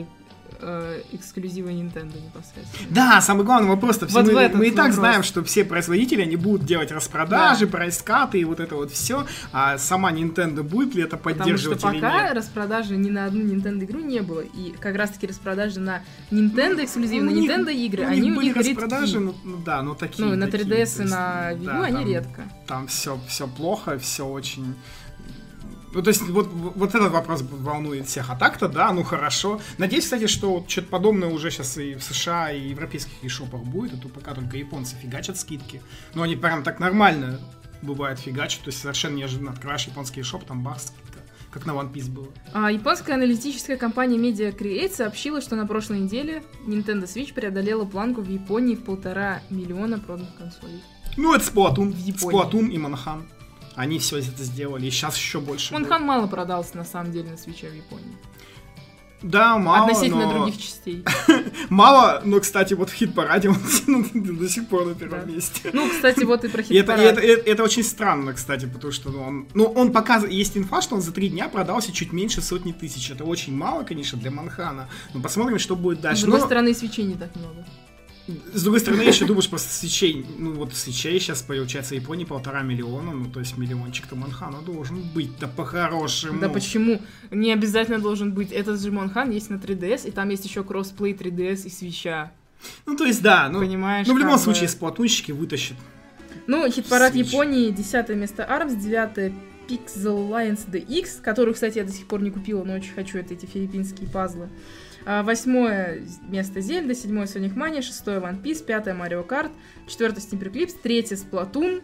э, 0.62 1.02
эксклюзивы 1.12 1.70
Nintendo 1.70 2.14
непосредственно. 2.24 2.88
Да, 2.90 3.20
самый 3.20 3.44
главный 3.44 3.68
вопрос-то 3.68 4.06
все 4.06 4.22
Вот 4.22 4.32
мы, 4.32 4.48
мы 4.54 4.66
и 4.68 4.70
так 4.70 4.78
вопрос. 4.86 4.94
знаем, 4.96 5.22
что 5.22 5.42
все 5.44 5.64
производители 5.64 6.22
они 6.22 6.36
будут 6.36 6.64
делать 6.64 6.90
распродажи, 6.92 7.66
прайскаты 7.66 8.38
и 8.40 8.44
вот 8.44 8.60
это 8.60 8.74
вот 8.76 8.90
все. 8.92 9.26
А 9.52 9.78
сама 9.78 10.12
Nintendo 10.12 10.62
будет 10.62 10.94
ли 10.94 11.02
это 11.02 11.16
Потому 11.16 11.34
что 11.58 11.70
поддерживать 11.70 11.80
пока 11.82 12.22
нет? 12.28 12.34
распродажи 12.36 12.96
ни 12.96 13.10
на 13.10 13.26
одну 13.26 13.40
Nintendo 13.44 13.84
игру 13.84 14.00
не 14.00 14.20
было. 14.20 14.40
И 14.40 14.72
как 14.80 14.96
раз 14.96 15.10
таки 15.10 15.26
распродажи 15.26 15.80
на 15.80 16.02
Nintendo 16.30 16.88
Ну, 16.96 17.02
у 17.30 17.34
них- 17.34 17.50
Nintendo 17.50 17.72
игры, 17.72 18.04
у 18.04 18.08
они 18.08 18.32
у 18.32 18.36
были 18.36 18.46
них 18.46 18.56
распродажи, 18.56 19.18
редки. 19.18 19.24
ну, 19.24 19.34
ну 19.44 19.56
да, 19.64 19.82
ну 19.82 19.94
такие. 19.94 20.26
Ну, 20.28 20.36
на 20.36 20.46
такие, 20.48 20.64
3DS 20.64 20.96
то 20.96 21.02
и 21.02 21.06
на 21.06 21.52
Wii 21.52 21.60
U 21.60 21.64
да, 21.66 21.82
они 21.84 21.96
там- 21.96 22.06
редко. 22.06 22.42
Там 22.66 22.86
все, 22.86 23.18
все 23.28 23.46
плохо, 23.48 23.98
все 23.98 24.26
очень. 24.26 24.74
Ну, 25.94 26.02
то 26.02 26.08
есть, 26.08 26.22
вот, 26.22 26.48
вот 26.48 26.94
этот 26.94 27.12
вопрос 27.12 27.42
волнует 27.42 28.06
всех. 28.06 28.30
А 28.30 28.36
так-то, 28.36 28.68
да, 28.68 28.92
ну 28.92 29.02
хорошо. 29.02 29.60
Надеюсь, 29.78 30.04
кстати, 30.04 30.26
что 30.26 30.54
вот 30.54 30.70
что-то 30.70 30.88
подобное 30.88 31.28
уже 31.28 31.50
сейчас 31.50 31.76
и 31.76 31.94
в 31.94 32.02
США, 32.02 32.50
и 32.50 32.60
в 32.60 32.70
европейских 32.70 33.12
eShop'ах 33.22 33.62
будет, 33.62 33.94
а 33.94 33.96
то 33.96 34.08
пока 34.08 34.34
только 34.34 34.56
японцы 34.56 34.96
фигачат 34.96 35.38
скидки. 35.38 35.82
Но 36.14 36.22
они 36.22 36.36
прям 36.36 36.62
так 36.62 36.80
нормально 36.80 37.40
бывает 37.82 38.18
фигачат, 38.18 38.62
то 38.62 38.68
есть 38.68 38.80
совершенно 38.80 39.16
неожиданно 39.16 39.52
открываешь 39.52 39.86
японский 39.86 40.20
eShop, 40.20 40.46
там 40.46 40.62
бах, 40.62 40.80
скидка. 40.80 41.18
Как 41.50 41.66
на 41.66 41.72
One 41.72 41.92
Piece 41.92 42.10
было. 42.10 42.28
А 42.54 42.72
японская 42.72 43.16
аналитическая 43.16 43.76
компания 43.76 44.16
Media 44.16 44.56
Create 44.56 44.94
сообщила, 44.94 45.42
что 45.42 45.54
на 45.54 45.66
прошлой 45.66 46.00
неделе 46.00 46.42
Nintendo 46.66 47.02
Switch 47.02 47.34
преодолела 47.34 47.84
планку 47.84 48.22
в 48.22 48.30
Японии 48.30 48.74
в 48.74 48.84
полтора 48.84 49.42
миллиона 49.50 49.98
проданных 49.98 50.34
консолей. 50.36 50.82
Ну, 51.18 51.34
это 51.34 51.44
Splatoon. 51.44 51.92
Splatoon 51.92 52.70
и 52.70 52.78
Манхан. 52.78 53.28
Они 53.74 53.98
все 53.98 54.18
это 54.18 54.42
сделали, 54.44 54.86
и 54.86 54.90
сейчас 54.90 55.16
еще 55.16 55.40
больше. 55.40 55.72
будет. 55.72 55.82
Монхан 55.82 56.04
мало 56.06 56.26
продался 56.26 56.76
на 56.76 56.84
самом 56.84 57.12
деле 57.12 57.30
на 57.30 57.36
свече 57.36 57.68
в 57.70 57.74
Японии. 57.74 58.16
Да, 59.22 59.56
мало, 59.56 59.86
Относительно 59.86 60.26
но... 60.26 60.32
других 60.32 60.60
частей. 60.60 61.04
Мало, 61.70 62.20
но, 62.24 62.40
кстати, 62.40 62.74
вот 62.74 62.90
в 62.90 62.92
хит-параде 62.92 63.50
он 63.50 63.56
до 64.36 64.48
сих 64.48 64.66
пор 64.68 64.84
на 64.84 64.94
первом 64.96 65.20
Да. 65.20 65.26
месте. 65.26 65.70
Ну, 65.72 65.88
кстати, 65.88 66.24
вот 66.24 66.44
и 66.44 66.48
про 66.48 66.60
хит-парад. 66.64 66.98
это, 67.00 67.20
это- 67.20 67.48
это 67.48 67.62
очень 67.62 67.84
странно, 67.84 68.32
кстати, 68.32 68.66
потому 68.66 68.92
что 68.92 69.10
ну, 69.10 69.22
он, 69.22 69.46
ну, 69.54 69.64
он 69.66 69.92
показывает, 69.92 70.34
есть 70.34 70.56
инфа, 70.56 70.82
что 70.82 70.96
он 70.96 71.02
за 71.02 71.12
три 71.12 71.28
дня 71.28 71.48
продался 71.48 71.92
чуть 71.92 72.12
меньше 72.12 72.42
сотни 72.42 72.72
тысяч. 72.72 73.12
Это 73.12 73.22
очень 73.22 73.56
мало, 73.56 73.84
конечно, 73.84 74.18
для 74.18 74.32
Манхана. 74.32 74.88
Но 75.14 75.20
посмотрим, 75.20 75.60
что 75.60 75.76
будет 75.76 75.98
С 75.98 76.02
дальше. 76.02 76.22
другой 76.22 76.40
Но, 76.40 76.46
стороны, 76.46 76.74
свечей 76.74 77.04
не 77.04 77.14
так 77.14 77.34
много. 77.36 77.64
С 78.26 78.62
другой 78.62 78.80
стороны, 78.80 79.02
еще 79.02 79.24
думаешь, 79.26 79.48
просто 79.48 79.72
свечей, 79.72 80.24
ну 80.38 80.52
вот 80.52 80.74
свечей 80.74 81.18
сейчас, 81.18 81.42
получается, 81.42 81.94
в 81.94 81.98
Японии 81.98 82.24
полтора 82.24 82.62
миллиона, 82.62 83.12
ну 83.12 83.28
то 83.28 83.40
есть 83.40 83.58
миллиончик-то 83.58 84.14
Манхана 84.14 84.62
должен 84.62 85.02
быть, 85.14 85.38
да 85.38 85.48
по-хорошему. 85.48 86.40
Да 86.40 86.48
почему? 86.48 87.00
Не 87.30 87.52
обязательно 87.52 87.98
должен 87.98 88.32
быть. 88.32 88.52
Этот 88.52 88.80
же 88.80 88.92
Монхан 88.92 89.30
есть 89.30 89.50
на 89.50 89.56
3DS, 89.56 90.08
и 90.08 90.10
там 90.12 90.28
есть 90.28 90.44
еще 90.44 90.62
кроссплей 90.62 91.14
3DS 91.14 91.66
и 91.66 91.70
свеча. 91.70 92.32
Ну 92.86 92.96
то 92.96 93.04
есть, 93.04 93.22
да, 93.22 93.48
ну, 93.48 93.58
Понимаешь? 93.60 94.06
ну 94.06 94.14
в 94.14 94.18
любом 94.18 94.34
как 94.34 94.40
бы. 94.40 94.44
случае, 94.44 94.68
сплатунщики 94.68 95.32
вытащат. 95.32 95.76
Ну, 96.46 96.68
хит-парад. 96.70 97.14
Японии, 97.14 97.70
10 97.70 98.08
место 98.10 98.46
ARMS, 98.48 98.76
9 98.76 99.32
Pixel 99.68 100.28
Lions 100.28 100.68
DX, 100.70 101.20
которую, 101.22 101.54
кстати, 101.54 101.78
я 101.78 101.84
до 101.84 101.92
сих 101.92 102.06
пор 102.06 102.22
не 102.22 102.30
купила, 102.30 102.64
но 102.64 102.74
очень 102.74 102.92
хочу, 102.92 103.18
это 103.18 103.34
эти 103.34 103.46
филиппинские 103.46 104.08
пазлы. 104.08 104.48
А, 105.04 105.22
Восьмое 105.22 106.02
место 106.28 106.60
Зельда, 106.60 106.94
седьмое 106.94 107.26
Sonic 107.26 107.54
Mania, 107.54 107.82
шестое 107.82 108.20
One 108.20 108.40
Piece, 108.42 108.64
пятое 108.64 108.94
Mario 108.94 109.26
Kart, 109.26 109.50
четвертое 109.86 110.20
Sniper 110.20 110.52
Clips, 110.52 110.76
третье 110.80 111.16
Splatoon, 111.16 111.82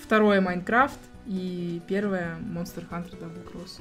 второе 0.00 0.40
Minecraft 0.40 0.98
и 1.26 1.80
первое 1.88 2.36
Monster 2.38 2.88
Hunter 2.88 3.18
Double 3.18 3.44
Cross. 3.52 3.80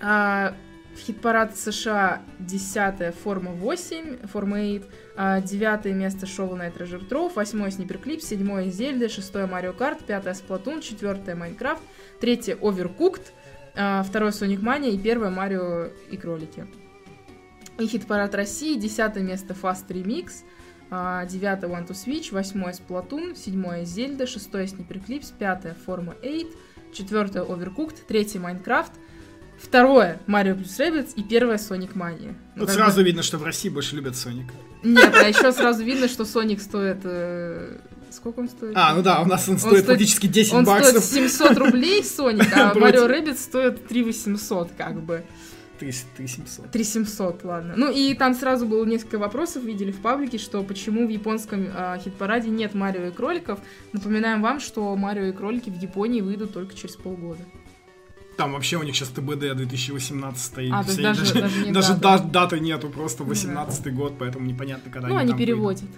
А, 0.00 0.54
в 0.94 1.00
хит-парад 1.00 1.56
США 1.56 2.22
10 2.38 3.14
Форма 3.14 3.50
8, 3.52 4.26
Форма 4.26 4.56
8, 4.56 4.82
а, 5.16 5.40
девятое 5.40 5.92
место 5.92 6.26
Shovel 6.26 6.58
Knight 6.58 6.78
Treasure 6.78 7.06
Trove, 7.06 7.32
восьмое 7.34 7.70
Sniper 7.70 8.02
Clip, 8.02 8.20
седьмое 8.20 8.70
Зельда, 8.70 9.08
шестое 9.08 9.46
Mario 9.46 9.76
Kart, 9.76 10.02
пятое 10.04 10.34
Splatoon, 10.34 10.80
четвертое 10.80 11.36
Minecraft, 11.36 11.80
третье 12.20 12.56
Overcooked, 12.56 13.32
а, 13.74 14.02
второе 14.02 14.30
Sonic 14.30 14.60
Mania 14.60 14.90
и 14.90 14.98
первое 14.98 15.30
Марио 15.30 15.90
и 16.10 16.16
кролики. 16.16 16.66
И 17.78 17.86
хит-парад 17.86 18.34
России, 18.34 18.76
десятое 18.76 19.22
место 19.22 19.54
Fast 19.60 19.86
Remix, 19.88 20.30
а, 20.90 21.24
девятое 21.26 21.70
One 21.70 21.86
Two 21.86 21.92
Switch, 21.92 22.32
восьмое 22.32 22.72
Splatoon, 22.72 23.36
седьмое 23.36 23.84
Зельда, 23.84 24.26
шестое 24.26 24.66
Snipperclips, 24.66 25.32
пятое 25.38 25.76
Forma 25.86 26.16
8, 26.22 26.48
четвертое 26.92 27.44
Overcooked, 27.44 27.98
третье 28.08 28.40
Minecraft, 28.40 28.90
второе 29.60 30.20
Mario 30.26 30.58
plus 30.58 30.78
Rabbids 30.78 31.12
и 31.14 31.22
первое 31.22 31.56
Sonic 31.56 31.94
Mania. 31.94 32.34
Ну, 32.56 32.66
как 32.66 32.74
сразу 32.74 32.96
бы- 32.96 33.04
видно, 33.06 33.22
что 33.22 33.38
в 33.38 33.44
России 33.44 33.68
больше 33.68 33.94
любят 33.94 34.16
Соника. 34.16 34.54
Нет, 34.82 35.14
а 35.14 35.28
еще 35.28 35.52
сразу 35.52 35.84
видно, 35.84 36.08
что 36.08 36.24
Sonic 36.24 36.60
стоит 36.60 36.98
э, 37.04 37.78
Сколько 38.10 38.40
он 38.40 38.48
стоит? 38.48 38.72
А, 38.74 38.94
ну 38.94 39.02
да, 39.02 39.20
у 39.20 39.26
нас 39.26 39.48
он 39.48 39.58
стоит 39.58 39.84
стоит- 39.84 39.86
практически 39.86 40.26
10 40.26 40.52
Он 40.54 40.64
баксов. 40.64 41.04
стоит 41.04 41.30
700 41.30 41.58
рублей, 41.58 42.02
Соник, 42.02 42.48
а. 42.56 42.74
Mario 42.74 43.06
Rabbids 43.06 43.38
стоит 43.38 43.86
3800, 43.86 44.70
как 44.76 45.00
бы. 45.02 45.24
3700. 45.78 46.70
3700, 46.70 47.44
ладно. 47.44 47.74
Ну 47.76 47.90
и 47.90 48.14
там 48.14 48.34
сразу 48.34 48.66
было 48.66 48.84
несколько 48.84 49.18
вопросов, 49.18 49.62
видели 49.64 49.90
в 49.92 50.00
паблике, 50.00 50.38
что 50.38 50.62
почему 50.62 51.06
в 51.06 51.10
японском 51.10 51.66
а, 51.74 51.98
хит-параде 51.98 52.50
нет 52.50 52.74
Марио 52.74 53.06
и 53.06 53.10
кроликов. 53.10 53.58
Напоминаем 53.92 54.42
вам, 54.42 54.60
что 54.60 54.94
Марио 54.96 55.24
и 55.26 55.32
кролики 55.32 55.70
в 55.70 55.76
Японии 55.80 56.20
выйдут 56.20 56.52
только 56.52 56.74
через 56.74 56.96
полгода. 56.96 57.44
Там 58.36 58.52
вообще 58.52 58.76
у 58.76 58.82
них 58.84 58.94
сейчас 58.94 59.08
ТБД 59.08 59.56
2018 59.56 60.58
и 60.58 60.70
А, 60.70 60.82
все- 60.84 61.02
даже- 61.02 61.22
даже, 61.34 61.40
даже 61.40 61.66
не 61.66 61.72
даже 61.72 61.94
даты 61.94 62.60
нету, 62.60 62.88
просто 62.88 63.24
Ну 63.24 63.28
да. 63.28 63.34
18 63.34 63.94
год, 63.94 64.14
поэтому 64.18 64.46
непонятно, 64.46 64.90
когда 64.92 65.08
ну, 65.08 65.16
они 65.16 65.32
они 65.32 65.38
переводят. 65.38 65.80
выйдут. 65.82 65.96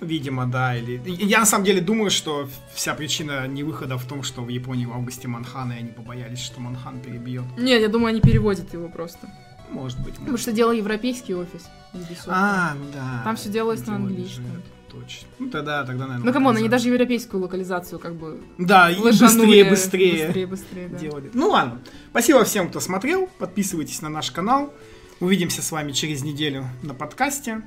Видимо, 0.00 0.46
да. 0.46 0.76
Или... 0.76 1.00
Я 1.06 1.40
на 1.40 1.46
самом 1.46 1.64
деле 1.64 1.80
думаю, 1.80 2.10
что 2.10 2.48
вся 2.74 2.94
причина 2.94 3.46
не 3.46 3.62
выхода 3.62 3.96
в 3.96 4.04
том, 4.04 4.22
что 4.22 4.42
в 4.42 4.48
Японии 4.48 4.86
в 4.86 4.92
августе 4.92 5.28
Манхан, 5.28 5.72
и 5.72 5.76
они 5.76 5.90
побоялись, 5.90 6.40
что 6.40 6.60
Манхан 6.60 7.00
перебьет. 7.00 7.44
Нет, 7.56 7.80
я 7.80 7.88
думаю, 7.88 8.08
они 8.08 8.20
переводят 8.20 8.72
его 8.72 8.88
просто. 8.88 9.28
Может 9.70 9.98
быть. 9.98 10.14
Потому 10.14 10.30
может. 10.30 10.42
что 10.42 10.52
делал 10.52 10.72
европейский 10.72 11.34
офис. 11.34 11.68
Ubisoft. 11.92 12.28
А, 12.28 12.74
ну 12.74 12.84
да. 12.92 13.22
Там 13.24 13.36
всё 13.36 13.50
делалось 13.50 13.84
на 13.86 13.96
английском. 13.96 14.44
же 14.44 14.62
Точно. 14.90 15.28
Ну 15.38 15.50
тогда, 15.50 15.84
тогда, 15.84 16.06
наверное. 16.06 16.26
Ну, 16.26 16.32
come 16.32 16.46
on, 16.46 16.56
они 16.56 16.68
даже 16.68 16.88
европейскую 16.88 17.42
локализацию 17.42 17.98
как 17.98 18.14
бы 18.14 18.40
Да, 18.56 18.90
и 18.90 19.00
быстрее, 19.00 19.68
быстрее. 19.68 20.26
Быстрее, 20.26 20.46
быстрее, 20.46 20.88
да. 20.88 20.98
делали. 20.98 21.30
Ну 21.34 21.50
ладно. 21.50 21.80
Спасибо 22.10 22.44
всем, 22.44 22.68
кто 22.68 22.80
смотрел. 22.80 23.28
Подписывайтесь 23.38 24.00
на 24.00 24.08
наш 24.08 24.30
канал. 24.30 24.72
Увидимся 25.20 25.62
с 25.62 25.72
вами 25.72 25.92
через 25.92 26.22
неделю 26.22 26.66
на 26.82 26.94
подкасте. 26.94 27.62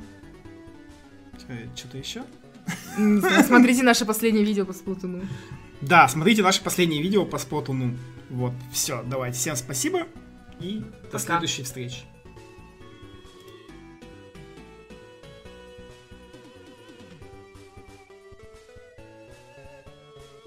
Что-то 1.76 1.98
еще? 1.98 2.24
Смотрите 3.46 3.84
наше 3.84 4.06
последнее 4.06 4.46
видео 4.46 4.66
по 4.66 4.74
Splatoon 4.74 5.12
у. 5.12 5.22
Да, 5.82 6.08
смотрите 6.08 6.44
наше 6.44 6.62
последнее 6.62 7.02
видео 7.02 7.26
по 7.26 7.38
споту. 7.38 7.74
Ну, 7.74 7.96
вот, 8.30 8.54
все, 8.72 9.02
давайте. 9.04 9.38
Всем 9.38 9.56
спасибо 9.56 10.08
и 10.60 10.84
до 11.12 11.20
следующей 11.20 11.64
встречи. 11.64 12.02